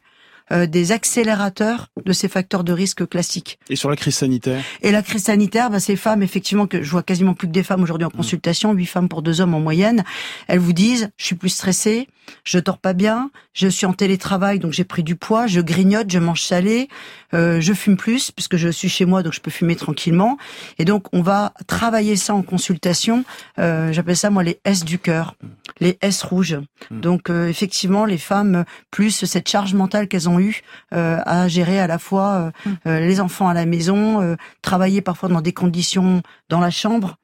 euh, 0.52 0.66
des 0.66 0.92
accélérateurs 0.92 1.88
de 2.04 2.12
ces 2.12 2.28
facteurs 2.28 2.64
de 2.64 2.72
risque 2.72 3.08
classiques. 3.08 3.58
Et 3.68 3.76
sur 3.76 3.90
la 3.90 3.96
crise 3.96 4.14
sanitaire 4.14 4.62
Et 4.82 4.92
la 4.92 5.02
crise 5.02 5.24
sanitaire, 5.24 5.70
bah, 5.70 5.80
ces 5.80 5.96
femmes, 5.96 6.22
effectivement, 6.22 6.66
que 6.66 6.82
je 6.82 6.90
vois 6.90 7.02
quasiment 7.02 7.34
plus 7.34 7.48
que 7.48 7.52
des 7.52 7.62
femmes 7.62 7.82
aujourd'hui 7.82 8.04
en 8.04 8.08
mmh. 8.08 8.16
consultation, 8.16 8.72
huit 8.72 8.86
femmes 8.86 9.08
pour 9.08 9.22
deux 9.22 9.40
hommes 9.40 9.54
en 9.54 9.60
moyenne, 9.60 10.04
elles 10.48 10.58
vous 10.58 10.72
disent, 10.72 11.10
je 11.16 11.24
suis 11.24 11.36
plus 11.36 11.48
stressée, 11.48 12.08
je 12.44 12.58
dors 12.58 12.78
pas 12.78 12.92
bien, 12.92 13.30
je 13.54 13.68
suis 13.68 13.86
en 13.86 13.92
télétravail, 13.92 14.58
donc 14.58 14.72
j'ai 14.72 14.84
pris 14.84 15.02
du 15.02 15.16
poids, 15.16 15.46
je 15.46 15.60
grignote, 15.60 16.10
je 16.10 16.18
mange 16.18 16.42
salé, 16.42 16.88
euh, 17.34 17.60
je 17.60 17.72
fume 17.72 17.96
plus, 17.96 18.30
puisque 18.30 18.56
je 18.56 18.68
suis 18.68 18.88
chez 18.88 19.04
moi, 19.04 19.22
donc 19.22 19.32
je 19.32 19.40
peux 19.40 19.50
fumer 19.50 19.76
tranquillement. 19.76 20.38
Et 20.78 20.84
donc, 20.84 21.06
on 21.12 21.22
va 21.22 21.52
travailler 21.66 22.16
ça 22.16 22.34
en 22.34 22.42
consultation. 22.42 23.24
Euh, 23.58 23.92
J'appelle 23.92 24.16
ça, 24.16 24.30
moi, 24.30 24.42
les 24.42 24.60
S 24.64 24.84
du 24.84 24.98
cœur, 24.98 25.34
les 25.80 25.98
S 26.02 26.22
rouges. 26.22 26.58
Mmh. 26.90 27.00
Donc, 27.00 27.30
euh, 27.30 27.48
effectivement, 27.48 28.04
les 28.04 28.18
femmes, 28.18 28.64
plus 28.90 29.24
cette 29.24 29.48
charge 29.48 29.74
mentale 29.74 30.08
qu'elles 30.08 30.28
ont 30.28 30.35
eu 30.38 30.62
euh, 30.92 31.18
à 31.24 31.48
gérer 31.48 31.80
à 31.80 31.86
la 31.86 31.98
fois 31.98 32.52
euh, 32.66 32.70
mm. 32.70 32.74
euh, 32.86 33.00
les 33.00 33.20
enfants 33.20 33.48
à 33.48 33.54
la 33.54 33.66
maison, 33.66 34.36
travailler 34.62 35.00
parfois 35.00 35.28
dans 35.28 35.40
des 35.40 35.52
conditions 35.52 36.22
dans 36.48 36.60
la 36.60 36.70
chambre. 36.70 37.16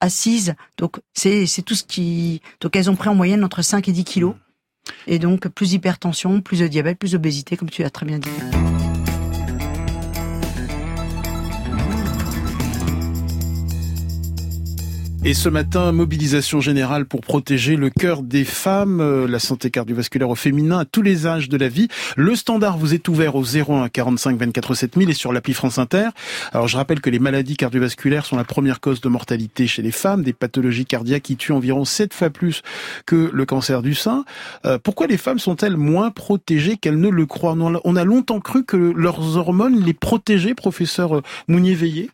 assises, 0.00 0.54
donc 0.78 1.00
c'est 1.12 1.46
c'est 1.46 1.62
tout 1.62 1.76
ce 1.76 1.84
qui 1.84 2.42
donc 2.60 2.74
elles 2.76 2.90
ont 2.90 2.96
pris 2.96 3.08
en 3.08 3.14
moyenne 3.14 3.44
entre 3.44 3.62
5 3.62 3.88
et 3.88 3.92
10 3.92 4.04
kilos, 4.04 4.34
mm. 4.34 4.90
et 5.06 5.18
donc 5.18 5.48
plus 5.48 5.70
d'hypertension, 5.70 6.40
plus 6.40 6.60
de 6.60 6.66
diabète, 6.66 6.98
plus 6.98 7.12
d'obésité, 7.12 7.56
comme 7.56 7.70
tu 7.70 7.82
l'as 7.82 7.90
très 7.90 8.06
bien 8.06 8.18
dit. 8.18 8.73
Et 15.26 15.32
ce 15.32 15.48
matin, 15.48 15.90
mobilisation 15.90 16.60
générale 16.60 17.06
pour 17.06 17.22
protéger 17.22 17.76
le 17.76 17.88
cœur 17.88 18.22
des 18.22 18.44
femmes, 18.44 19.00
euh, 19.00 19.26
la 19.26 19.38
santé 19.38 19.70
cardiovasculaire 19.70 20.28
au 20.28 20.34
féminin 20.34 20.80
à 20.80 20.84
tous 20.84 21.00
les 21.00 21.26
âges 21.26 21.48
de 21.48 21.56
la 21.56 21.68
vie. 21.68 21.88
Le 22.18 22.36
standard 22.36 22.76
vous 22.76 22.92
est 22.92 23.08
ouvert 23.08 23.34
au 23.34 23.42
01 23.42 23.88
45 23.88 24.36
24 24.36 24.74
7000 24.74 25.08
et 25.08 25.14
sur 25.14 25.32
l'appli 25.32 25.54
France 25.54 25.78
Inter. 25.78 26.10
Alors 26.52 26.68
je 26.68 26.76
rappelle 26.76 27.00
que 27.00 27.08
les 27.08 27.20
maladies 27.20 27.56
cardiovasculaires 27.56 28.26
sont 28.26 28.36
la 28.36 28.44
première 28.44 28.80
cause 28.80 29.00
de 29.00 29.08
mortalité 29.08 29.66
chez 29.66 29.80
les 29.80 29.92
femmes, 29.92 30.22
des 30.22 30.34
pathologies 30.34 30.84
cardiaques 30.84 31.22
qui 31.22 31.36
tuent 31.36 31.52
environ 31.52 31.86
7 31.86 32.12
fois 32.12 32.28
plus 32.28 32.60
que 33.06 33.30
le 33.32 33.46
cancer 33.46 33.80
du 33.80 33.94
sein. 33.94 34.26
Euh, 34.66 34.78
pourquoi 34.78 35.06
les 35.06 35.16
femmes 35.16 35.38
sont-elles 35.38 35.78
moins 35.78 36.10
protégées 36.10 36.76
qu'elles 36.76 37.00
ne 37.00 37.08
le 37.08 37.24
croient? 37.24 37.56
On 37.58 37.96
a 37.96 38.04
longtemps 38.04 38.40
cru 38.40 38.62
que 38.62 38.76
leurs 38.76 39.38
hormones 39.38 39.82
les 39.82 39.94
protégeaient, 39.94 40.54
professeur 40.54 41.22
Mounier-Veillé 41.48 42.10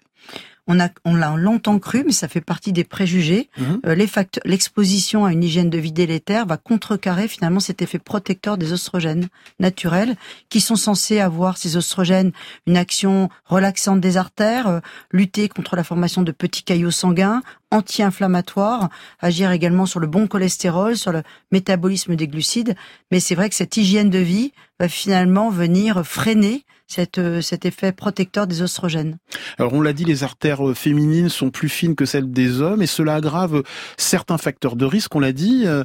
on 0.70 0.78
a 0.78 0.88
on 1.04 1.16
l'a 1.16 1.35
longtemps 1.37 1.80
cru, 1.80 2.04
mais 2.06 2.12
ça 2.12 2.28
fait 2.28 2.40
partie 2.40 2.72
des 2.72 2.85
préjugés. 2.85 3.50
Mhm. 3.59 3.80
Euh, 3.87 3.94
les 3.96 4.09
l'exposition 4.44 5.24
à 5.24 5.33
une 5.33 5.42
hygiène 5.42 5.68
de 5.68 5.78
vie 5.78 5.90
délétère 5.90 6.46
va 6.46 6.56
contrecarrer 6.56 7.26
finalement 7.26 7.59
cet 7.59 7.83
effet 7.83 7.98
protecteur 7.98 8.56
des 8.56 8.72
oestrogènes 8.72 9.28
naturels, 9.59 10.16
qui 10.48 10.61
sont 10.61 10.76
censés 10.76 11.18
avoir 11.18 11.59
ces 11.59 11.76
oestrogènes 11.76 12.30
une 12.68 12.76
action 12.76 13.30
relaxante 13.46 14.00
des 14.00 14.16
artères, 14.16 14.68
euh, 14.68 14.80
lutter 15.11 15.48
contre 15.48 15.74
la 15.74 15.83
formation 15.83 16.22
de 16.22 16.30
petits 16.30 16.62
caillots 16.62 16.92
sanguins, 16.92 17.42
anti-inflammatoire, 17.72 18.90
agir 19.20 19.50
également 19.50 19.87
sur 19.87 19.98
le 19.98 20.06
bon 20.06 20.28
cholestérol, 20.28 20.96
sur 20.96 21.11
le 21.11 21.22
métabolisme 21.50 22.14
des 22.14 22.28
glucides. 22.28 22.76
Mais 23.11 23.18
c'est 23.18 23.35
vrai 23.35 23.48
que 23.48 23.56
cette 23.56 23.76
hygiène 23.76 24.11
de 24.11 24.18
vie 24.18 24.52
va 24.78 24.88
finalement 24.88 25.50
venir 25.50 26.06
freiner 26.06 26.64
cette, 26.90 27.18
euh, 27.18 27.40
cet 27.40 27.64
effet 27.64 27.92
protecteur 27.92 28.46
des 28.46 28.62
oestrogènes. 28.62 29.18
Alors 29.59 29.72
on 29.72 29.81
l'a 29.81 29.92
dit, 29.92 30.05
les 30.05 30.24
artères 30.24 30.68
euh, 30.68 30.74
féminines 30.74 31.29
sont 31.29 31.50
plus 31.50 31.68
fines 31.68 31.94
que 31.94 32.05
celles 32.05 32.31
des 32.31 32.61
hommes 32.61 32.83
et 32.83 32.87
cela 32.87 33.14
aggrave 33.14 33.62
certains 33.96 34.38
facteurs 34.38 34.76
de 34.76 34.85
risque, 34.85 35.14
on 35.14 35.20
l'a 35.20 35.33
dit. 35.33 35.64
Euh, 35.66 35.85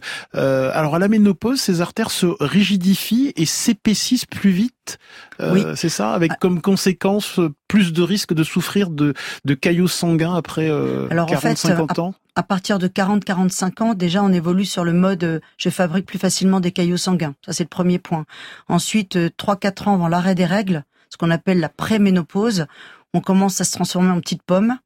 alors 0.74 0.96
à 0.96 1.00
la 1.00 1.08
ménopause, 1.08 1.62
ces 1.62 1.82
artères 1.82 2.12
se 2.12 2.28
rigidifient 2.40 3.34
et 3.36 3.46
s'épaississent 3.46 4.26
plus 4.26 4.52
vite. 4.52 4.98
oui. 5.40 5.64
C'est 5.76 5.90
ça, 5.90 6.14
avec 6.14 6.32
ah. 6.34 6.38
comme 6.40 6.62
conséquence 6.62 7.40
plus 7.68 7.94
de 7.94 8.02
risque 8.02 8.34
de 8.34 8.44
souffrir 8.44 8.90
de, 8.90 9.14
de 9.44 9.54
caillots 9.54 9.88
sanguins 9.88 10.36
après 10.36 10.70
40-50 10.70 12.00
ans? 12.00 12.16
à 12.36 12.44
partir 12.44 12.80
de 12.80 12.88
40-45 12.88 13.84
ans, 13.84 13.94
déjà, 13.94 14.22
on 14.22 14.32
évolue 14.32 14.66
sur 14.66 14.84
le 14.84 14.94
mode 14.94 15.42
je 15.58 15.70
fabrique 15.70 16.06
plus 16.06 16.20
facilement 16.20 16.60
des 16.60 16.72
caillots 16.72 16.98
sanguins. 16.98 17.34
Ça, 17.46 17.54
c'est 17.54 17.64
le 17.64 17.70
premier 17.70 17.98
point. 17.98 18.26
Ensuite, 18.68 19.16
3-4 19.16 19.90
ans 19.90 19.94
avant 19.96 20.08
l'arrêt 20.10 20.36
des 20.36 20.46
règles, 20.46 20.84
ce 21.10 21.18
qu'on 21.18 21.32
appelle 21.32 21.60
la 21.60 21.70
préménopause, 21.70 22.66
on 23.14 23.22
commence 23.22 23.62
à 23.62 23.64
se 23.64 23.72
transformer 23.72 24.12
en 24.12 24.20
petite 24.20 24.44
pomme. 24.44 24.78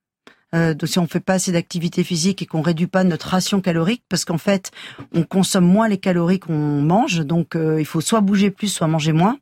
Euh, 0.55 0.73
donc 0.73 0.89
si 0.89 0.97
on 0.97 1.07
fait 1.07 1.19
pas 1.19 1.33
assez 1.33 1.51
d'activité 1.51 2.03
physique 2.03 2.41
et 2.41 2.45
qu'on 2.47 2.61
réduit 2.61 2.87
pas 2.87 3.03
notre 3.03 3.29
ration 3.29 3.61
calorique, 3.61 4.03
parce 4.09 4.25
qu'en 4.25 4.39
fait, 4.39 4.71
on 5.13 5.23
consomme 5.23 5.65
moins 5.65 5.87
les 5.87 5.99
calories 5.99 6.39
qu'on 6.39 6.81
mange, 6.81 7.19
donc 7.19 7.55
euh, 7.55 7.79
il 7.79 7.85
faut 7.85 8.01
soit 8.01 8.21
bouger 8.21 8.49
plus, 8.49 8.67
soit 8.67 8.87
manger 8.87 9.11
moins, 9.11 9.37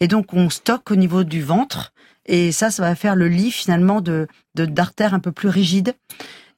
et 0.00 0.08
donc 0.08 0.32
on 0.32 0.48
stocke 0.48 0.90
au 0.90 0.96
niveau 0.96 1.22
du 1.22 1.42
ventre, 1.42 1.92
et 2.24 2.52
ça, 2.52 2.70
ça 2.70 2.82
va 2.82 2.94
faire 2.94 3.14
le 3.14 3.28
lit 3.28 3.50
finalement 3.50 4.00
de 4.00 4.26
d'artères 4.54 5.14
un 5.14 5.20
peu 5.20 5.32
plus 5.32 5.48
rigides. 5.48 5.94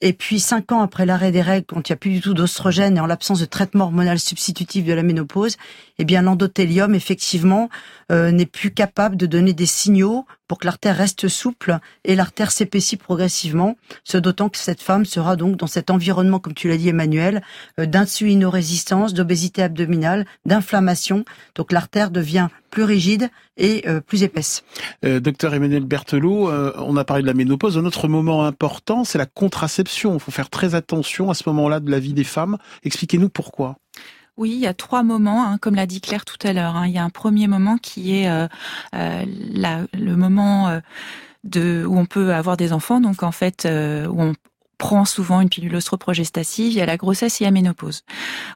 Et 0.03 0.13
puis 0.13 0.39
cinq 0.39 0.71
ans 0.71 0.81
après 0.81 1.05
l'arrêt 1.05 1.31
des 1.31 1.43
règles, 1.43 1.67
quand 1.67 1.87
il 1.87 1.91
n'y 1.91 1.93
a 1.93 1.97
plus 1.97 2.09
du 2.09 2.21
tout 2.21 2.33
d'ostrogène 2.33 2.97
et 2.97 2.99
en 2.99 3.05
l'absence 3.05 3.39
de 3.39 3.45
traitement 3.45 3.85
hormonal 3.85 4.19
substitutif 4.19 4.83
de 4.83 4.93
la 4.93 5.03
ménopause, 5.03 5.57
eh 5.99 6.05
bien 6.05 6.23
l'endothélium 6.23 6.95
effectivement 6.95 7.69
euh, 8.11 8.31
n'est 8.31 8.47
plus 8.47 8.71
capable 8.71 9.15
de 9.15 9.27
donner 9.27 9.53
des 9.53 9.67
signaux 9.67 10.25
pour 10.51 10.57
que 10.57 10.65
l'artère 10.65 10.97
reste 10.97 11.29
souple 11.29 11.79
et 12.03 12.13
l'artère 12.13 12.51
s'épaissit 12.51 12.97
progressivement, 12.97 13.77
ce 14.03 14.17
d'autant 14.17 14.49
que 14.49 14.57
cette 14.57 14.81
femme 14.81 15.05
sera 15.05 15.37
donc 15.37 15.55
dans 15.55 15.65
cet 15.65 15.89
environnement, 15.89 16.39
comme 16.39 16.53
tu 16.53 16.67
l'as 16.67 16.75
dit 16.75 16.89
Emmanuel, 16.89 17.41
euh, 17.79 17.85
d'insulinorésistance, 17.85 19.13
d'obésité 19.13 19.63
abdominale, 19.63 20.25
d'inflammation. 20.45 21.23
Donc 21.55 21.71
l'artère 21.71 22.11
devient 22.11 22.49
plus 22.69 22.83
rigide 22.83 23.29
et 23.55 23.87
euh, 23.87 24.01
plus 24.01 24.23
épaisse. 24.23 24.65
Euh, 25.05 25.21
docteur 25.21 25.53
Emmanuel 25.53 25.85
Berthelot, 25.85 26.51
on 26.51 26.97
a 26.97 27.05
parlé 27.05 27.21
de 27.21 27.27
la 27.27 27.33
ménopause. 27.33 27.77
Un 27.77 27.85
autre 27.85 28.09
moment 28.09 28.43
important, 28.43 29.05
c'est 29.05 29.17
la 29.17 29.27
contraception. 29.27 30.15
Il 30.15 30.19
faut 30.19 30.31
faire 30.31 30.49
très 30.49 30.75
attention 30.75 31.29
à 31.29 31.33
ce 31.33 31.43
moment-là 31.47 31.79
de 31.79 31.89
la 31.89 31.99
vie 31.99 32.11
des 32.11 32.25
femmes. 32.25 32.57
Expliquez-nous 32.83 33.29
pourquoi. 33.29 33.77
Oui, 34.37 34.51
il 34.51 34.59
y 34.59 34.67
a 34.67 34.73
trois 34.73 35.03
moments, 35.03 35.45
hein, 35.45 35.57
comme 35.57 35.75
l'a 35.75 35.85
dit 35.85 36.01
Claire 36.01 36.25
tout 36.25 36.37
à 36.43 36.53
l'heure. 36.53 36.75
Hein. 36.75 36.87
Il 36.87 36.93
y 36.93 36.97
a 36.97 37.03
un 37.03 37.09
premier 37.09 37.47
moment 37.47 37.77
qui 37.77 38.15
est 38.15 38.29
euh, 38.29 38.47
euh 38.95 39.25
le 39.93 40.15
moment 40.15 40.69
euh, 40.69 40.79
de, 41.43 41.85
où 41.87 41.97
on 41.97 42.05
peut 42.05 42.33
avoir 42.33 42.57
des 42.57 42.73
enfants, 42.73 43.01
donc 43.01 43.23
en 43.23 43.31
fait 43.31 43.67
où 43.67 44.21
on, 44.21 44.33
prend 44.77 45.05
souvent 45.05 45.41
une 45.41 45.49
pilule 45.49 45.75
ostroprogestative, 45.75 46.71
il 46.71 46.77
y 46.77 46.81
a 46.81 46.87
la 46.87 46.97
grossesse 46.97 47.39
et 47.39 47.43
la 47.43 47.51
ménopause. 47.51 48.01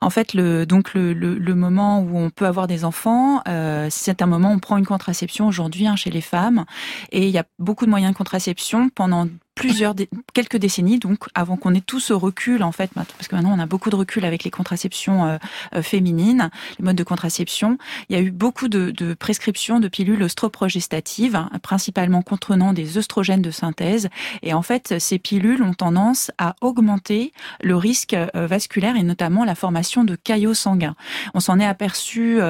En 0.02 0.10
fait, 0.10 0.34
le, 0.34 0.66
donc 0.66 0.96
le, 0.96 1.54
moment 1.54 2.00
où 2.00 2.18
on 2.18 2.32
peut 2.32 2.48
avoir 2.48 2.66
des 2.66 2.84
enfants, 2.84 3.44
c'est 3.92 4.24
un 4.24 4.26
moment 4.26 4.50
où 4.50 4.54
on 4.54 4.60
prend 4.60 4.78
une 4.78 4.88
contraception 4.88 5.46
aujourd'hui 5.46 5.86
hein, 5.86 5.96
chez 5.96 6.10
les 6.10 6.22
femmes, 6.22 6.66
et 7.12 7.28
il 7.28 7.30
y 7.30 7.38
a 7.38 7.44
beaucoup 7.60 7.86
de 7.86 7.92
moyens 7.92 8.12
de 8.12 8.18
contraception 8.18 8.90
pendant 8.90 9.28
plusieurs 9.56 9.96
quelques 10.34 10.58
décennies 10.58 11.00
donc 11.00 11.26
avant 11.34 11.56
qu'on 11.56 11.74
ait 11.74 11.82
tout 11.82 12.02
ce 12.02 12.12
recul 12.12 12.62
en 12.62 12.74
fait 12.74 12.92
parce 12.94 13.28
que 13.28 13.36
maintenant 13.36 13.56
on 13.56 13.60
a 13.60 13.66
beaucoup 13.66 13.90
de 13.90 13.96
recul 13.96 14.26
avec 14.26 14.44
les 14.44 14.52
contraceptions 14.52 15.26
euh, 15.26 15.38
euh, 15.74 15.82
féminines 15.82 16.50
les 16.78 16.86
modes 16.86 16.98
de 16.98 17.04
contraception. 17.04 17.78
Il 18.10 18.16
y 18.16 18.20
a 18.20 18.22
eu 18.22 18.32
beaucoup 18.32 18.68
de, 18.68 18.92
de 18.92 19.14
prescriptions 19.14 19.80
de 19.80 19.88
pilules 19.88 20.22
ostroprogestatives 20.22 21.36
hein, 21.36 21.50
principalement 21.64 22.22
contenant 22.22 22.74
des 22.74 22.98
œstrogènes 22.98 23.42
de 23.42 23.52
synthèse. 23.52 24.10
Et 24.44 24.54
en 24.54 24.62
fait 24.62 24.96
ces 25.00 25.20
pilules 25.20 25.64
ont 25.64 25.74
tendance 25.74 26.32
à 26.38 26.56
augmenter 26.62 27.32
le 27.62 27.78
risque 27.78 28.14
euh, 28.14 28.48
vasculaire 28.48 28.98
et 28.98 29.04
notamment 29.04 29.46
la 29.46 29.56
formation 29.56 30.04
de 30.04 30.16
caillots 30.16 30.54
sanguins. 30.54 30.96
On 31.34 31.40
s'en 31.40 31.60
est 31.60 31.66
aperçu 31.66 32.42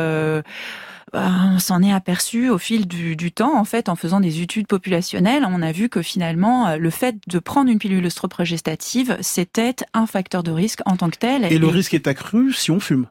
bah, 1.13 1.32
on 1.54 1.60
s'en 1.60 1.84
est 1.84 1.94
aperçu 1.94 2.50
au 2.50 2.58
fil 2.58 2.88
du, 2.88 3.15
du, 3.15 3.32
temps, 3.32 3.58
en 3.58 3.63
fait, 3.63 3.89
en 3.89 3.96
faisant 3.96 4.20
des 4.20 4.41
études 4.41 4.68
populationnelles, 4.68 5.46
on 5.48 5.62
a 5.62 5.72
vu 5.72 5.89
que 5.89 6.02
finalement, 6.02 6.68
euh, 6.68 6.78
le 6.78 6.89
fait 6.89 7.15
de 7.28 7.39
prendre 7.39 7.70
une 7.70 7.80
pilule 7.80 8.06
œstroprogestative, 8.06 9.18
c'était 9.22 9.76
un 9.94 10.08
facteur 10.08 10.44
de 10.44 10.52
risque 10.52 10.82
en 10.86 10.98
tant 10.98 11.10
que 11.10 11.18
tel. 11.18 11.46
Et, 11.46 11.56
et 11.56 11.60
le 11.60 11.68
risque 11.68 11.94
est 11.94 12.08
accru 12.08 12.54
si 12.54 12.72
on 12.72 12.80
fume. 12.80 13.08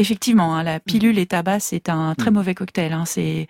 Effectivement, 0.00 0.54
hein, 0.54 0.62
la 0.62 0.80
pilule 0.80 1.18
et 1.18 1.26
tabac, 1.26 1.60
c'est 1.60 1.90
un 1.90 2.14
très 2.14 2.30
mm. 2.30 2.34
mauvais 2.34 2.54
cocktail. 2.54 2.94
Hein. 2.94 3.04
C'est 3.04 3.48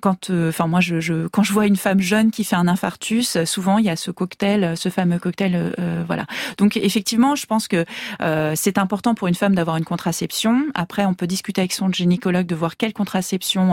quand, 0.00 0.30
euh, 0.30 0.50
enfin 0.50 0.68
moi, 0.68 0.80
je, 0.80 1.00
je, 1.00 1.26
quand 1.26 1.42
je 1.42 1.52
vois 1.52 1.66
une 1.66 1.76
femme 1.76 2.00
jeune 2.00 2.30
qui 2.30 2.44
fait 2.44 2.54
un 2.54 2.68
infarctus, 2.68 3.42
souvent 3.44 3.78
il 3.78 3.84
y 3.84 3.90
a 3.90 3.96
ce 3.96 4.12
cocktail, 4.12 4.76
ce 4.76 4.88
fameux 4.88 5.18
cocktail, 5.18 5.56
euh, 5.56 5.70
euh, 5.78 6.04
voilà. 6.06 6.26
Donc 6.58 6.76
effectivement, 6.76 7.34
je 7.34 7.46
pense 7.46 7.68
que 7.68 7.84
euh, 8.22 8.52
c'est 8.54 8.78
important 8.78 9.14
pour 9.14 9.28
une 9.28 9.34
femme 9.34 9.54
d'avoir 9.54 9.76
une 9.76 9.84
contraception. 9.84 10.66
Après, 10.74 11.04
on 11.06 11.14
peut 11.14 11.26
discuter 11.26 11.60
avec 11.62 11.72
son 11.72 11.90
gynécologue 11.90 12.46
de 12.46 12.54
voir 12.54 12.76
quelle 12.76 12.92
contraception 12.92 13.72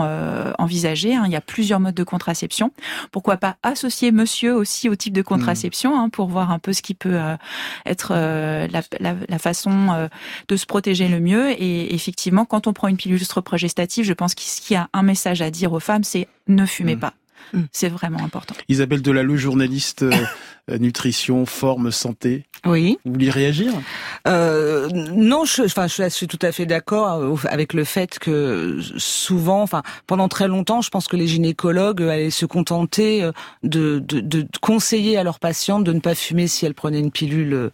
envisager. 0.58 1.14
Hein. 1.14 1.24
Il 1.26 1.32
y 1.32 1.36
a 1.36 1.40
plusieurs 1.40 1.80
modes 1.80 1.94
de 1.94 2.04
contraception. 2.04 2.72
Pourquoi 3.10 3.36
pas 3.36 3.56
associer 3.62 4.10
Monsieur 4.12 4.54
aussi 4.54 4.88
au 4.88 4.96
type 4.96 5.12
de 5.12 5.22
contraception 5.22 5.98
hein, 5.98 6.08
pour 6.08 6.28
voir 6.28 6.50
un 6.50 6.58
peu 6.58 6.72
ce 6.72 6.82
qui 6.82 6.94
peut 6.94 7.18
être 7.86 8.12
la, 8.14 8.82
la, 9.00 9.14
la, 9.28 9.38
façon 9.38 10.08
de 10.48 10.56
se 10.56 10.66
protéger 10.66 11.08
le 11.08 11.20
mieux 11.20 11.50
et 11.50 11.91
effectivement, 11.94 12.44
quand 12.44 12.66
on 12.66 12.72
prend 12.72 12.88
une 12.88 12.96
pilule 12.96 13.20
progestative, 13.44 14.04
je 14.04 14.12
pense 14.12 14.34
qu'il 14.34 14.74
y 14.74 14.76
a 14.76 14.88
un 14.92 15.02
message 15.02 15.42
à 15.42 15.50
dire 15.50 15.72
aux 15.72 15.80
femmes, 15.80 16.04
c'est 16.04 16.28
ne 16.48 16.66
fumez 16.66 16.96
mm. 16.96 17.00
pas. 17.00 17.14
Mm. 17.52 17.60
C'est 17.72 17.88
vraiment 17.88 18.22
important. 18.22 18.54
Isabelle 18.68 19.02
Delalleux, 19.02 19.36
journaliste 19.36 20.02
euh, 20.02 20.12
euh, 20.70 20.78
nutrition, 20.78 21.44
forme, 21.44 21.90
santé. 21.90 22.46
Oui. 22.64 22.98
Vous 23.04 23.12
voulez 23.12 23.30
réagir? 23.30 23.72
Euh, 24.26 24.88
Non, 24.88 25.44
je, 25.44 25.62
enfin, 25.62 25.86
je 25.86 26.08
suis 26.08 26.28
tout 26.28 26.38
à 26.42 26.52
fait 26.52 26.66
d'accord 26.66 27.36
avec 27.48 27.74
le 27.74 27.84
fait 27.84 28.18
que 28.18 28.78
souvent, 28.96 29.62
enfin, 29.62 29.82
pendant 30.06 30.28
très 30.28 30.48
longtemps, 30.48 30.80
je 30.80 30.90
pense 30.90 31.08
que 31.08 31.16
les 31.16 31.26
gynécologues 31.26 32.02
allaient 32.02 32.30
se 32.30 32.46
contenter 32.46 33.28
de, 33.64 33.98
de, 33.98 34.20
de 34.20 34.46
conseiller 34.60 35.16
à 35.16 35.24
leurs 35.24 35.40
patientes 35.40 35.84
de 35.84 35.92
ne 35.92 36.00
pas 36.00 36.14
fumer 36.14 36.46
si 36.46 36.64
elles 36.64 36.74
prenaient 36.74 37.00
une 37.00 37.10
pilule 37.10 37.72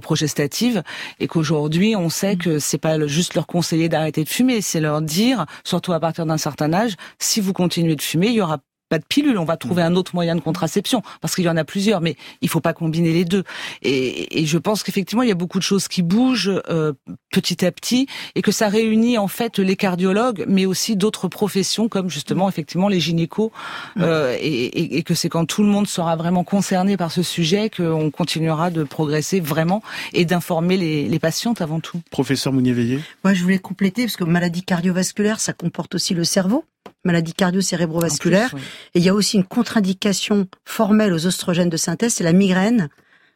progestative 0.00 0.82
et 1.20 1.26
qu'aujourd'hui 1.26 1.96
on 1.96 2.08
sait 2.08 2.36
que 2.36 2.58
c'est 2.58 2.78
pas 2.78 3.06
juste 3.06 3.34
leur 3.34 3.46
conseiller 3.46 3.88
d'arrêter 3.88 4.24
de 4.24 4.28
fumer, 4.28 4.60
c'est 4.60 4.80
leur 4.80 5.02
dire, 5.02 5.46
surtout 5.64 5.92
à 5.92 6.00
partir 6.00 6.26
d'un 6.26 6.38
certain 6.38 6.72
âge, 6.72 6.94
si 7.18 7.40
vous 7.40 7.52
continuez 7.52 7.96
de 7.96 8.02
fumer, 8.02 8.28
il 8.28 8.34
y 8.34 8.40
aura 8.40 8.58
pas 8.94 9.00
de 9.00 9.04
pilule, 9.04 9.38
on 9.38 9.44
va 9.44 9.56
trouver 9.56 9.82
mm. 9.82 9.86
un 9.86 9.96
autre 9.96 10.14
moyen 10.14 10.36
de 10.36 10.40
contraception 10.40 11.02
parce 11.20 11.34
qu'il 11.34 11.44
y 11.44 11.48
en 11.48 11.56
a 11.56 11.64
plusieurs, 11.64 12.00
mais 12.00 12.16
il 12.42 12.48
faut 12.48 12.60
pas 12.60 12.72
combiner 12.72 13.12
les 13.12 13.24
deux. 13.24 13.42
Et, 13.82 14.40
et 14.40 14.46
je 14.46 14.56
pense 14.56 14.84
qu'effectivement 14.84 15.24
il 15.24 15.28
y 15.28 15.32
a 15.32 15.34
beaucoup 15.34 15.58
de 15.58 15.64
choses 15.64 15.88
qui 15.88 16.02
bougent 16.02 16.62
euh, 16.70 16.92
petit 17.32 17.64
à 17.64 17.72
petit 17.72 18.06
et 18.36 18.42
que 18.42 18.52
ça 18.52 18.68
réunit 18.68 19.18
en 19.18 19.26
fait 19.26 19.58
les 19.58 19.74
cardiologues, 19.74 20.44
mais 20.46 20.64
aussi 20.64 20.94
d'autres 20.94 21.26
professions 21.26 21.88
comme 21.88 22.08
justement 22.08 22.48
effectivement 22.48 22.86
les 22.88 23.00
gynécos, 23.00 23.50
mm. 23.96 24.02
euh, 24.02 24.36
et, 24.40 24.98
et, 24.98 25.02
que 25.02 25.14
c'est 25.14 25.28
quand 25.28 25.44
tout 25.44 25.64
le 25.64 25.68
monde 25.68 25.88
sera 25.88 26.14
vraiment 26.14 26.44
concerné 26.44 26.96
par 26.96 27.10
ce 27.10 27.24
sujet 27.24 27.70
qu'on 27.70 28.12
continuera 28.12 28.70
de 28.70 28.84
progresser 28.84 29.40
vraiment 29.40 29.82
et 30.12 30.24
d'informer 30.24 30.76
les, 30.76 31.08
les, 31.08 31.18
patientes 31.18 31.60
avant 31.60 31.80
tout. 31.80 32.00
Professeur 32.10 32.52
Mounier-Veillé? 32.52 33.00
Moi 33.24 33.34
je 33.34 33.42
voulais 33.42 33.58
compléter 33.58 34.04
parce 34.04 34.16
que 34.16 34.24
maladie 34.24 34.62
cardiovasculaire 34.62 35.40
ça 35.40 35.52
comporte 35.52 35.96
aussi 35.96 36.14
le 36.14 36.22
cerveau 36.22 36.64
maladie 37.04 37.34
cardio-cérébrovasculaire. 37.34 38.54
Et 38.94 38.98
il 38.98 39.04
y 39.04 39.08
a 39.08 39.14
aussi 39.14 39.36
une 39.36 39.44
contre-indication 39.44 40.46
formelle 40.64 41.12
aux 41.12 41.26
oestrogènes 41.26 41.68
de 41.70 41.76
synthèse, 41.76 42.14
c'est 42.14 42.24
la 42.24 42.32
migraine. 42.32 42.88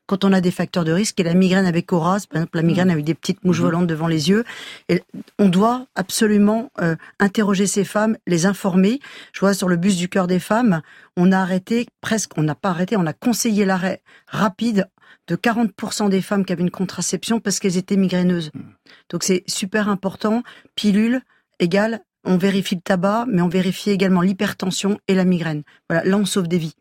Quand 0.07 0.25
on 0.25 0.33
a 0.33 0.41
des 0.41 0.51
facteurs 0.51 0.85
de 0.85 0.93
risque, 0.93 1.21
et 1.21 1.23
la 1.23 1.35
migraine 1.35 1.67
avec 1.67 1.93
Horace, 1.93 2.25
par 2.25 2.39
exemple, 2.39 2.57
la 2.57 2.63
migraine 2.63 2.91
avec 2.91 3.05
des 3.05 3.15
petites 3.15 3.45
mouches 3.45 3.59
mhm. 3.59 3.65
volantes 3.65 3.87
devant 3.87 4.07
les 4.07 4.31
yeux, 4.31 4.45
et 4.89 5.03
on 5.39 5.51
doit 5.51 5.87
absolument 5.95 6.71
euh, 6.81 6.97
interroger 7.21 7.67
ces 7.67 7.85
femmes, 7.85 8.17
les 8.27 8.47
informer. 8.47 9.01
Je 9.35 9.41
vois 9.41 9.53
sur 9.53 9.69
le 9.69 9.77
bus 9.77 9.99
du 9.99 10.09
cœur 10.09 10.27
des 10.27 10.39
femmes, 10.39 10.81
on 11.19 11.31
a 11.31 11.39
arrêté 11.39 11.87
presque, 12.01 12.39
on 12.39 12.43
n'a 12.43 12.55
pas 12.55 12.71
arrêté, 12.71 12.97
on 12.97 13.07
a 13.07 13.13
conseillé 13.13 13.67
l'arrêt 13.67 14.01
rapide 14.27 14.89
de 15.27 15.37
40% 15.37 16.09
des 16.09 16.23
femmes 16.23 16.47
qui 16.47 16.55
avaient 16.55 16.63
une 16.63 16.71
contraception 16.71 17.39
parce 17.39 17.59
qu'elles 17.61 17.77
étaient 17.77 17.97
migraineuses. 17.97 18.51
Mhm. 18.55 18.63
Donc 19.11 19.25
c'est 19.25 19.45
super 19.47 19.91
important. 19.91 20.43
Pilule 20.75 21.21
égale 21.59 22.01
on 22.29 22.37
vérifie 22.37 22.75
le 22.77 22.81
tabac, 22.83 23.25
mais 23.29 23.43
on 23.43 23.49
vérifie 23.49 23.91
également 23.91 24.21
l'hypertension 24.21 24.99
et 25.09 25.15
la 25.15 25.25
migraine. 25.25 25.63
Voilà, 25.89 26.05
là 26.05 26.17
on 26.17 26.27
sauve 26.27 26.47
des 26.47 26.59
vies. 26.59 26.75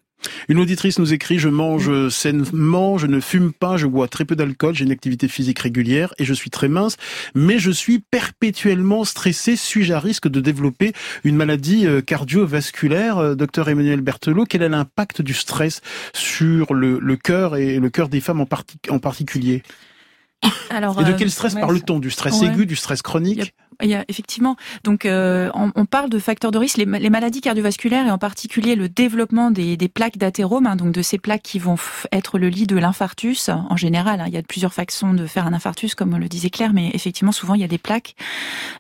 Une 0.49 0.59
auditrice 0.59 0.99
nous 0.99 1.13
écrit 1.13 1.37
Je 1.37 1.47
mange 1.47 2.09
sainement, 2.09 2.97
je 2.97 3.07
ne 3.07 3.19
fume 3.19 3.53
pas, 3.53 3.77
je 3.77 3.87
bois 3.87 4.07
très 4.07 4.25
peu 4.25 4.35
d'alcool, 4.35 4.75
j'ai 4.75 4.83
une 4.83 4.91
activité 4.91 5.27
physique 5.27 5.59
régulière 5.59 6.13
et 6.17 6.25
je 6.25 6.33
suis 6.33 6.49
très 6.49 6.67
mince, 6.67 6.97
mais 7.35 7.59
je 7.59 7.71
suis 7.71 7.99
perpétuellement 7.99 9.05
stressé. 9.05 9.55
Suis-je 9.55 9.93
à 9.93 9.99
risque 9.99 10.27
de 10.27 10.41
développer 10.41 10.93
une 11.23 11.35
maladie 11.35 11.85
euh, 11.85 12.01
cardiovasculaire 12.01 13.17
euh, 13.17 13.35
Docteur 13.35 13.69
Emmanuel 13.69 14.01
Berthelot, 14.01 14.45
quel 14.45 14.63
est 14.63 14.69
l'impact 14.69 15.21
du 15.21 15.33
stress 15.33 15.81
sur 16.13 16.73
le, 16.73 16.99
cœur 17.15 17.55
et 17.55 17.79
le 17.79 17.89
cœur 17.89 18.09
des 18.09 18.19
femmes 18.19 18.41
en 18.41 18.99
particulier? 18.99 19.63
Alors, 20.69 21.01
Et 21.01 21.05
de 21.05 21.13
quel 21.13 21.31
stress 21.31 21.55
parle-t-on? 21.55 21.99
Du 21.99 22.11
stress 22.11 22.41
aigu, 22.41 22.65
du 22.65 22.75
stress 22.75 23.01
chronique? 23.01 23.53
Il 23.83 23.89
y 23.89 23.95
a 23.95 24.03
effectivement. 24.07 24.55
Donc, 24.83 25.05
euh, 25.05 25.51
on, 25.53 25.85
parle 25.85 26.09
de 26.09 26.17
facteurs 26.17 26.49
de 26.49 26.57
risque. 26.57 26.77
Les, 26.77 26.85
maladies 26.85 27.41
cardiovasculaires 27.41 28.07
et 28.07 28.11
en 28.11 28.17
particulier 28.17 28.75
le 28.75 28.89
développement 28.89 29.51
des, 29.51 29.77
plaques 29.87 30.17
d'athérome, 30.17 30.65
hein, 30.65 30.75
donc 30.75 30.91
de 30.91 31.03
ces 31.03 31.19
plaques 31.19 31.43
qui 31.43 31.59
vont 31.59 31.75
être 32.11 32.39
le 32.39 32.49
lit 32.49 32.65
de 32.65 32.75
l'infarctus 32.75 33.49
en 33.49 33.77
général. 33.77 34.19
Hein, 34.19 34.25
il 34.27 34.33
y 34.33 34.37
a 34.37 34.41
plusieurs 34.41 34.73
façons 34.73 35.13
de 35.13 35.27
faire 35.27 35.45
un 35.45 35.53
infarctus, 35.53 35.93
comme 35.93 36.17
le 36.17 36.27
disait 36.27 36.49
Claire, 36.49 36.73
mais 36.73 36.89
effectivement, 36.93 37.31
souvent 37.31 37.53
il 37.53 37.61
y 37.61 37.63
a 37.63 37.67
des 37.67 37.77
plaques. 37.77 38.15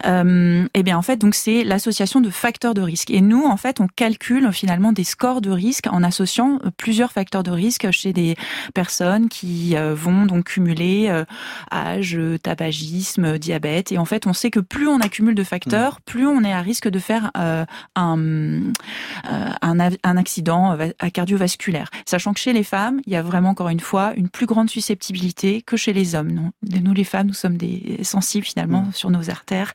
Euh, 0.05 0.63
et 0.65 0.79
eh 0.79 0.83
bien, 0.83 0.97
en 0.97 1.03
fait, 1.03 1.17
donc 1.17 1.35
c'est 1.35 1.63
l'association 1.63 2.19
de 2.19 2.31
facteurs 2.31 2.73
de 2.73 2.81
risque. 2.81 3.11
Et 3.11 3.21
nous, 3.21 3.45
en 3.45 3.57
fait, 3.57 3.79
on 3.79 3.87
calcule 3.87 4.51
finalement 4.51 4.93
des 4.93 5.03
scores 5.03 5.41
de 5.41 5.51
risque 5.51 5.85
en 5.91 6.01
associant 6.01 6.59
euh, 6.65 6.71
plusieurs 6.75 7.11
facteurs 7.11 7.43
de 7.43 7.51
risque 7.51 7.89
chez 7.91 8.13
des 8.13 8.35
personnes 8.73 9.29
qui 9.29 9.75
euh, 9.75 9.93
vont 9.93 10.25
donc 10.25 10.45
cumuler 10.45 11.23
âge, 11.71 12.19
tabagisme, 12.43 13.37
diabète. 13.37 13.91
Et 13.91 13.97
en 13.97 14.05
fait, 14.05 14.27
on 14.27 14.33
sait 14.33 14.51
que 14.51 14.59
plus 14.59 14.87
on 14.87 14.99
accumule 14.99 15.35
de 15.35 15.43
facteurs, 15.43 15.95
mm. 15.95 15.99
plus 16.05 16.27
on 16.27 16.43
est 16.43 16.53
à 16.53 16.61
risque 16.61 16.87
de 16.87 16.99
faire 16.99 17.31
euh, 17.37 17.65
un, 17.95 18.17
euh, 18.19 19.49
un, 19.61 19.79
un, 19.79 20.17
accident 20.17 20.77
cardiovasculaire. 21.13 21.89
Sachant 22.05 22.33
que 22.33 22.39
chez 22.39 22.53
les 22.53 22.63
femmes, 22.63 23.01
il 23.05 23.13
y 23.13 23.15
a 23.15 23.21
vraiment 23.21 23.49
encore 23.49 23.69
une 23.69 23.79
fois 23.79 24.13
une 24.15 24.29
plus 24.29 24.45
grande 24.45 24.69
susceptibilité 24.69 25.61
que 25.61 25.77
chez 25.77 25.93
les 25.93 26.15
hommes. 26.15 26.31
Non 26.31 26.51
nous, 26.87 26.93
les 26.93 27.03
femmes, 27.03 27.27
nous 27.27 27.33
sommes 27.33 27.57
des 27.57 27.99
sensibles 28.03 28.45
finalement 28.45 28.81
mm. 28.81 28.93
sur 28.93 29.09
nos 29.09 29.29
artères. 29.29 29.73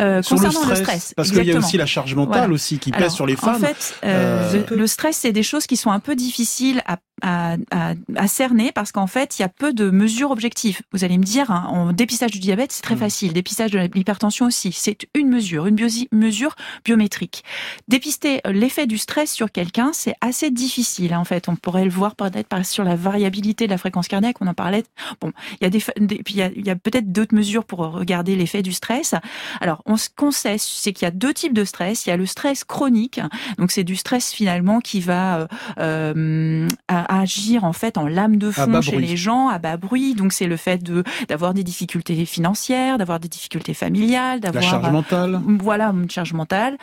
Euh, 0.00 0.22
concernant 0.22 0.66
le 0.66 0.74
stress, 0.74 1.14
parce 1.14 1.30
qu'il 1.30 1.44
y 1.44 1.52
a 1.52 1.58
aussi 1.58 1.76
la 1.76 1.86
charge 1.86 2.14
mentale 2.14 2.52
aussi 2.52 2.78
qui 2.78 2.90
pèse 2.90 3.12
sur 3.12 3.26
les 3.26 3.36
femmes. 3.36 3.56
En 3.56 3.58
fait, 3.58 3.96
euh, 4.04 4.62
le 4.70 4.86
stress, 4.86 5.16
c'est 5.16 5.32
des 5.32 5.42
choses 5.42 5.66
qui 5.66 5.76
sont 5.76 5.90
un 5.90 6.00
peu 6.00 6.14
difficiles 6.16 6.82
à 6.86 6.98
à, 7.22 7.56
à, 7.70 7.92
à, 8.16 8.26
cerner 8.26 8.72
parce 8.72 8.92
qu'en 8.92 9.06
fait, 9.06 9.38
il 9.38 9.42
y 9.42 9.44
a 9.44 9.48
peu 9.48 9.72
de 9.72 9.90
mesures 9.90 10.32
objectives. 10.32 10.80
Vous 10.92 11.01
allez 11.04 11.18
me 11.18 11.24
dire, 11.24 11.50
hein, 11.50 11.66
en 11.68 11.92
dépistage 11.92 12.30
du 12.30 12.38
diabète, 12.38 12.72
c'est 12.72 12.82
très 12.82 12.94
mm. 12.94 12.98
facile. 12.98 13.32
Dépistage 13.32 13.70
de 13.70 13.78
l'hypertension 13.94 14.46
aussi, 14.46 14.72
c'est 14.72 15.06
une 15.14 15.28
mesure, 15.28 15.66
une 15.66 15.78
mesure 16.12 16.54
biométrique. 16.84 17.44
Dépister 17.88 18.40
l'effet 18.44 18.86
du 18.86 18.98
stress 18.98 19.32
sur 19.32 19.50
quelqu'un, 19.50 19.90
c'est 19.92 20.14
assez 20.20 20.50
difficile. 20.50 21.12
Hein, 21.12 21.18
en 21.18 21.24
fait, 21.24 21.48
on 21.48 21.56
pourrait 21.56 21.84
le 21.84 21.90
voir 21.90 22.14
peut-être 22.14 22.48
sur 22.64 22.84
la 22.84 22.96
variabilité 22.96 23.66
de 23.66 23.70
la 23.70 23.78
fréquence 23.78 24.08
cardiaque. 24.08 24.36
On 24.40 24.46
en 24.46 24.54
parlait. 24.54 24.84
Bon, 25.20 25.32
il 25.60 25.64
y 25.64 25.66
a 25.66 25.70
des, 25.70 25.78
puis 25.78 26.34
il 26.34 26.36
y 26.36 26.42
a, 26.42 26.50
il 26.54 26.66
y 26.66 26.70
a 26.70 26.76
peut-être 26.76 27.10
d'autres 27.12 27.34
mesures 27.34 27.64
pour 27.64 27.80
regarder 27.80 28.36
l'effet 28.36 28.62
du 28.62 28.72
stress. 28.72 29.14
Alors, 29.60 29.82
on, 29.86 29.96
ce 29.96 30.08
qu'on 30.14 30.30
sait, 30.30 30.56
c'est 30.58 30.92
qu'il 30.92 31.06
y 31.06 31.08
a 31.08 31.10
deux 31.10 31.32
types 31.32 31.54
de 31.54 31.64
stress. 31.64 32.06
Il 32.06 32.10
y 32.10 32.12
a 32.12 32.16
le 32.16 32.26
stress 32.26 32.64
chronique, 32.64 33.20
donc 33.58 33.70
c'est 33.70 33.84
du 33.84 33.96
stress 33.96 34.32
finalement 34.32 34.80
qui 34.80 35.00
va 35.00 35.40
euh, 35.40 35.46
euh 35.78 36.68
agir 36.88 37.64
en 37.64 37.72
fait 37.72 37.98
en 37.98 38.06
lame 38.06 38.36
de 38.36 38.50
fond 38.50 38.80
chez 38.80 38.98
les 38.98 39.16
gens, 39.16 39.48
à 39.48 39.58
bas 39.58 39.76
bruit. 39.76 40.14
Donc 40.14 40.32
c'est 40.32 40.46
le 40.46 40.56
fait 40.56 40.82
de 40.82 40.91
d'avoir 41.28 41.54
des 41.54 41.64
difficultés 41.64 42.24
financières, 42.24 42.98
d'avoir 42.98 43.20
des 43.20 43.28
difficultés 43.28 43.74
familiales, 43.74 44.40
d'avoir 44.40 44.62
la 44.64 44.70
charge 44.70 44.90
mentale. 44.90 45.40
Voilà, 45.60 45.88
une 45.88 46.10
charge 46.10 46.32
mentale. 46.32 46.76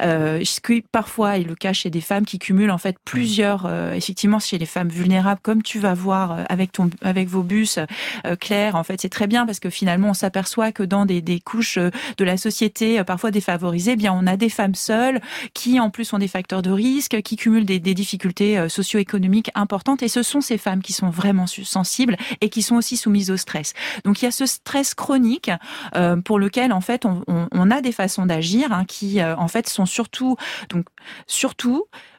Euh, 0.00 0.40
ce 0.44 0.60
qui 0.60 0.82
parfois 0.82 1.38
est 1.38 1.42
le 1.42 1.54
cas 1.54 1.72
chez 1.72 1.90
des 1.90 2.00
femmes 2.00 2.24
qui 2.24 2.38
cumulent 2.38 2.70
en 2.70 2.78
fait 2.78 2.96
plusieurs. 3.04 3.66
Euh, 3.66 3.92
effectivement, 3.94 4.38
chez 4.38 4.58
les 4.58 4.66
femmes 4.66 4.88
vulnérables, 4.88 5.40
comme 5.42 5.62
tu 5.62 5.78
vas 5.78 5.94
voir 5.94 6.32
euh, 6.32 6.44
avec 6.48 6.72
ton 6.72 6.90
avec 7.02 7.28
vos 7.28 7.42
bus, 7.42 7.78
euh, 8.24 8.36
Claire. 8.36 8.76
En 8.76 8.84
fait, 8.84 9.00
c'est 9.00 9.08
très 9.08 9.26
bien 9.26 9.44
parce 9.46 9.60
que 9.60 9.70
finalement, 9.70 10.10
on 10.10 10.14
s'aperçoit 10.14 10.72
que 10.72 10.82
dans 10.82 11.04
des, 11.06 11.20
des 11.20 11.40
couches 11.40 11.78
de 11.78 12.24
la 12.24 12.36
société 12.36 13.02
parfois 13.04 13.30
défavorisées, 13.30 13.92
eh 13.92 13.96
bien 13.96 14.12
on 14.12 14.26
a 14.26 14.36
des 14.36 14.48
femmes 14.48 14.74
seules 14.74 15.20
qui 15.54 15.78
en 15.80 15.90
plus 15.90 16.12
ont 16.12 16.18
des 16.18 16.28
facteurs 16.28 16.62
de 16.62 16.70
risque, 16.70 17.20
qui 17.22 17.36
cumulent 17.36 17.66
des, 17.66 17.78
des 17.78 17.94
difficultés 17.94 18.68
socio-économiques 18.68 19.50
importantes 19.54 20.02
et 20.02 20.08
ce 20.08 20.22
sont 20.22 20.40
ces 20.40 20.58
femmes 20.58 20.82
qui 20.82 20.92
sont 20.92 21.10
vraiment 21.10 21.46
sensibles 21.46 22.16
et 22.40 22.48
qui 22.48 22.62
sont 22.62 22.76
aussi 22.76 22.96
soumises 22.96 23.30
au 23.30 23.36
stress. 23.36 23.55
Donc 24.04 24.22
il 24.22 24.24
y 24.24 24.28
a 24.28 24.32
ce 24.32 24.46
stress 24.46 24.94
chronique 24.94 25.50
euh, 25.94 26.16
pour 26.16 26.38
lequel 26.38 26.72
en 26.72 26.80
fait 26.80 27.04
on, 27.04 27.70
a 27.70 27.80
des 27.80 27.92
façons 27.92 28.26
d'agir 28.26 28.72
hein, 28.72 28.84
qui 28.84 29.20
euh, 29.20 29.36
en 29.36 29.48
fait 29.48 29.68
sont 29.68 29.86
surtout 29.86 30.36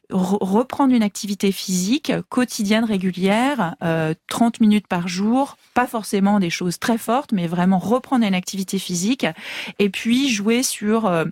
reprendre 0.09 0.93
une 0.93 1.03
activité 1.03 1.51
physique 1.51 2.13
quotidienne, 2.29 2.85
régulière, 2.85 3.75
euh, 3.83 4.13
30 4.29 4.61
minutes 4.61 4.87
par 4.87 5.07
jour, 5.07 5.57
pas 5.73 5.87
forcément 5.87 6.39
des 6.39 6.49
choses 6.49 6.79
très 6.79 6.97
fortes, 6.97 7.33
mais 7.33 7.47
vraiment 7.47 7.79
reprendre 7.79 8.25
une 8.25 8.33
activité 8.33 8.79
physique, 8.79 9.25
et 9.79 9.89
puis 9.89 10.29
jouer 10.29 10.63
sur 10.63 11.05
euh, 11.07 11.25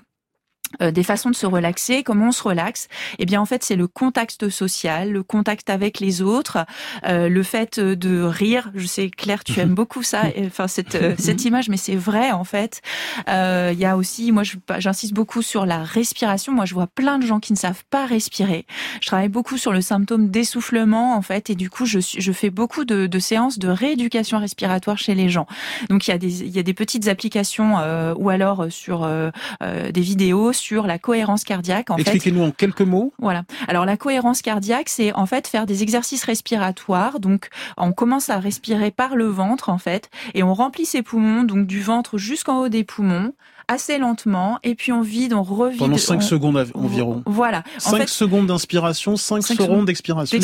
euh, 0.82 0.91
des 0.91 1.04
façons 1.04 1.30
de 1.30 1.36
se 1.36 1.45
relaxer, 1.45 2.04
comment 2.04 2.28
on 2.28 2.32
se 2.32 2.43
relaxe 2.43 2.88
Eh 3.19 3.25
bien, 3.25 3.39
en 3.39 3.45
fait, 3.45 3.63
c'est 3.63 3.75
le 3.75 3.88
contact 3.88 4.49
social, 4.49 5.12
le 5.12 5.23
contact 5.23 5.69
avec 5.69 5.99
les 5.99 6.21
autres, 6.21 6.65
euh, 7.06 7.30
le 7.30 7.43
fait 7.43 7.80
de 7.80 8.21
rire. 8.21 8.71
Je 8.75 8.86
sais, 8.86 9.10
Claire, 9.10 9.43
tu 9.43 9.60
aimes 9.60 9.75
beaucoup 9.75 10.04
ça, 10.04 10.23
enfin 10.45 10.67
cette 10.67 10.95
euh, 10.95 11.15
cette 11.19 11.45
image, 11.45 11.69
mais 11.69 11.78
c'est 11.78 11.95
vrai 11.95 12.32
en 12.32 12.43
fait. 12.43 12.82
Il 13.28 13.80
y 13.80 13.86
a 13.86 13.97
aussi, 13.97 14.32
moi, 14.32 14.43
j'insiste 14.78 15.13
beaucoup 15.13 15.41
sur 15.41 15.65
la 15.65 15.84
respiration. 15.84 16.54
Moi, 16.54 16.65
je 16.65 16.73
vois 16.73 16.88
plein 16.88 17.19
de 17.19 17.25
gens 17.25 17.39
qui 17.39 17.54
ne 17.54 17.58
savent 17.58 17.84
pas 17.89 18.06
respirer. 18.06 18.65
Je 19.01 19.08
travaille 19.08 19.30
beaucoup 19.30 19.58
sur 19.58 19.71
le 19.71 19.82
symptôme 19.82 20.30
d'essoufflement 20.30 21.15
en 21.15 21.21
fait, 21.21 21.49
et 21.49 21.56
du 21.56 21.69
coup, 21.69 21.86
je 21.86 21.99
je 21.99 22.32
fais 22.32 22.49
beaucoup 22.49 22.86
de, 22.86 23.08
de 23.08 23.19
séances 23.19 23.60
de 23.60 23.67
rééducation 23.67 24.39
respiratoire 24.39 24.97
chez 24.97 25.15
les 25.15 25.30
gens. 25.30 25.47
Donc, 25.89 26.08
il 26.08 26.12
y 26.12 26.13
a 26.13 26.17
des 26.17 26.43
il 26.43 26.56
y 26.56 26.60
a 26.60 26.63
des 26.63 26.73
petites 26.73 27.08
applications 27.08 27.75
ou 28.17 28.30
alors 28.30 28.67
sur 28.69 29.08
des 29.69 30.01
vidéos 30.01 30.54
sur 30.65 30.88
la 30.88 30.97
cohérence 30.97 31.43
cardiaque. 31.43 31.89
Expliquez-nous 31.95 32.41
en 32.41 32.49
quelques 32.49 32.82
mots. 32.82 33.13
Voilà. 33.19 33.43
Alors 33.67 33.86
la 33.86 33.97
cohérence 33.97 34.41
cardiaque, 34.41 34.89
c'est 34.89 35.13
en 35.13 35.28
fait 35.28 35.47
faire 35.47 35.67
des 35.67 35.84
exercices 35.84 36.23
respiratoires. 36.23 37.19
Donc 37.19 37.49
on 37.78 37.91
commence 37.91 38.32
à 38.32 38.39
respirer 38.39 38.89
par 38.89 39.15
le 39.15 39.25
ventre 39.25 39.69
en 39.69 39.78
fait, 39.78 40.10
et 40.34 40.41
on 40.41 40.56
remplit 40.56 40.86
ses 40.86 41.04
poumons, 41.04 41.43
donc 41.43 41.67
du 41.67 41.82
ventre 41.82 42.17
jusqu'en 42.17 42.62
haut 42.62 42.69
des 42.69 42.84
poumons 42.84 43.34
assez 43.67 43.97
lentement 43.97 44.60
et 44.63 44.75
puis 44.75 44.91
on 44.91 45.01
vide, 45.01 45.34
on 45.34 45.43
revide. 45.43 45.80
Pendant 45.80 45.97
5 45.97 46.21
secondes 46.21 46.65
environ. 46.73 47.23
Voilà. 47.25 47.63
5 47.78 48.08
secondes 48.08 48.47
d'inspiration, 48.47 49.17
5, 49.17 49.41
secondes 49.41 49.86
d'expiration. 49.86 50.39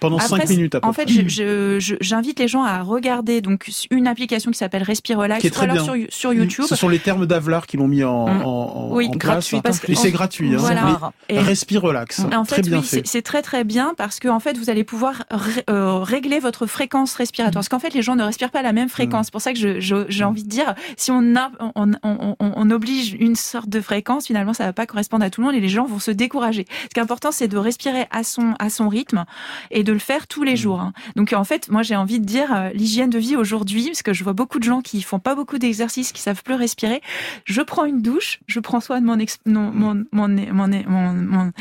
Pendant 0.00 0.18
5 0.18 0.48
minutes 0.48 0.74
à 0.74 0.80
peu 0.80 0.88
En 0.88 0.92
fait, 0.92 1.08
j'invite 1.08 2.38
les 2.38 2.48
gens 2.48 2.64
à 2.64 2.82
regarder 2.82 3.40
donc 3.40 3.70
une 3.90 4.06
application 4.06 4.50
qui 4.50 4.58
s'appelle 4.58 4.82
Respirelax 4.82 5.40
qui 5.40 5.46
est 5.48 5.50
très 5.50 5.66
bien. 5.66 5.84
Sur, 5.84 5.94
sur, 6.08 6.32
YouTube. 6.32 6.64
Ce 6.68 6.76
sont 6.76 6.88
les 6.88 6.98
termes 6.98 7.26
d'Avlar 7.26 7.66
qui 7.66 7.76
l'ont 7.76 7.88
mis 7.88 8.04
en, 8.04 8.26
mm. 8.26 8.42
en, 8.44 8.88
oui, 8.92 9.08
gratuit, 9.10 9.60
place. 9.60 9.80
Parce 9.80 10.00
c'est 10.00 10.10
gratuit. 10.10 10.54
Hein. 10.54 10.58
Voilà. 10.58 11.12
Respirelax. 11.30 12.20
En 12.34 12.44
fait, 12.44 12.62
très 12.62 12.62
bien 12.62 12.80
oui, 12.80 13.02
C'est 13.04 13.22
très 13.22 13.42
très 13.42 13.64
bien 13.64 13.94
parce 13.96 14.18
que 14.18 14.28
en 14.28 14.40
fait, 14.40 14.56
vous 14.58 14.70
allez 14.70 14.84
pouvoir 14.84 15.24
euh, 15.70 15.98
régler 15.98 16.38
votre 16.38 16.66
fréquence 16.66 17.14
respiratoire. 17.14 17.54
Parce 17.54 17.68
qu'en 17.68 17.78
fait, 17.78 17.94
les 17.94 18.02
gens 18.02 18.16
ne 18.16 18.24
respirent 18.24 18.50
pas 18.50 18.60
à 18.60 18.62
la 18.62 18.72
même 18.72 18.88
fréquence. 18.88 19.20
Mm. 19.20 19.24
C'est 19.24 19.32
pour 19.32 19.40
ça 19.40 19.52
que 19.52 19.80
j'ai 19.80 20.24
envie 20.24 20.44
de 20.44 20.48
dire, 20.48 20.74
si 20.96 21.10
on, 21.10 21.36
a, 21.36 21.50
on, 21.74 21.92
on, 22.02 22.36
on, 22.38 22.57
on 22.58 22.70
oblige 22.70 23.14
une 23.18 23.36
sorte 23.36 23.68
de 23.68 23.80
fréquence, 23.80 24.26
finalement, 24.26 24.52
ça 24.52 24.64
va 24.64 24.72
pas 24.72 24.86
correspondre 24.86 25.24
à 25.24 25.30
tout 25.30 25.40
le 25.40 25.46
monde 25.46 25.56
et 25.56 25.60
les 25.60 25.68
gens 25.68 25.86
vont 25.86 26.00
se 26.00 26.10
décourager. 26.10 26.66
Ce 26.84 26.88
qui 26.88 26.98
est 26.98 27.02
important, 27.02 27.30
c'est 27.30 27.48
de 27.48 27.56
respirer 27.56 28.06
à 28.10 28.24
son 28.24 28.54
à 28.58 28.68
son 28.68 28.88
rythme 28.88 29.24
et 29.70 29.84
de 29.84 29.92
le 29.92 29.98
faire 29.98 30.26
tous 30.26 30.42
les 30.42 30.54
mmh. 30.54 30.56
jours. 30.56 30.80
Hein. 30.80 30.92
Donc 31.14 31.32
en 31.32 31.44
fait, 31.44 31.70
moi 31.70 31.82
j'ai 31.82 31.96
envie 31.96 32.18
de 32.20 32.24
dire 32.24 32.52
euh, 32.54 32.70
l'hygiène 32.70 33.10
de 33.10 33.18
vie 33.18 33.36
aujourd'hui, 33.36 33.86
parce 33.86 34.02
que 34.02 34.12
je 34.12 34.24
vois 34.24 34.32
beaucoup 34.32 34.58
de 34.58 34.64
gens 34.64 34.80
qui 34.80 35.02
font 35.02 35.20
pas 35.20 35.34
beaucoup 35.34 35.58
d'exercices, 35.58 36.12
qui 36.12 36.20
savent 36.20 36.42
plus 36.42 36.54
respirer. 36.54 37.00
Je 37.44 37.62
prends 37.62 37.84
une 37.84 38.02
douche, 38.02 38.40
je 38.46 38.58
prends 38.60 38.80
soin 38.80 39.00
de 39.00 39.06
mon 39.06 39.18
mon, 39.46 40.04
mon, 40.12 40.28
mon, 40.28 41.12
mon, 41.12 41.52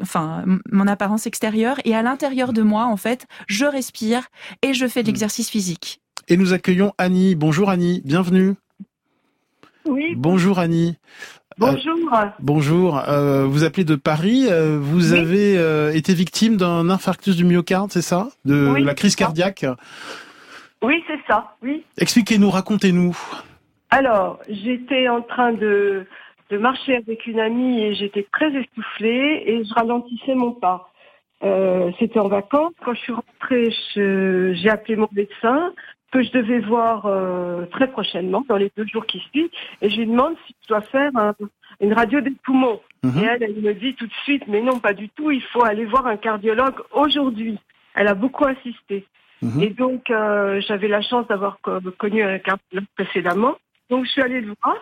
enfin 0.00 0.44
mon 0.70 0.86
apparence 0.86 1.26
extérieure 1.26 1.80
et 1.84 1.94
à 1.94 2.02
l'intérieur 2.02 2.52
de 2.52 2.62
moi, 2.62 2.84
en 2.84 2.96
fait, 2.96 3.26
je 3.46 3.64
respire 3.64 4.28
et 4.62 4.74
je 4.74 4.86
fais 4.86 5.02
de 5.02 5.08
mmh. 5.08 5.12
l'exercice 5.12 5.48
physique. 5.48 6.00
Et 6.28 6.36
nous 6.36 6.52
accueillons 6.52 6.92
Annie. 6.98 7.34
Bonjour 7.34 7.70
Annie, 7.70 8.00
bienvenue. 8.04 8.54
Oui. 9.86 10.14
Bonjour 10.16 10.58
Annie. 10.58 10.96
Bonjour. 11.58 11.96
Euh, 12.12 12.24
bonjour. 12.40 13.02
Euh, 13.08 13.44
vous 13.46 13.64
appelez 13.64 13.84
de 13.84 13.94
Paris. 13.94 14.46
Euh, 14.50 14.78
vous 14.80 15.12
avez 15.12 15.54
été 15.96 16.14
victime 16.14 16.56
d'un 16.56 16.90
infarctus 16.90 17.36
du 17.36 17.44
myocarde, 17.44 17.92
c'est 17.92 18.02
ça? 18.02 18.28
De 18.44 18.74
la 18.82 18.94
crise 18.94 19.14
cardiaque? 19.16 19.64
Oui, 20.82 21.02
c'est 21.06 21.20
ça. 21.28 21.56
Oui. 21.62 21.84
Expliquez-nous, 21.98 22.50
racontez-nous. 22.50 23.16
Alors, 23.90 24.40
j'étais 24.48 25.08
en 25.08 25.22
train 25.22 25.52
de, 25.52 26.06
de 26.50 26.58
marcher 26.58 26.96
avec 26.96 27.26
une 27.26 27.40
amie 27.40 27.80
et 27.80 27.94
j'étais 27.94 28.26
très 28.32 28.48
essoufflée 28.48 29.44
et 29.46 29.64
je 29.64 29.74
ralentissais 29.74 30.34
mon 30.34 30.52
pas. 30.52 30.90
C'était 31.98 32.18
en 32.18 32.28
vacances. 32.28 32.72
Quand 32.84 32.94
je 32.94 33.00
suis 33.00 33.12
rentrée, 33.12 33.70
j'ai 33.94 34.70
appelé 34.70 34.96
mon 34.96 35.08
médecin 35.12 35.72
que 36.14 36.22
je 36.22 36.30
devais 36.30 36.60
voir 36.60 37.06
euh, 37.06 37.66
très 37.72 37.88
prochainement, 37.88 38.44
dans 38.48 38.56
les 38.56 38.70
deux 38.76 38.86
jours 38.86 39.04
qui 39.04 39.18
suivent, 39.18 39.50
et 39.82 39.90
je 39.90 39.96
lui 39.96 40.06
demande 40.06 40.36
si 40.46 40.54
je 40.62 40.68
dois 40.68 40.80
faire 40.80 41.10
une 41.80 41.92
radio 41.92 42.20
des 42.20 42.30
poumons. 42.44 42.80
Mhm. 43.02 43.18
Et 43.18 43.26
elle, 43.26 43.42
elle 43.42 43.60
me 43.60 43.74
dit 43.74 43.94
tout 43.96 44.06
de 44.06 44.12
suite, 44.22 44.44
mais 44.46 44.60
non, 44.60 44.78
pas 44.78 44.92
du 44.92 45.08
tout, 45.08 45.32
il 45.32 45.42
faut 45.42 45.64
aller 45.64 45.84
voir 45.84 46.06
un 46.06 46.16
cardiologue 46.16 46.80
aujourd'hui. 46.92 47.58
Elle 47.96 48.06
a 48.06 48.14
beaucoup 48.14 48.44
insisté. 48.46 49.04
Mhm. 49.42 49.60
Et 49.60 49.70
donc, 49.70 50.08
euh, 50.08 50.60
j'avais 50.60 50.86
la 50.86 51.02
chance 51.02 51.26
d'avoir 51.26 51.58
connu 51.98 52.22
un 52.22 52.38
cardiologue 52.38 52.88
précédemment. 52.94 53.56
Donc, 53.90 54.04
je 54.04 54.10
suis 54.12 54.22
allée 54.22 54.40
le 54.40 54.54
voir, 54.62 54.76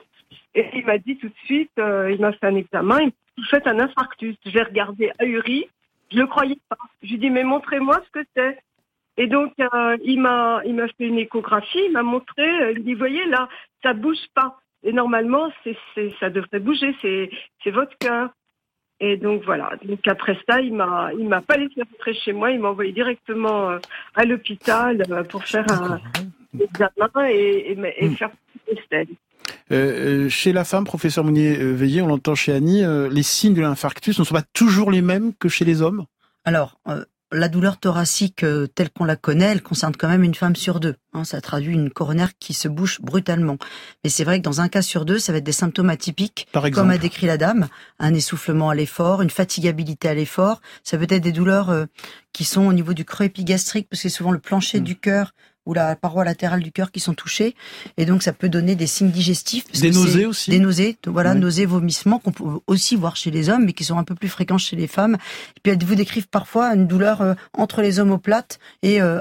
et 0.54 0.66
il 0.74 0.84
m'a 0.84 0.98
dit 0.98 1.16
tout 1.16 1.28
de 1.28 1.40
suite, 1.46 1.72
euh, 1.78 2.12
il 2.12 2.20
m'a 2.20 2.32
fait 2.32 2.46
un 2.46 2.56
examen, 2.56 2.98
il 3.00 3.12
m'a 3.38 3.48
fait 3.48 3.66
un 3.66 3.80
infarctus. 3.80 4.36
Je 4.44 4.50
l'ai 4.50 4.62
regardé 4.64 5.12
ahuri, 5.18 5.66
je 6.12 6.18
le 6.18 6.26
croyais 6.26 6.58
pas. 6.68 6.76
Je 7.02 7.08
lui 7.08 7.14
ai 7.14 7.18
dit, 7.18 7.30
mais 7.30 7.42
montrez-moi 7.42 8.02
ce 8.04 8.20
que 8.20 8.26
c'est. 8.36 8.58
Et 9.22 9.28
donc, 9.28 9.52
euh, 9.60 9.96
il 10.12 10.18
m'a, 10.20 10.62
il 10.68 10.74
m'a 10.74 10.88
fait 10.88 11.06
une 11.12 11.20
échographie, 11.26 11.84
il 11.88 11.92
m'a 11.92 12.02
montré, 12.02 12.46
euh, 12.62 12.72
il 12.76 12.82
dit, 12.82 12.94
voyez 12.94 13.24
là, 13.26 13.48
ça 13.82 13.92
bouge 13.92 14.26
pas. 14.34 14.50
Et 14.82 14.92
normalement, 14.92 15.46
c'est, 15.62 15.76
c'est, 15.94 16.10
ça 16.18 16.28
devrait 16.36 16.58
bouger, 16.58 16.90
c'est, 17.00 17.30
c'est 17.62 17.70
votre 17.70 17.96
cœur. 17.98 18.30
Et 18.98 19.16
donc 19.16 19.38
voilà. 19.44 19.66
Donc 19.84 20.00
après 20.14 20.36
ça, 20.48 20.60
il 20.60 20.74
m'a, 20.74 21.10
il 21.16 21.28
m'a 21.28 21.40
pas 21.40 21.56
laissé 21.56 21.82
rentrer 21.88 22.14
chez 22.14 22.32
moi, 22.32 22.50
il 22.50 22.58
m'a 22.58 22.70
envoyé 22.70 22.92
directement 23.00 23.70
euh, 23.70 23.78
à 24.20 24.24
l'hôpital 24.24 24.94
euh, 25.08 25.22
pour 25.22 25.44
faire 25.44 25.70
un 25.70 26.00
examen 26.58 27.28
et, 27.28 27.72
et, 27.72 28.04
et 28.04 28.08
Hmm. 28.08 28.16
faire 28.16 28.30
des 28.66 28.82
tests. 28.90 29.10
Euh, 29.70 30.24
euh, 30.24 30.28
chez 30.28 30.52
la 30.52 30.64
femme, 30.64 30.84
professeur 30.84 31.22
Mounier-Veillé, 31.24 32.02
on 32.02 32.08
l'entend 32.08 32.34
chez 32.34 32.52
Annie, 32.52 32.84
euh, 32.84 33.08
les 33.08 33.22
signes 33.22 33.54
de 33.54 33.60
l'infarctus 33.60 34.18
ne 34.18 34.24
sont 34.24 34.34
pas 34.34 34.48
toujours 34.52 34.90
les 34.90 35.02
mêmes 35.02 35.32
que 35.38 35.48
chez 35.48 35.64
les 35.64 35.80
hommes? 35.80 36.06
Alors, 36.44 36.80
euh, 36.88 37.04
la 37.32 37.48
douleur 37.48 37.78
thoracique 37.78 38.44
euh, 38.44 38.66
telle 38.66 38.90
qu'on 38.90 39.04
la 39.04 39.16
connaît, 39.16 39.46
elle 39.46 39.62
concerne 39.62 39.94
quand 39.96 40.08
même 40.08 40.22
une 40.22 40.34
femme 40.34 40.54
sur 40.56 40.80
deux. 40.80 40.96
hein. 41.14 41.24
ça 41.24 41.40
traduit 41.40 41.74
une 41.74 41.90
coronaire 41.90 42.30
qui 42.38 42.52
se 42.54 42.68
bouche 42.68 43.00
brutalement. 43.00 43.56
Mais 44.04 44.10
c'est 44.10 44.24
vrai 44.24 44.38
que 44.38 44.44
dans 44.44 44.60
un 44.60 44.68
cas 44.68 44.82
sur 44.82 45.04
deux, 45.04 45.18
ça 45.18 45.32
va 45.32 45.38
être 45.38 45.44
des 45.44 45.52
symptômes 45.52 45.90
atypiques, 45.90 46.46
Par 46.52 46.66
exemple 46.66 46.88
comme 46.88 46.94
a 46.94 46.98
décrit 46.98 47.26
la 47.26 47.38
dame, 47.38 47.68
un 47.98 48.14
essoufflement 48.14 48.70
à 48.70 48.74
l'effort, 48.74 49.22
une 49.22 49.30
fatigabilité 49.30 50.08
à 50.08 50.14
l'effort. 50.14 50.60
Ça 50.84 50.98
peut 50.98 51.06
être 51.08 51.22
des 51.22 51.32
douleurs 51.32 51.70
euh, 51.70 51.86
qui 52.32 52.44
sont 52.44 52.66
au 52.66 52.72
niveau 52.72 52.94
du 52.94 53.04
creux 53.04 53.24
épigastrique, 53.26 53.88
parce 53.88 54.02
que 54.02 54.08
c'est 54.08 54.14
souvent 54.14 54.32
le 54.32 54.38
plancher 54.38 54.80
Mm. 54.80 54.84
du 54.84 54.96
cœur 54.96 55.32
ou 55.66 55.74
la 55.74 55.94
paroi 55.96 56.24
latérale 56.24 56.62
du 56.62 56.72
cœur 56.72 56.90
qui 56.90 57.00
sont 57.00 57.14
touchés. 57.14 57.54
Et 57.96 58.04
donc, 58.04 58.22
ça 58.22 58.32
peut 58.32 58.48
donner 58.48 58.74
des 58.74 58.86
signes 58.86 59.10
digestifs. 59.10 59.64
parce 59.66 59.80
Des 59.80 59.90
que 59.90 59.94
nausées 59.94 60.26
aussi 60.26 60.50
Des 60.50 60.58
nausées, 60.58 60.96
voilà, 61.06 61.34
nausées, 61.34 61.66
vomissements 61.66 62.18
qu'on 62.18 62.32
peut 62.32 62.44
aussi 62.66 62.96
voir 62.96 63.16
chez 63.16 63.30
les 63.30 63.48
hommes, 63.48 63.64
mais 63.64 63.72
qui 63.72 63.84
sont 63.84 63.98
un 63.98 64.04
peu 64.04 64.14
plus 64.14 64.28
fréquents 64.28 64.58
chez 64.58 64.76
les 64.76 64.86
femmes. 64.88 65.14
Et 65.56 65.60
puis, 65.62 65.72
elles 65.72 65.84
vous 65.84 65.94
décrivent 65.94 66.28
parfois 66.28 66.74
une 66.74 66.86
douleur 66.86 67.20
euh, 67.20 67.34
entre 67.56 67.80
les 67.82 68.00
omoplates 68.00 68.58
et 68.82 69.00
euh, 69.00 69.20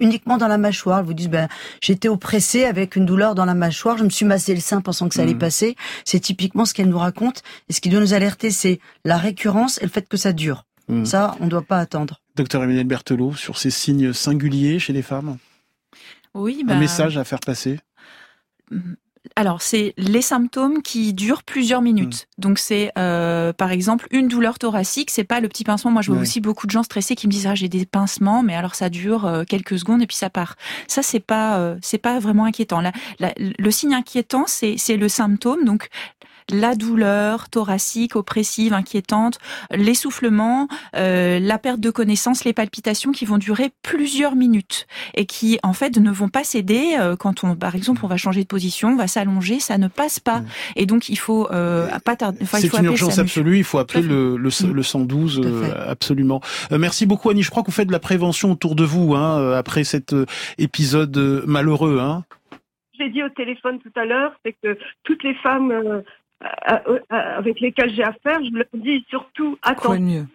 uniquement 0.00 0.36
dans 0.38 0.48
la 0.48 0.58
mâchoire. 0.58 0.98
Elles 0.98 1.04
vous 1.04 1.14
disent, 1.14 1.28
ben, 1.28 1.48
j'étais 1.80 2.08
oppressée 2.08 2.64
avec 2.64 2.96
une 2.96 3.06
douleur 3.06 3.36
dans 3.36 3.44
la 3.44 3.54
mâchoire, 3.54 3.96
je 3.96 4.02
me 4.04 4.10
suis 4.10 4.24
massé 4.26 4.54
le 4.54 4.60
sein 4.60 4.80
pensant 4.80 5.08
que 5.08 5.14
ça 5.14 5.22
allait 5.22 5.34
Mhm. 5.34 5.38
passer. 5.38 5.76
C'est 6.04 6.18
typiquement 6.20 6.64
ce 6.64 6.74
qu'elles 6.74 6.88
nous 6.88 6.98
racontent. 6.98 7.40
Et 7.68 7.72
ce 7.72 7.80
qui 7.80 7.88
doit 7.90 8.00
nous 8.00 8.12
alerter, 8.14 8.50
c'est 8.50 8.80
la 9.04 9.16
récurrence 9.18 9.78
et 9.78 9.84
le 9.84 9.90
fait 9.90 10.08
que 10.08 10.16
ça 10.16 10.32
dure. 10.32 10.64
Mhm. 10.88 11.06
Ça, 11.06 11.36
on 11.40 11.44
ne 11.44 11.50
doit 11.50 11.62
pas 11.62 11.78
attendre. 11.78 12.20
Docteur 12.34 12.62
Emmanuel 12.64 12.86
Berthelot, 12.86 13.34
sur 13.34 13.56
ces 13.58 13.70
signes 13.70 14.12
singuliers 14.12 14.78
chez 14.80 14.92
les 14.92 15.02
femmes? 15.02 15.38
Oui, 16.34 16.60
Un 16.64 16.66
bah, 16.66 16.76
message 16.76 17.16
à 17.16 17.24
faire 17.24 17.40
passer 17.40 17.78
Alors, 19.34 19.60
c'est 19.62 19.94
les 19.96 20.22
symptômes 20.22 20.82
qui 20.82 21.12
durent 21.14 21.42
plusieurs 21.42 21.82
minutes. 21.82 22.26
Hmm. 22.38 22.42
Donc, 22.42 22.58
c'est 22.58 22.92
euh, 22.98 23.52
par 23.52 23.70
exemple 23.72 24.06
une 24.10 24.28
douleur 24.28 24.58
thoracique. 24.58 25.10
C'est 25.10 25.24
pas 25.24 25.40
le 25.40 25.48
petit 25.48 25.64
pincement. 25.64 25.90
Moi, 25.90 26.02
je 26.02 26.08
vois 26.08 26.16
Ouais. 26.18 26.22
aussi 26.22 26.40
beaucoup 26.40 26.66
de 26.66 26.70
gens 26.72 26.82
stressés 26.82 27.16
qui 27.16 27.26
me 27.26 27.32
disent 27.32 27.46
ah 27.46 27.54
j'ai 27.54 27.68
des 27.68 27.86
pincements, 27.86 28.42
mais 28.42 28.54
alors 28.54 28.74
ça 28.74 28.88
dure 28.88 29.24
euh, 29.26 29.44
quelques 29.44 29.78
secondes 29.78 30.02
et 30.02 30.06
puis 30.06 30.16
ça 30.16 30.30
part. 30.30 30.56
Ça, 30.88 31.02
c'est 31.02 31.20
pas 31.20 31.58
euh, 31.58 31.76
c'est 31.82 31.98
pas 31.98 32.18
vraiment 32.18 32.44
inquiétant. 32.44 32.80
La- 32.80 32.92
la- 33.18 33.34
le 33.36 33.70
signe 33.70 33.94
inquiétant, 33.94 34.44
c'est 34.46 34.76
c'est 34.78 34.96
le 34.96 35.08
symptôme. 35.08 35.64
Donc 35.64 35.88
la 36.50 36.74
douleur 36.74 37.48
thoracique, 37.48 38.16
oppressive, 38.16 38.72
inquiétante, 38.72 39.38
l'essoufflement, 39.70 40.68
euh, 40.96 41.38
la 41.38 41.58
perte 41.58 41.80
de 41.80 41.90
connaissance, 41.90 42.44
les 42.44 42.52
palpitations 42.52 43.12
qui 43.12 43.24
vont 43.24 43.38
durer 43.38 43.70
plusieurs 43.82 44.34
minutes 44.34 44.86
et 45.14 45.26
qui 45.26 45.58
en 45.62 45.72
fait 45.72 45.96
ne 45.98 46.10
vont 46.10 46.28
pas 46.28 46.44
céder 46.44 46.96
euh, 46.98 47.16
quand 47.16 47.44
on, 47.44 47.54
par 47.54 47.74
exemple, 47.74 48.00
on 48.04 48.08
va 48.08 48.16
changer 48.16 48.42
de 48.42 48.48
position, 48.48 48.88
on 48.90 48.96
va 48.96 49.06
s'allonger, 49.06 49.60
ça 49.60 49.78
ne 49.78 49.88
passe 49.88 50.20
pas. 50.20 50.40
Mm. 50.40 50.46
Et 50.76 50.86
donc 50.86 51.08
il 51.08 51.16
faut 51.16 51.50
euh, 51.52 51.86
pas 52.04 52.16
tarder. 52.16 52.38
Enfin, 52.42 52.58
il 52.58 52.70
C'est 52.70 52.78
une 52.78 52.86
urgence 52.86 53.18
absolue, 53.18 53.58
il 53.58 53.64
faut 53.64 53.78
appeler 53.78 54.02
le, 54.02 54.36
le, 54.36 54.50
Mm. 54.64 54.72
le 54.72 54.82
112 54.82 55.40
Tout 55.40 55.46
à 55.46 55.50
euh, 55.50 55.90
absolument. 55.90 56.40
Euh, 56.72 56.78
merci 56.78 57.06
beaucoup 57.06 57.30
Annie, 57.30 57.42
je 57.42 57.50
crois 57.50 57.62
que 57.62 57.68
vous 57.68 57.74
faites 57.74 57.88
de 57.88 57.92
la 57.92 57.98
prévention 57.98 58.52
autour 58.52 58.74
de 58.74 58.84
vous 58.84 59.14
hein, 59.14 59.40
euh, 59.40 59.58
après 59.58 59.84
cet 59.84 60.12
euh, 60.12 60.26
épisode 60.58 61.16
euh, 61.16 61.42
malheureux. 61.46 61.98
Hein. 62.00 62.24
J'ai 62.98 63.10
dit 63.10 63.22
au 63.22 63.28
téléphone 63.28 63.78
tout 63.80 63.92
à 63.94 64.06
l'heure, 64.06 64.32
c'est 64.44 64.54
que 64.62 64.78
toutes 65.04 65.22
les 65.22 65.34
femmes 65.34 66.02
avec 66.40 67.60
lesquelles 67.60 67.94
j'ai 67.94 68.04
affaire, 68.04 68.42
je 68.44 68.56
leur 68.56 68.66
dis 68.74 69.04
surtout 69.08 69.58
mieux 69.98 70.26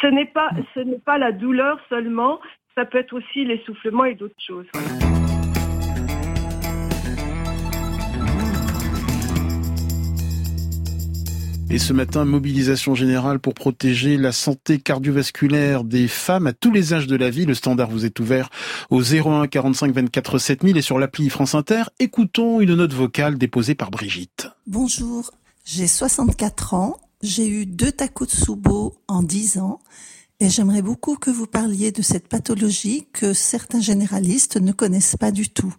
ce 0.00 0.06
n'est 0.08 0.26
pas 0.26 0.50
ce 0.74 0.80
n'est 0.80 0.98
pas 0.98 1.18
la 1.18 1.32
douleur 1.32 1.78
seulement, 1.88 2.38
ça 2.74 2.84
peut 2.84 2.98
être 2.98 3.14
aussi 3.14 3.44
l'essoufflement 3.44 4.04
et 4.04 4.14
d'autres 4.14 4.34
choses. 4.38 4.66
Voilà. 4.74 5.16
Et 11.68 11.78
ce 11.78 11.92
matin, 11.92 12.24
mobilisation 12.24 12.94
générale 12.94 13.40
pour 13.40 13.52
protéger 13.52 14.16
la 14.16 14.30
santé 14.30 14.78
cardiovasculaire 14.78 15.82
des 15.82 16.06
femmes 16.06 16.46
à 16.46 16.52
tous 16.52 16.70
les 16.70 16.94
âges 16.94 17.08
de 17.08 17.16
la 17.16 17.28
vie. 17.28 17.44
Le 17.44 17.54
standard 17.54 17.90
vous 17.90 18.06
est 18.06 18.20
ouvert 18.20 18.50
au 18.88 19.02
01 19.02 19.48
45 19.48 19.92
24 19.92 20.38
7000 20.38 20.76
et 20.76 20.82
sur 20.82 21.00
l'appli 21.00 21.28
France 21.28 21.56
Inter. 21.56 21.82
Écoutons 21.98 22.60
une 22.60 22.76
note 22.76 22.92
vocale 22.92 23.36
déposée 23.36 23.74
par 23.74 23.90
Brigitte. 23.90 24.48
Bonjour, 24.68 25.32
j'ai 25.66 25.88
64 25.88 26.74
ans, 26.74 26.96
j'ai 27.22 27.48
eu 27.48 27.66
deux 27.66 27.90
Takotsubo 27.90 28.94
en 29.08 29.22
10 29.24 29.58
ans 29.58 29.80
et 30.38 30.48
j'aimerais 30.48 30.80
beaucoup 30.80 31.16
que 31.16 31.28
vous 31.28 31.46
parliez 31.46 31.90
de 31.90 32.02
cette 32.02 32.28
pathologie 32.28 33.08
que 33.12 33.32
certains 33.32 33.80
généralistes 33.80 34.58
ne 34.58 34.70
connaissent 34.70 35.16
pas 35.16 35.32
du 35.32 35.48
tout. 35.48 35.74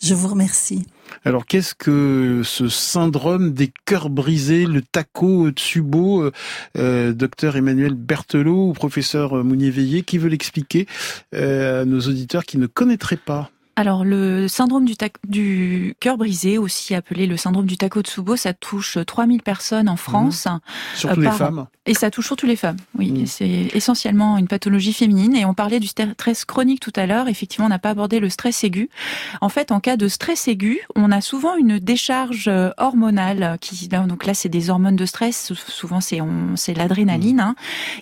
Je 0.00 0.14
vous 0.14 0.28
remercie. 0.28 0.86
Alors 1.24 1.46
qu'est-ce 1.46 1.74
que 1.74 2.42
ce 2.44 2.68
syndrome 2.68 3.52
des 3.52 3.72
cœurs 3.86 4.08
brisés, 4.08 4.66
le 4.66 4.82
taco 4.82 5.50
tsubo, 5.50 6.22
euh, 6.22 6.32
euh, 6.78 7.12
docteur 7.12 7.56
Emmanuel 7.56 7.94
Berthelot 7.94 8.68
ou 8.68 8.72
professeur 8.72 9.42
Mounier-Veillé, 9.42 10.02
qui 10.02 10.18
veut 10.18 10.28
l'expliquer 10.28 10.86
euh, 11.34 11.82
à 11.82 11.84
nos 11.84 12.00
auditeurs 12.00 12.44
qui 12.44 12.58
ne 12.58 12.68
connaîtraient 12.68 13.16
pas? 13.16 13.50
Alors, 13.76 14.04
le 14.04 14.46
syndrome 14.46 14.84
du, 15.28 15.96
cœur 15.98 16.16
brisé, 16.16 16.58
aussi 16.58 16.94
appelé 16.94 17.26
le 17.26 17.36
syndrome 17.36 17.66
du 17.66 17.76
Takotsubo, 17.76 18.36
ça 18.36 18.52
touche 18.52 18.98
3000 19.04 19.42
personnes 19.42 19.88
en 19.88 19.96
France. 19.96 20.46
Surtout 20.94 21.18
Euh, 21.18 21.22
les 21.22 21.28
par 21.28 21.36
femmes. 21.36 21.66
Et 21.86 21.92
ça 21.92 22.10
touche 22.10 22.26
surtout 22.26 22.46
les 22.46 22.56
femmes, 22.56 22.76
oui. 22.98 23.12
Et 23.22 23.26
C'est 23.26 23.68
essentiellement 23.74 24.38
une 24.38 24.46
pathologie 24.48 24.92
féminine. 24.92 25.34
Et 25.36 25.44
on 25.44 25.54
parlait 25.54 25.80
du 25.80 25.88
stress 25.88 26.44
chronique 26.44 26.80
tout 26.80 26.92
à 26.96 27.04
l'heure. 27.06 27.28
Effectivement, 27.28 27.66
on 27.66 27.68
n'a 27.68 27.78
pas 27.80 27.90
abordé 27.90 28.20
le 28.20 28.30
stress 28.30 28.62
aigu. 28.64 28.88
En 29.40 29.48
fait, 29.48 29.72
en 29.72 29.80
cas 29.80 29.96
de 29.96 30.06
stress 30.08 30.46
aigu, 30.48 30.80
on 30.94 31.10
a 31.10 31.20
souvent 31.20 31.56
une 31.56 31.78
décharge 31.80 32.46
euh, 32.48 32.70
hormonale 32.78 33.58
qui, 33.60 33.88
donc 33.88 34.24
là, 34.24 34.34
c'est 34.34 34.48
des 34.48 34.70
hormones 34.70 34.96
de 34.96 35.04
stress. 35.04 35.46
Sou- 35.48 35.54
Souvent, 35.54 36.00
c'est 36.00 36.20
on- 36.20 36.54
l'adrénaline 36.76 37.40
hein, 37.40 37.54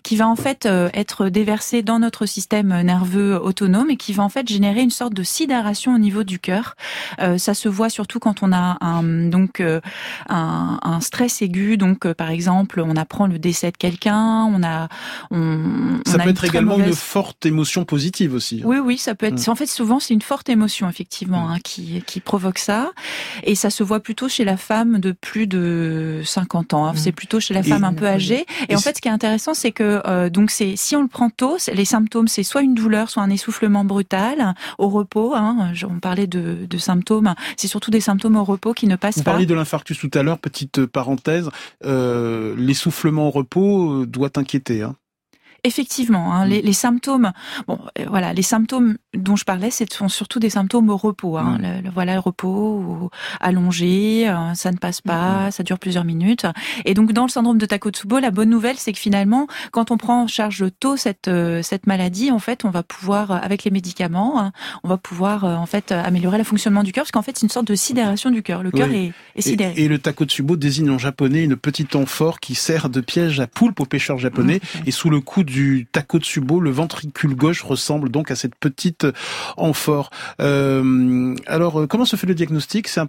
qui 0.02 0.16
va 0.16 0.28
en 0.28 0.37
fait 0.37 0.66
euh, 0.66 0.90
être 0.94 1.28
déversée 1.30 1.82
dans 1.82 1.98
notre 1.98 2.26
système 2.26 2.82
nerveux 2.82 3.40
autonome 3.42 3.90
et 3.90 3.96
qui 3.96 4.12
va 4.12 4.22
en 4.22 4.28
fait 4.28 4.46
générer 4.48 4.82
une 4.82 4.90
sorte 4.90 5.14
de 5.14 5.22
sidération 5.22 5.62
au 5.94 5.98
niveau 5.98 6.25
du 6.25 6.38
cœur. 6.38 6.75
Euh, 7.20 7.38
ça 7.38 7.55
se 7.55 7.68
voit 7.68 7.88
surtout 7.90 8.18
quand 8.18 8.42
on 8.42 8.53
a 8.53 8.77
un 8.81 9.03
donc 9.03 9.61
euh, 9.61 9.81
un, 10.29 10.79
un 10.83 11.01
stress 11.01 11.42
aigu. 11.42 11.77
Donc, 11.77 12.07
euh, 12.07 12.14
par 12.14 12.31
exemple, 12.31 12.81
on 12.85 12.96
apprend 12.96 13.27
le 13.27 13.38
décès 13.38 13.70
de 13.70 13.77
quelqu'un, 13.77 14.44
on 14.44 14.62
a, 14.62 14.88
on, 15.31 16.01
Ça 16.07 16.16
on 16.20 16.25
peut 16.25 16.31
être 16.31 16.44
également 16.44 16.79
une 16.79 16.92
forte 16.94 17.46
émotion 17.46 17.85
positive 17.85 18.35
aussi. 18.35 18.62
oui, 18.64 18.79
oui, 18.79 18.98
ça 18.98 19.14
peut 19.14 19.27
être. 19.27 19.48
En 19.48 19.55
fait, 19.55 19.66
souvent, 19.66 19.98
c'est 20.01 20.14
une 20.14 20.22
forte 20.22 20.48
émotion, 20.48 20.88
effectivement, 20.88 21.48
hein, 21.51 21.59
qui, 21.62 22.03
qui 22.07 22.20
provoque 22.20 22.59
ça. 22.59 22.90
Et 23.44 23.55
ça 23.55 23.70
se 23.70 23.83
voit 23.83 24.01
plutôt 24.01 24.29
chez 24.29 24.44
la 24.44 24.57
femme 24.57 24.98
de 24.98 25.12
plus 25.12 25.46
de 25.46 26.22
50 26.25 26.75
ans. 26.75 26.87
hein. 26.87 26.92
C'est 26.96 27.12
plutôt 27.12 27.40
chez 27.40 27.55
la 27.55 27.61
Et- 27.61 27.64
femme 27.64 27.85
un 27.85 27.92
peu 27.94 28.07
âgée. 28.07 28.46
Et, 28.68 28.72
Et 28.72 28.77
en 28.77 28.81
fait, 28.81 28.96
ce 28.96 29.01
qui 29.01 29.09
est 29.09 29.12
intéressant, 29.12 29.55
c'est 29.55 29.72
que 29.72 30.03
euh, 30.07 30.31
donc 30.31 30.51
c'est 30.51 30.75
si 30.77 30.96
on 30.96 31.03
le 31.03 31.09
prend 31.09 31.31
tôt, 31.31 31.57
les 31.72 31.85
symptômes, 31.85 32.29
c'est 32.29 32.42
soit 32.42 32.62
une 32.62 32.75
douleur, 32.75 33.11
soit 33.11 33.22
un 33.22 33.31
essoufflement 33.31 33.85
brutal 33.85 34.55
au 34.79 34.88
repos. 34.88 35.35
Hein, 35.35 35.52
Je- 35.73 35.87
on 35.87 35.99
parlait 36.01 36.27
de, 36.27 36.67
de 36.69 36.79
symptômes. 36.79 37.35
C'est 37.57 37.69
surtout 37.69 37.91
des 37.91 38.01
symptômes 38.01 38.37
au 38.37 38.45
repos 38.45 38.73
qui 38.75 38.87
ne 38.87 38.97
passent 38.97 39.17
Vous 39.19 39.23
pas. 39.25 39.33
parliez 39.33 39.47
de 39.47 39.55
l'infarctus 39.55 39.99
tout 39.99 40.11
à 40.15 40.23
l'heure, 40.23 40.38
petite 40.38 40.87
parenthèse. 40.87 41.49
Euh, 41.85 42.55
L'essoufflement 42.57 43.29
au 43.29 43.31
repos 43.31 44.03
euh, 44.03 44.07
doit 44.07 44.31
inquiéter. 44.37 44.83
Hein. 44.83 44.97
Effectivement, 45.64 46.33
hein, 46.35 46.44
Mm. 46.46 46.48
les, 46.51 46.62
les 46.62 46.72
symptômes, 46.72 47.33
bon, 47.68 47.79
euh, 48.01 48.05
voilà, 48.09 48.33
les 48.33 48.42
symptômes 48.42 48.96
dont 49.14 49.37
je 49.37 49.44
parlais, 49.44 49.70
ce 49.70 49.85
sont 49.90 50.09
surtout 50.09 50.40
des 50.40 50.51
symptômes 50.51 50.88
au 50.90 50.96
repos. 50.96 51.37
Hein, 51.38 51.59
Mm. 51.59 51.62
le, 51.62 51.81
le- 51.83 51.90
voilà, 51.90 52.14
le 52.14 52.20
repos, 52.20 53.11
allongé, 53.40 54.29
euh, 54.29 54.55
ça 54.55 54.72
ne 54.72 54.77
passe 54.77 55.01
pas, 55.01 55.51
ça 55.51 55.62
dure 55.62 55.79
plusieurs 55.79 56.05
minutes. 56.05 56.46
Et 56.85 56.94
donc, 56.94 57.12
dans 57.12 57.22
le 57.25 57.29
syndrome 57.29 57.59
de 57.59 57.66
Takotsubo, 57.66 58.18
la 58.18 58.31
bonne 58.31 58.51
nouvelle, 58.51 58.77
c'est 58.79 58.92
que 58.92 58.98
finalement, 58.98 59.46
quand 59.70 59.90
on 59.90 59.96
prend 59.98 60.22
en 60.22 60.27
charge 60.27 60.64
tôt 60.81 60.96
cette 60.96 61.29
euh, 61.29 61.62
cette 61.62 61.87
maladie, 61.87 62.31
en 62.31 62.38
fait, 62.38 62.64
on 62.64 62.70
va 62.70 62.83
pouvoir, 62.83 63.31
avec 63.31 63.64
les 63.64 63.70
médicaments, 63.70 64.40
hein, 64.40 64.53
on 64.85 64.88
va 64.88 64.96
pouvoir 64.96 65.44
en 65.44 65.66
fait 65.66 65.92
améliorer 65.92 66.38
le 66.38 66.44
fonctionnement 66.44 66.83
du 66.83 66.92
cœur, 66.92 67.05
parce 67.05 67.12
qu'en 67.12 67.22
fait, 67.22 67.37
c'est 67.38 67.46
une 67.46 67.51
sorte 67.51 67.66
de 67.68 67.75
sidération 67.75 68.31
du 68.31 68.42
cœur. 68.42 68.62
Le 68.62 68.70
cœur 68.70 68.88
Oui. 68.90 69.12
est, 69.37 69.38
est 69.38 69.42
sidéré. 69.42 69.75
et 69.77 69.88
le 69.88 69.98
takotsubo 69.98 70.57
désigne 70.57 70.90
en 70.90 70.98
japonais 70.98 71.44
une 71.44 71.57
petite 71.57 71.94
amphore 71.96 72.40
qui 72.40 72.55
sert 72.55 72.88
de 72.88 73.01
piège 73.01 73.40
à 73.40 73.46
poulpe 73.46 73.81
aux 73.81 73.85
pêcheurs 73.87 74.18
japonais. 74.18 74.61
Mmh. 74.62 74.79
Et 74.87 74.90
sous 74.90 75.11
le 75.11 75.20
coup 75.20 75.44
du 75.53 75.87
Takotsubo, 75.93 76.61
le 76.61 76.71
ventricule 76.71 77.37
gauche 77.37 77.62
ressemble 77.62 78.09
donc 78.09 78.31
à 78.31 78.37
cette 78.37 78.55
petite 78.55 79.07
amphore. 79.57 80.11
Euh, 80.41 81.35
alors, 81.47 81.83
euh, 81.83 81.87
comment 81.87 82.07
se 82.07 82.17
fait 82.17 82.27
le 82.27 82.35
diagnostic? 82.35 82.88
C'est 82.88 83.03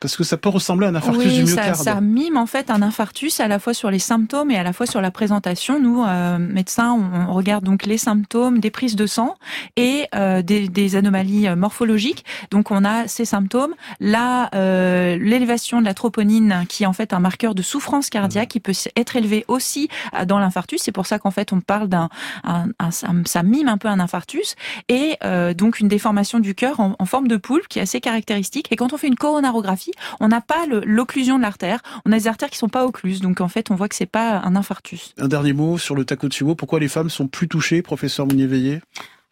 Parce 0.00 0.16
que 0.16 0.24
ça 0.24 0.36
peut 0.36 0.48
ressembler 0.48 0.86
à 0.86 0.90
un 0.90 0.94
infarctus 0.94 1.32
du 1.32 1.44
myocarde. 1.44 1.74
Ça, 1.74 1.84
ça 1.94 2.00
mime 2.00 2.36
en 2.36 2.46
fait 2.46 2.70
un 2.70 2.82
infarctus 2.82 3.40
à 3.40 3.48
la 3.48 3.58
fois 3.58 3.74
sur 3.74 3.90
les 3.90 3.98
symptômes 3.98 4.50
et 4.50 4.56
à 4.56 4.62
la 4.62 4.72
fois 4.72 4.86
sur 4.86 5.00
la 5.00 5.10
présentation. 5.10 5.80
Nous, 5.80 6.04
euh, 6.04 6.38
médecins, 6.38 6.92
on, 6.92 7.32
regarde 7.32 7.64
donc 7.64 7.84
les 7.86 7.98
symptômes 7.98 8.60
des 8.60 8.70
prises 8.70 8.94
de 8.94 9.06
sang 9.06 9.34
et 9.76 10.06
euh, 10.14 10.42
des, 10.42 10.68
des, 10.68 10.96
anomalies 10.96 11.48
morphologiques. 11.56 12.24
Donc, 12.50 12.70
on 12.70 12.84
a 12.84 13.08
ces 13.08 13.24
symptômes, 13.24 13.74
là, 13.98 14.50
euh, 14.54 15.18
l'élévation 15.18 15.80
de 15.80 15.86
la 15.86 15.94
troponine, 15.94 16.64
qui 16.68 16.84
est 16.84 16.86
en 16.86 16.92
fait 16.92 17.12
un 17.12 17.18
marqueur 17.18 17.54
de 17.54 17.62
souffrance 17.62 18.10
cardiaque, 18.10 18.50
qui 18.50 18.60
peut 18.60 18.72
être 18.96 19.16
élevé 19.16 19.44
aussi 19.48 19.88
dans 20.26 20.38
l'infarctus. 20.38 20.82
C'est 20.82 20.92
pour 20.92 21.06
ça 21.06 21.18
qu'en 21.18 21.30
fait, 21.30 21.52
on 21.52 21.60
parle 21.60 21.71
d'un, 21.80 22.08
un, 22.44 22.66
un, 22.78 22.90
ça 23.24 23.42
mime 23.42 23.68
un 23.68 23.78
peu 23.78 23.88
un 23.88 24.00
infarctus 24.00 24.54
et 24.88 25.18
donc 25.56 25.80
une 25.80 25.88
déformation 25.88 26.38
du 26.40 26.54
cœur 26.54 26.80
en, 26.80 26.96
en 26.98 27.06
forme 27.06 27.28
de 27.28 27.36
poulpe 27.36 27.68
qui 27.68 27.78
est 27.78 27.82
assez 27.82 28.00
caractéristique. 28.00 28.68
Et 28.70 28.76
quand 28.76 28.92
on 28.92 28.96
fait 28.96 29.08
une 29.08 29.16
coronarographie, 29.16 29.92
on 30.20 30.28
n'a 30.28 30.40
pas 30.40 30.66
l'occlusion 30.66 31.36
de 31.36 31.42
l'artère. 31.42 31.80
On 32.04 32.12
a 32.12 32.18
des 32.18 32.28
artères 32.28 32.50
qui 32.50 32.58
sont 32.58 32.68
pas 32.68 32.84
occluses. 32.84 33.20
Donc 33.20 33.40
en 33.40 33.48
fait, 33.48 33.70
on 33.70 33.74
voit 33.74 33.88
que 33.88 33.94
c'est 33.94 34.06
pas 34.06 34.38
un 34.38 34.56
infarctus. 34.56 35.14
Un 35.18 35.28
dernier 35.28 35.52
mot 35.52 35.78
sur 35.78 35.94
le 35.94 36.04
Takotsubo. 36.04 36.54
Pourquoi 36.54 36.80
les 36.80 36.88
femmes 36.88 37.10
sont 37.10 37.26
plus 37.26 37.48
touchées, 37.48 37.82
professeur 37.82 38.26
Mounier-Veillé? 38.26 38.80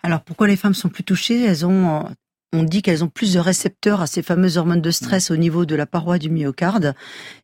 Alors 0.02 0.22
pourquoi 0.22 0.48
les 0.48 0.56
femmes 0.56 0.74
sont 0.74 0.88
plus 0.88 1.04
touchées? 1.04 1.44
Elles 1.44 1.66
ont 1.66 2.04
on 2.52 2.64
dit 2.64 2.82
qu'elles 2.82 3.04
ont 3.04 3.08
plus 3.08 3.34
de 3.34 3.38
récepteurs 3.38 4.00
à 4.00 4.08
ces 4.08 4.22
fameuses 4.22 4.58
hormones 4.58 4.80
de 4.80 4.90
stress 4.90 5.30
au 5.30 5.36
niveau 5.36 5.66
de 5.66 5.76
la 5.76 5.86
paroi 5.86 6.18
du 6.18 6.30
myocarde. 6.30 6.94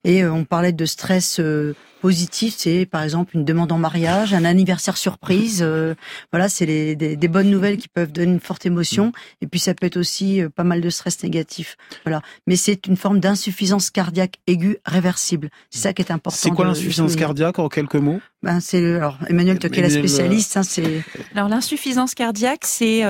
Et 0.03 0.25
euh, 0.25 0.33
on 0.33 0.45
parlait 0.45 0.73
de 0.73 0.85
stress 0.85 1.39
euh, 1.39 1.75
positif, 2.01 2.55
c'est 2.57 2.87
par 2.87 3.03
exemple 3.03 3.37
une 3.37 3.45
demande 3.45 3.73
en 3.73 3.79
mariage, 3.79 4.35
un 4.35 4.45
anniversaire 4.45 4.97
surprise. 4.97 5.61
Euh, 5.63 5.95
voilà, 6.33 6.49
c'est 6.49 6.67
des, 6.67 6.95
des, 6.95 7.29
bonnes 7.29 7.51
nouvelles 7.51 7.77
qui 7.77 7.89
peuvent 7.89 8.13
donner 8.13 8.33
une 8.33 8.41
forte 8.41 8.67
émotion. 8.67 9.13
Et 9.41 9.47
puis 9.47 9.61
ça 9.61 9.75
peut 9.75 9.87
être 9.87 9.97
aussi 9.97 10.43
pas 10.55 10.65
mal 10.65 10.81
de 10.81 10.91
stress 10.91 11.23
négatif. 11.23 11.77
Voilà, 12.05 12.23
mais 12.47 12.57
c'est 12.57 12.87
une 12.87 12.97
forme 12.97 13.21
d'insuffisance 13.21 13.91
cardiaque 13.91 14.37
aiguë 14.47 14.79
réversible. 14.85 15.51
C'est 15.71 15.81
ça 15.81 15.93
qui 15.93 16.03
est 16.03 16.11
important. 16.11 16.39
C'est 16.39 16.51
quoi 16.51 16.65
l'insuffisance 16.65 17.17
cardiaque 17.17 17.59
en 17.59 17.69
quelques 17.69 17.95
mots? 17.97 18.21
Ben 18.43 18.61
c'est 18.61 18.97
alors 18.97 19.19
Emmanuel, 19.29 19.59
toi 19.59 19.71
qui 19.71 19.81
es 19.81 19.83
la 19.83 19.91
spécialiste, 19.91 20.57
hein, 20.57 20.63
c'est. 20.63 21.03
Alors 21.35 21.49
l'insuffisance 21.49 22.15
cardiaque, 22.15 22.65
c'est 22.65 23.03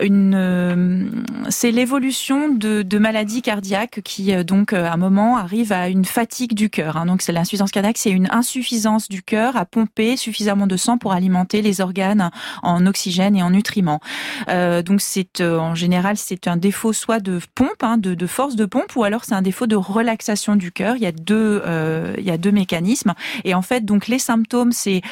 une 0.00 1.24
c'est 1.48 1.70
l'évolution 1.70 2.48
de, 2.48 2.82
de, 2.82 2.98
maladies 2.98 3.42
cardiaques 3.42 4.00
qui 4.04 4.32
euh, 4.32 4.44
donc 4.44 4.72
euh, 4.72 4.84
à 4.84 4.92
un 4.92 4.96
moment 4.96 5.36
arrive 5.36 5.72
à 5.72 5.88
une 5.88 6.04
fatigue 6.04 6.54
du 6.54 6.70
cœur. 6.70 6.96
Hein. 6.96 7.06
Donc 7.06 7.22
c'est 7.22 7.32
l'insuffisance 7.32 7.70
cardiaque, 7.70 7.98
c'est 7.98 8.09
une 8.12 8.28
insuffisance 8.30 9.08
du 9.08 9.22
cœur 9.22 9.56
à 9.56 9.64
pomper 9.64 10.16
suffisamment 10.16 10.66
de 10.66 10.76
sang 10.76 10.98
pour 10.98 11.12
alimenter 11.12 11.62
les 11.62 11.80
organes 11.80 12.30
en 12.62 12.86
oxygène 12.86 13.36
et 13.36 13.42
en 13.42 13.50
nutriments. 13.50 14.00
Euh, 14.48 14.82
donc 14.82 15.00
c'est 15.00 15.40
euh, 15.40 15.58
en 15.58 15.74
général 15.74 16.16
c'est 16.16 16.48
un 16.48 16.56
défaut 16.56 16.92
soit 16.92 17.20
de 17.20 17.40
pompe, 17.54 17.82
hein, 17.82 17.96
de, 17.98 18.26
force 18.26 18.56
de 18.56 18.64
pompe, 18.64 18.96
ou 18.96 19.04
alors 19.04 19.24
c'est 19.24 19.34
un 19.34 19.42
défaut 19.42 19.66
de 19.66 19.76
relaxation 19.76 20.56
du 20.56 20.72
cœur. 20.72 20.96
Il 20.96 21.02
y 21.02 21.06
a 21.06 21.12
deux 21.12 21.62
euh, 21.66 22.14
il 22.18 22.24
y 22.24 22.30
a 22.30 22.38
deux 22.38 22.52
mécanismes 22.52 23.14
et 23.44 23.54
en 23.54 23.62
fait 23.62 23.84
donc 23.84 24.08
les 24.08 24.18
symptômes 24.18 24.72
c'est 24.72 25.02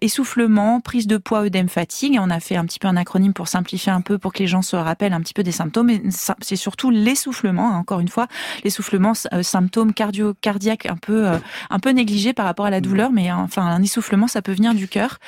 essoufflement, 0.00 0.80
prise 0.80 1.06
de 1.06 1.16
poids, 1.16 1.44
œdème, 1.44 1.68
fatigue. 1.68 2.18
On 2.20 2.30
a 2.30 2.40
fait 2.40 2.56
un 2.56 2.64
petit 2.64 2.78
peu 2.78 2.88
un 2.88 2.96
acronyme 2.96 3.32
pour 3.32 3.48
simplifier 3.48 3.92
un 3.92 4.00
peu 4.00 4.18
pour 4.18 4.32
que 4.32 4.38
les 4.38 4.46
gens 4.46 4.62
se 4.62 4.76
rappellent 4.76 5.12
un 5.12 5.20
petit 5.20 5.34
peu 5.34 5.42
des 5.42 5.52
symptômes, 5.52 5.90
c'est 6.40 6.56
surtout 6.56 6.90
l'essoufflement, 6.90 7.70
hein, 7.70 7.78
encore 7.78 8.00
une 8.00 8.08
fois, 8.08 8.26
l'essoufflement, 8.64 9.12
symptôme 9.42 9.92
cardio 9.92 10.34
cardiaque 10.40 10.86
un 10.86 10.96
peu 10.96 11.26
un 11.70 11.78
peu 11.78 11.90
négligé 11.90 12.32
par 12.32 12.41
rapport 12.44 12.66
à 12.66 12.70
la 12.70 12.78
mmh. 12.78 12.82
douleur, 12.82 13.12
mais 13.12 13.32
enfin 13.32 13.62
un 13.62 13.82
essoufflement, 13.82 14.26
ça 14.26 14.42
peut 14.42 14.52
venir 14.52 14.74
du 14.74 14.88
cœur. 14.88 15.18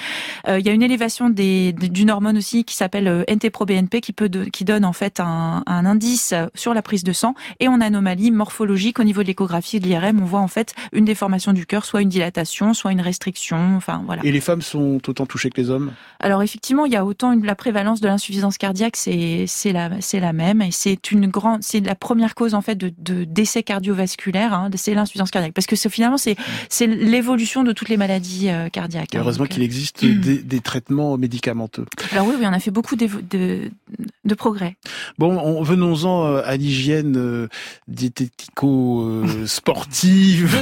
Euh, 0.49 0.59
il 0.59 0.67
y 0.67 0.69
a 0.69 0.73
une 0.73 0.83
élévation 0.83 1.31
des, 1.31 1.73
d'une 1.73 2.11
hormone 2.11 2.37
aussi 2.37 2.65
qui 2.65 2.77
s'appelle 2.77 3.25
NT-proBNP 3.29 4.01
qui 4.01 4.13
peut 4.13 4.29
qui 4.53 4.65
donne 4.65 4.85
en 4.85 4.93
fait 4.93 5.21
un, 5.21 5.63
un, 5.67 5.87
indice 5.87 6.35
sur 6.55 6.75
la 6.75 6.83
prise 6.83 7.05
de 7.05 7.13
sang 7.13 7.35
et 7.61 7.69
en 7.69 7.81
anomalie 7.81 8.31
morphologique 8.31 8.99
au 8.99 9.05
niveau 9.05 9.23
de 9.23 9.29
l'échographie 9.29 9.81
de 9.81 9.87
l'IRM, 9.87 10.21
on 10.21 10.25
voit 10.25 10.41
en 10.41 10.49
fait 10.49 10.75
une 10.93 11.05
déformation 11.05 11.53
du 11.53 11.67
cœur, 11.67 11.85
soit 11.85 12.03
une 12.03 12.09
dilatation, 12.09 12.75
soit 12.75 12.93
une 12.93 13.01
restriction, 13.01 13.77
enfin 13.77 14.03
voilà. 14.07 14.25
Et 14.25 14.33
les 14.33 14.41
femmes 14.41 14.63
sont 14.63 15.01
autant 15.09 15.27
touchées 15.27 15.51
que 15.51 15.61
les 15.61 15.71
hommes? 15.71 15.93
Alors 16.21 16.43
effectivement, 16.43 16.87
il 16.87 16.93
y 16.93 16.97
a 16.97 17.05
autant 17.05 17.33
une, 17.33 17.45
la 17.45 17.55
prévalence 17.55 18.01
de 18.01 18.09
l'insuffisance 18.09 18.59
cardiaque, 18.59 18.97
c'est 18.97 19.45
c'est 19.47 19.73
la 19.73 20.01
c'est 20.01 20.21
la 20.21 20.33
même 20.33 20.63
et 20.63 20.71
c'est 20.71 21.11
une 21.11 21.27
grande, 21.27 21.63
c'est 21.63 21.81
la 21.81 21.95
première 21.95 22.35
cause 22.35 22.55
en 22.55 22.63
fait 22.63 22.77
de, 22.77 22.93
de 22.99 23.25
décès 23.25 23.63
cardiovasculaire, 23.63 24.55
hein, 24.55 24.71
c'est 24.75 24.95
l'insuffisance 24.95 25.31
cardiaque, 25.31 25.53
parce 25.53 25.67
que 25.67 25.77
finalement 25.89 26.17
c'est 26.17 26.37
c'est 26.69 26.87
l'évolution 27.05 27.63
de 27.63 27.73
toutes 27.73 27.89
les 27.89 27.97
maladies 27.97 28.51
euh, 28.51 28.69
cardiaques. 28.69 29.15
Hein, 29.15 29.21
heureusement 29.21 29.47
qu'il 29.47 29.63
existe 29.63 30.03
euh, 30.05 30.19
des, 30.19 30.39
des, 30.39 30.61
traitaments 30.61 31.17
médicamenteux. 31.17 31.87
Alors 32.13 32.27
oui, 32.27 32.35
oui, 32.39 32.45
on 32.47 32.53
a 32.53 32.61
fait 32.61 32.71
beaucoup 32.71 32.97
de, 32.97 33.09
de, 33.31 33.71
de 34.25 34.35
progrès. 34.35 34.77
Bon, 35.19 35.63
venons-en 35.63 36.27
euh, 36.27 36.43
à 36.45 36.57
l'hygiène 36.57 37.49
diétético-sportive, 37.89 40.55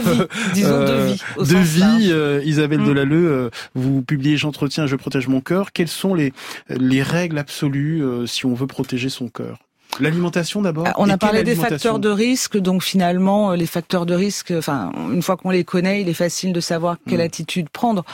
disons 0.54 0.80
de 0.80 1.06
vie, 1.06 1.20
de 1.38 1.56
vie. 1.56 2.12
Isabelle 2.48 2.80
mmh. 2.80 2.86
Delalleux, 2.86 3.50
vous 3.74 4.02
publiez 4.02 4.36
J'entretiens, 4.36 4.86
je 4.86 4.96
protège 4.96 5.28
mon 5.28 5.40
cœur. 5.40 5.72
Quelles 5.72 5.88
sont 5.88 6.14
les 6.14 6.32
les 6.68 7.02
règles 7.02 7.38
absolues 7.38 8.02
si 8.26 8.44
on 8.46 8.54
veut 8.54 8.66
protéger 8.66 9.08
son 9.08 9.28
cœur? 9.28 9.58
L'alimentation 10.00 10.62
d'abord. 10.62 10.88
On 10.96 11.08
a 11.10 11.18
parlé 11.18 11.42
des 11.42 11.54
facteurs 11.54 11.98
de 11.98 12.08
risque, 12.08 12.56
donc 12.56 12.82
finalement 12.82 13.52
euh, 13.52 13.56
les 13.56 13.66
facteurs 13.66 14.06
de 14.06 14.14
risque, 14.14 14.52
enfin 14.56 14.90
une 15.12 15.22
fois 15.22 15.36
qu'on 15.36 15.50
les 15.50 15.64
connaît, 15.64 16.00
il 16.00 16.08
est 16.08 16.14
facile 16.14 16.52
de 16.52 16.60
savoir 16.60 16.96
quelle 17.06 17.18
hmm. 17.18 17.22
attitude 17.22 17.68
prendre. 17.68 18.04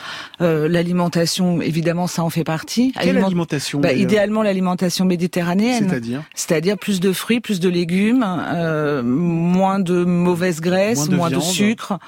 Euh, 0.41 0.69
l'alimentation, 0.69 1.61
évidemment, 1.61 2.07
ça 2.07 2.25
en 2.25 2.31
fait 2.31 2.45
partie. 2.45 2.93
Quelle 3.01 3.19
alimentation 3.19 3.81
bah, 3.81 3.93
Idéalement 3.93 4.43
l'alimentation 4.43 5.05
méditerranéenne. 5.05 5.89
C'est-à-dire 5.89 6.23
C'est-à-dire 6.35 6.79
plus 6.79 7.01
de 7.01 7.13
fruits, 7.13 7.41
plus 7.41 7.61
de 7.61 7.69
légumes, 7.69 8.27
euh, 8.27 9.03
moins 9.03 9.79
de 9.79 10.05
mauvaises 10.05 10.61
graisses, 10.61 11.09
moins 11.09 11.31
de, 11.31 11.41
sucre. 11.41 11.99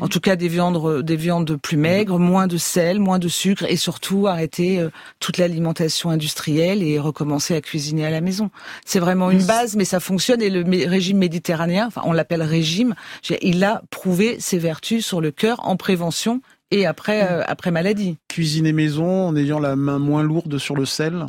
En 0.00 0.08
tout 0.08 0.20
cas 0.20 0.36
des 0.36 0.48
viandes, 0.48 1.02
des 1.02 1.16
viandes 1.16 1.56
plus 1.56 1.76
maigres, 1.76 2.18
moins 2.18 2.46
de 2.46 2.56
sel, 2.56 2.98
moins 2.98 3.18
de 3.18 3.28
sucre, 3.28 3.64
et 3.68 3.76
surtout 3.76 4.26
arrêter 4.26 4.82
toute 5.18 5.36
l'alimentation 5.36 6.10
industrielle 6.10 6.82
et 6.82 6.98
recommencer 6.98 7.54
à 7.54 7.60
cuisiner 7.60 8.06
à 8.06 8.10
la 8.10 8.20
maison. 8.20 8.50
C'est 8.84 8.98
vrai 8.98 9.09
vraiment 9.10 9.30
une 9.30 9.44
base, 9.44 9.76
mais 9.76 9.84
ça 9.84 10.00
fonctionne. 10.00 10.40
Et 10.42 10.50
le 10.50 10.64
régime 10.88 11.18
méditerranéen, 11.18 11.86
enfin, 11.86 12.02
on 12.04 12.12
l'appelle 12.12 12.42
régime, 12.42 12.94
il 13.42 13.62
a 13.64 13.82
prouvé 13.90 14.38
ses 14.40 14.58
vertus 14.58 15.04
sur 15.04 15.20
le 15.20 15.30
cœur 15.30 15.66
en 15.66 15.76
prévention 15.76 16.40
et 16.70 16.86
après, 16.86 17.28
euh, 17.30 17.42
après 17.46 17.70
maladie. 17.70 18.16
Cuisiner 18.28 18.72
maison 18.72 19.28
en 19.28 19.36
ayant 19.36 19.58
la 19.58 19.76
main 19.76 19.98
moins 19.98 20.22
lourde 20.22 20.58
sur 20.58 20.76
le 20.76 20.86
sel 20.86 21.26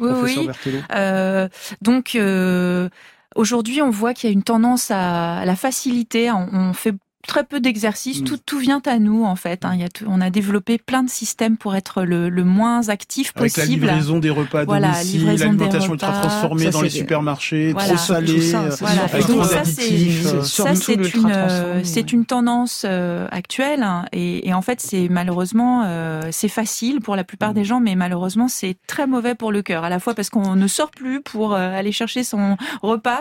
Oui, 0.00 0.10
oui. 0.22 0.48
Euh, 0.94 1.48
donc, 1.82 2.14
euh, 2.14 2.88
aujourd'hui, 3.36 3.82
on 3.82 3.90
voit 3.90 4.14
qu'il 4.14 4.30
y 4.30 4.32
a 4.32 4.34
une 4.34 4.42
tendance 4.42 4.90
à 4.90 5.44
la 5.44 5.56
facilité. 5.56 6.30
on 6.32 6.72
fait 6.72 6.94
très 7.28 7.44
peu 7.44 7.60
d'exercices, 7.60 8.22
mm. 8.22 8.24
tout, 8.24 8.38
tout 8.44 8.58
vient 8.58 8.82
à 8.86 8.98
nous 8.98 9.24
en 9.24 9.36
fait. 9.36 9.64
Hein. 9.64 9.72
Il 9.74 9.80
y 9.80 9.84
a 9.84 9.88
on 10.08 10.20
a 10.20 10.30
développé 10.30 10.78
plein 10.78 11.04
de 11.04 11.10
systèmes 11.10 11.56
pour 11.56 11.76
être 11.76 12.02
le, 12.02 12.28
le 12.28 12.44
moins 12.44 12.88
actif 12.88 13.32
possible. 13.32 13.60
Avec 13.60 13.80
la 13.80 13.92
livraison 13.92 14.18
des 14.18 14.30
repas 14.30 14.60
à 14.60 14.64
voilà, 14.64 14.92
domicile, 14.92 15.26
l'alimentation 15.26 15.92
ultra 15.92 16.12
transformée 16.12 16.70
dans 16.70 16.80
les 16.80 16.90
supermarchés, 16.90 17.74
trop 17.76 17.96
salée, 17.96 18.40
ça, 18.40 18.62
euh, 18.62 18.86
avec 19.12 19.22
trop 19.22 19.46
d'additifs. 19.46 20.42
Ça 20.42 20.74
c'est 20.74 20.94
une, 20.94 21.30
euh, 21.30 21.80
c'est 21.84 22.12
une 22.12 22.24
tendance 22.24 22.84
euh, 22.88 23.28
actuelle 23.30 23.82
hein. 23.82 24.06
et, 24.12 24.48
et, 24.48 24.54
en 24.54 24.62
fait 24.62 24.80
c'est 24.80 25.08
malheureusement 25.08 25.84
c'est 26.30 26.48
facile 26.48 27.00
pour 27.00 27.14
la 27.14 27.24
plupart 27.24 27.52
des 27.52 27.60
mm. 27.60 27.64
gens, 27.64 27.80
mais 27.80 27.94
malheureusement 27.94 28.48
c'est 28.48 28.76
très 28.86 29.06
mauvais 29.06 29.34
pour 29.34 29.52
le 29.52 29.60
cœur. 29.62 29.84
À 29.84 29.90
la 29.90 30.00
fois 30.00 30.14
parce 30.14 30.30
qu'on 30.30 30.56
ne 30.56 30.66
sort 30.66 30.90
plus 30.90 31.20
pour 31.20 31.54
aller 31.54 31.92
chercher 31.92 32.24
son 32.24 32.56
repas 32.80 33.20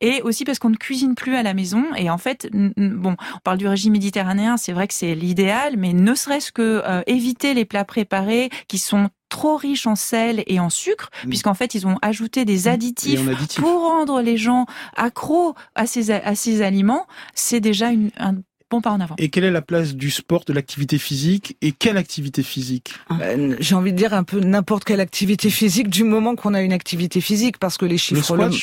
et 0.00 0.22
aussi 0.22 0.44
parce 0.44 0.60
qu'on 0.60 0.70
ne 0.70 0.76
cuisine 0.76 1.16
plus 1.16 1.34
à 1.34 1.42
la 1.42 1.54
maison. 1.54 1.84
Et 1.96 2.08
en 2.08 2.18
fait, 2.18 2.48
bon, 2.76 3.16
on 3.47 3.47
parle 3.48 3.56
du 3.56 3.66
régime 3.66 3.94
méditerranéen, 3.94 4.58
c'est 4.58 4.72
vrai 4.72 4.86
que 4.86 4.92
c'est 4.92 5.14
l'idéal, 5.14 5.78
mais 5.78 5.94
ne 5.94 6.14
serait-ce 6.14 6.52
que 6.52 6.82
euh, 6.84 7.00
éviter 7.06 7.54
les 7.54 7.64
plats 7.64 7.86
préparés 7.86 8.50
qui 8.68 8.76
sont 8.76 9.08
trop 9.30 9.56
riches 9.56 9.86
en 9.86 9.96
sel 9.96 10.44
et 10.46 10.60
en 10.60 10.68
sucre, 10.68 11.08
mm. 11.24 11.28
puisqu'en 11.30 11.54
fait 11.54 11.74
ils 11.74 11.86
ont 11.86 11.96
ajouté 12.02 12.44
des 12.44 12.64
mm. 12.64 12.68
additifs, 12.68 13.20
pour 13.54 13.80
rendre 13.80 14.20
les 14.20 14.36
gens 14.36 14.66
accros 14.96 15.54
à 15.74 15.86
ces, 15.86 16.10
à 16.10 16.34
ces 16.34 16.60
aliments, 16.60 17.06
c'est 17.32 17.60
déjà 17.60 17.88
une, 17.90 18.10
un 18.18 18.34
bon 18.70 18.82
pas 18.82 18.90
en 18.90 19.00
avant. 19.00 19.14
Et 19.16 19.30
quelle 19.30 19.44
est 19.44 19.50
la 19.50 19.62
place 19.62 19.94
du 19.94 20.10
sport, 20.10 20.44
de 20.46 20.52
l'activité 20.52 20.98
physique 20.98 21.56
et 21.62 21.72
quelle 21.72 21.96
activité 21.96 22.42
physique? 22.42 22.92
Ben, 23.08 23.56
J'ai 23.60 23.74
envie 23.74 23.92
de 23.92 23.96
dire 23.96 24.12
un 24.12 24.24
peu 24.24 24.40
n'importe 24.40 24.84
quelle 24.84 25.00
activité 25.00 25.48
physique 25.48 25.88
du 25.88 26.04
moment 26.04 26.36
qu'on 26.36 26.52
a 26.52 26.60
une 26.60 26.74
activité 26.74 27.22
physique, 27.22 27.56
parce 27.56 27.78
que 27.78 27.86
les 27.86 27.96
chiffres... 27.96 28.36
Le 28.36 28.60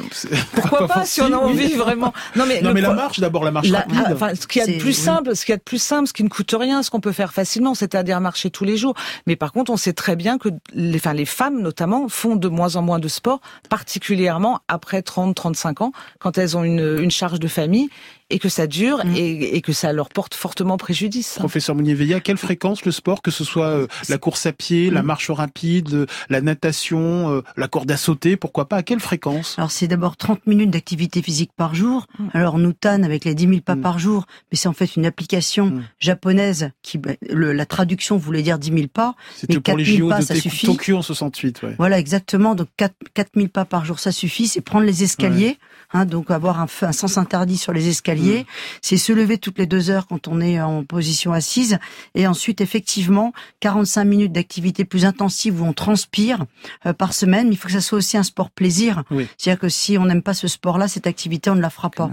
pourquoi 0.54 0.86
pas, 0.86 1.04
si 1.04 1.20
on 1.20 1.32
a 1.32 1.36
envie 1.36 1.74
vraiment 1.74 2.12
Non 2.36 2.44
mais, 2.46 2.60
non, 2.60 2.72
mais 2.72 2.80
la 2.80 2.92
marche 2.92 3.20
d'abord, 3.20 3.44
la 3.44 3.50
marche 3.50 3.70
rapide. 3.70 3.98
enfin, 4.12 4.34
ce 4.34 4.46
qu'il 4.46 4.60
y 4.60 4.64
a 4.64 4.66
de 4.66 4.78
plus 4.78 4.92
simple, 4.92 5.34
ce 5.34 5.44
qu'il 5.44 5.52
y 5.52 5.54
a 5.54 5.58
de 5.58 5.62
plus 5.62 5.82
simple, 5.82 6.08
ce 6.08 6.12
qui 6.12 6.24
ne 6.24 6.28
coûte 6.28 6.54
rien, 6.58 6.82
ce 6.82 6.90
qu'on 6.90 7.00
peut 7.00 7.12
faire 7.12 7.32
facilement, 7.32 7.74
c'est-à-dire 7.74 8.20
marcher 8.20 8.50
tous 8.50 8.64
les 8.64 8.76
jours. 8.76 8.94
Mais 9.26 9.36
par 9.36 9.52
contre, 9.52 9.70
on 9.70 9.76
sait 9.76 9.92
très 9.92 10.16
bien 10.16 10.38
que 10.38 10.48
les, 10.74 10.96
enfin, 10.96 11.12
les 11.12 11.24
femmes 11.24 11.60
notamment 11.60 12.08
font 12.08 12.36
de 12.36 12.48
moins 12.48 12.76
en 12.76 12.82
moins 12.82 12.98
de 12.98 13.08
sport, 13.08 13.40
particulièrement 13.68 14.60
après 14.68 15.00
30-35 15.00 15.82
ans, 15.82 15.92
quand 16.18 16.38
elles 16.38 16.56
ont 16.56 16.64
une, 16.64 16.98
une 17.00 17.10
charge 17.10 17.40
de 17.40 17.48
famille 17.48 17.88
et 18.30 18.38
que 18.38 18.48
ça 18.48 18.66
dure 18.66 19.04
mm. 19.04 19.14
et, 19.16 19.60
que 19.62 19.72
ça 19.72 19.92
leur 19.92 20.08
porte 20.08 20.34
fortement 20.34 20.76
préjudice. 20.76 21.36
Professeur 21.38 21.74
Mounier-Veillet, 21.74 22.14
à 22.14 22.20
quelle 22.20 22.36
fréquence 22.36 22.84
le 22.84 22.92
sport, 22.92 23.22
que 23.22 23.30
ce 23.30 23.44
soit 23.44 23.68
euh, 23.68 23.86
la 24.08 24.18
course 24.18 24.46
à 24.46 24.52
pied, 24.52 24.90
la 24.90 25.02
mm. 25.02 25.06
marche 25.06 25.30
rapide, 25.30 26.06
la 26.28 26.40
natation, 26.40 27.30
euh, 27.30 27.42
la 27.56 27.68
corde 27.68 27.90
à 27.90 27.96
sauter, 27.96 28.36
pourquoi 28.36 28.68
pas, 28.68 28.76
à 28.76 28.82
quelle 28.82 29.00
fréquence? 29.00 29.54
Alors 29.58 29.70
c'est 29.70 29.88
d'abord 29.88 30.16
30 30.16 30.46
minutes 30.46 30.70
d'activité 30.70 31.22
physique 31.22 31.50
par 31.56 31.74
jour. 31.74 32.06
Mm. 32.18 32.28
Alors 32.34 32.58
Nutan 32.58 33.02
avec 33.02 33.24
les 33.24 33.34
10 33.34 33.48
000 33.48 33.60
pas 33.60 33.76
par 33.76 33.98
jour, 33.98 34.26
mais 34.50 34.58
c'est 34.58 34.68
en 34.68 34.72
fait 34.72 34.96
une 34.96 35.06
application 35.06 35.82
japonaise 35.98 36.70
qui, 36.82 36.98
bah, 36.98 37.12
la 37.30 37.66
traduction 37.66 38.16
voulait 38.16 38.42
dire 38.42 38.58
10 38.58 38.72
000 38.72 38.82
pas. 38.88 39.14
C'était 39.36 39.60
pour 39.60 39.76
les 39.76 39.84
JO 39.84 40.08
pas, 40.08 40.20
de 40.20 40.24
ça 40.24 40.34
suffit. 40.34 40.66
Tokyo 40.66 40.96
en 40.96 41.02
68. 41.02 41.62
Ouais. 41.62 41.74
Voilà, 41.78 41.98
exactement. 41.98 42.54
Donc 42.54 42.68
4, 42.76 42.94
000 43.34 43.48
pas 43.48 43.64
par 43.64 43.84
jour, 43.84 43.98
ça 43.98 44.12
suffit. 44.12 44.48
C'est 44.48 44.60
prendre 44.60 44.84
les 44.84 45.02
escaliers. 45.02 45.58
Hein, 45.92 46.04
donc 46.04 46.30
avoir 46.30 46.60
un, 46.60 46.66
un, 46.82 46.92
sens 46.92 47.16
interdit 47.16 47.56
sur 47.56 47.72
les 47.72 47.88
escaliers, 47.88 48.40
mm. 48.40 48.46
c'est 48.82 48.96
se 48.98 49.12
lever 49.12 49.38
toutes 49.38 49.58
les 49.58 49.64
deux 49.64 49.88
heures 49.88 50.06
quand 50.06 50.28
on 50.28 50.38
est 50.40 50.60
en 50.60 50.84
position 50.84 51.32
assise, 51.32 51.78
et 52.14 52.26
ensuite 52.26 52.60
effectivement 52.60 53.32
45 53.60 54.04
minutes 54.04 54.32
d'activité 54.32 54.84
plus 54.84 55.06
intensive 55.06 55.62
où 55.62 55.64
on 55.64 55.72
transpire 55.72 56.44
euh, 56.84 56.92
par 56.92 57.14
semaine. 57.14 57.48
Mais 57.48 57.54
il 57.54 57.56
faut 57.56 57.68
que 57.68 57.72
ça 57.72 57.80
soit 57.80 57.98
aussi 57.98 58.18
un 58.18 58.22
sport 58.22 58.50
plaisir, 58.50 59.02
c'est-à-dire 59.38 59.60
que 59.60 59.70
si 59.70 59.96
on 59.96 60.04
n'aime 60.04 60.22
pas 60.22 60.34
ce 60.34 60.46
sport-là, 60.46 60.88
cette 60.88 61.06
activité 61.06 61.48
on 61.48 61.54
ne 61.54 61.62
la 61.62 61.70
fera 61.70 61.88
pas. 61.88 62.10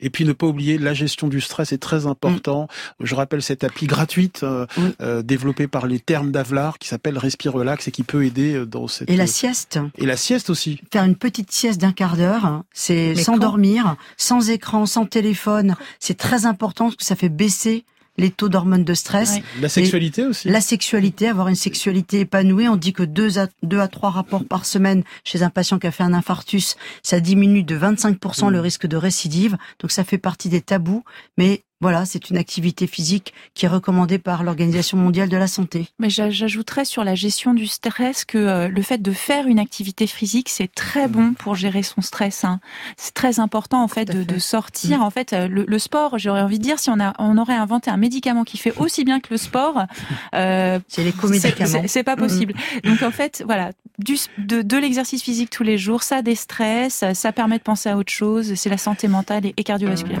Et 0.00 0.10
puis 0.10 0.24
ne 0.24 0.32
pas 0.32 0.46
oublier 0.46 0.78
la 0.78 0.94
gestion 0.94 1.28
du 1.28 1.40
stress 1.40 1.72
est 1.72 1.78
très 1.78 2.06
important. 2.06 2.68
Je 3.00 3.14
rappelle 3.14 3.42
cette 3.42 3.64
appli 3.64 3.86
gratuite 3.86 4.42
euh, 4.42 4.66
euh, 5.00 5.22
développée 5.22 5.66
par 5.66 5.86
les 5.86 6.00
termes 6.00 6.30
d'Avlar 6.30 6.78
qui 6.78 6.88
s'appelle 6.88 7.18
Respire 7.18 7.52
Relax 7.52 7.88
et 7.88 7.90
qui 7.90 8.02
peut 8.02 8.24
aider 8.24 8.64
dans 8.66 8.88
cette 8.88 9.10
et 9.10 9.16
la 9.16 9.26
sieste 9.26 9.78
et 9.96 10.06
la 10.06 10.16
sieste 10.16 10.50
aussi. 10.50 10.80
Faire 10.92 11.04
une 11.04 11.16
petite 11.16 11.52
sieste 11.52 11.80
d'un 11.80 11.92
quart 11.92 12.16
d'heure, 12.16 12.44
hein, 12.44 12.64
c'est 12.72 13.14
sans 13.14 13.38
dormir, 13.38 13.96
sans 14.16 14.50
écran, 14.50 14.86
sans 14.86 15.06
téléphone. 15.06 15.76
C'est 15.98 16.16
très 16.16 16.46
important 16.46 16.86
parce 16.86 16.96
que 16.96 17.04
ça 17.04 17.16
fait 17.16 17.28
baisser 17.28 17.84
les 18.20 18.30
taux 18.30 18.48
d'hormones 18.48 18.84
de 18.84 18.94
stress. 18.94 19.38
La 19.60 19.68
sexualité 19.68 20.24
aussi. 20.24 20.48
La 20.48 20.60
sexualité, 20.60 21.28
avoir 21.28 21.48
une 21.48 21.56
sexualité 21.56 22.20
épanouie. 22.20 22.68
On 22.68 22.76
dit 22.76 22.92
que 22.92 23.02
deux 23.02 23.38
à, 23.38 23.48
deux 23.62 23.80
à 23.80 23.88
trois 23.88 24.10
rapports 24.10 24.44
par 24.44 24.66
semaine 24.66 25.02
chez 25.24 25.42
un 25.42 25.50
patient 25.50 25.78
qui 25.78 25.86
a 25.86 25.90
fait 25.90 26.04
un 26.04 26.14
infarctus, 26.14 26.76
ça 27.02 27.20
diminue 27.20 27.62
de 27.62 27.76
25% 27.76 28.50
le 28.50 28.58
mmh. 28.58 28.60
risque 28.60 28.86
de 28.86 28.96
récidive. 28.96 29.56
Donc 29.80 29.90
ça 29.90 30.04
fait 30.04 30.18
partie 30.18 30.48
des 30.48 30.60
tabous. 30.60 31.02
Mais 31.38 31.62
voilà, 31.80 32.04
c'est 32.04 32.28
une 32.28 32.36
activité 32.36 32.86
physique 32.86 33.32
qui 33.54 33.64
est 33.64 33.68
recommandée 33.68 34.18
par 34.18 34.42
l'Organisation 34.42 34.98
mondiale 34.98 35.30
de 35.30 35.36
la 35.38 35.46
santé. 35.46 35.88
Mais 35.98 36.10
j'ajouterais 36.10 36.84
sur 36.84 37.04
la 37.04 37.14
gestion 37.14 37.54
du 37.54 37.66
stress 37.66 38.26
que 38.26 38.36
euh, 38.36 38.68
le 38.68 38.82
fait 38.82 39.00
de 39.00 39.12
faire 39.12 39.46
une 39.46 39.58
activité 39.58 40.06
physique, 40.06 40.50
c'est 40.50 40.72
très 40.72 41.08
bon 41.08 41.32
pour 41.32 41.54
gérer 41.54 41.82
son 41.82 42.02
stress. 42.02 42.44
Hein. 42.44 42.60
C'est 42.98 43.14
très 43.14 43.40
important 43.40 43.82
en 43.82 43.88
fait 43.88 44.04
de, 44.04 44.38
sortir. 44.38 44.98
Mm. 44.98 45.02
En 45.02 45.10
fait, 45.10 45.32
euh, 45.32 45.48
le, 45.48 45.78
sport, 45.78 46.18
j'aurais 46.18 46.42
envie 46.42 46.58
de 46.58 46.64
dire, 46.64 46.78
si 46.78 46.90
on, 46.90 47.00
a, 47.00 47.14
on 47.18 47.38
aurait 47.38 47.54
inventé 47.54 47.90
un 47.90 47.96
médicament 47.96 48.44
qui 48.44 48.58
fait 48.58 48.76
aussi 48.76 49.04
bien 49.04 49.20
que 49.20 49.28
le 49.30 49.38
sport, 49.38 49.84
euh, 50.34 50.78
c'est 50.88 51.02
les 51.04 51.12
comédicaments. 51.12 51.82
C'est 51.86 52.04
pas 52.04 52.16
possible. 52.16 52.52
Donc 52.84 53.02
en 53.02 53.10
fait, 53.10 53.42
voilà, 53.46 53.70
du, 53.98 54.18
de, 54.36 54.60
de 54.60 54.76
l'exercice 54.76 55.22
physique 55.22 55.48
tous 55.48 55.62
les 55.62 55.78
jours, 55.78 56.02
ça 56.02 56.20
déstresse, 56.20 57.04
ça 57.14 57.32
permet 57.32 57.56
de 57.56 57.62
penser 57.62 57.88
à 57.88 57.96
autre 57.96 58.12
chose. 58.12 58.54
C'est 58.54 58.70
la 58.70 58.78
santé 58.78 59.08
mentale 59.08 59.44
et 59.56 59.64
cardiovasculaire. 59.64 60.20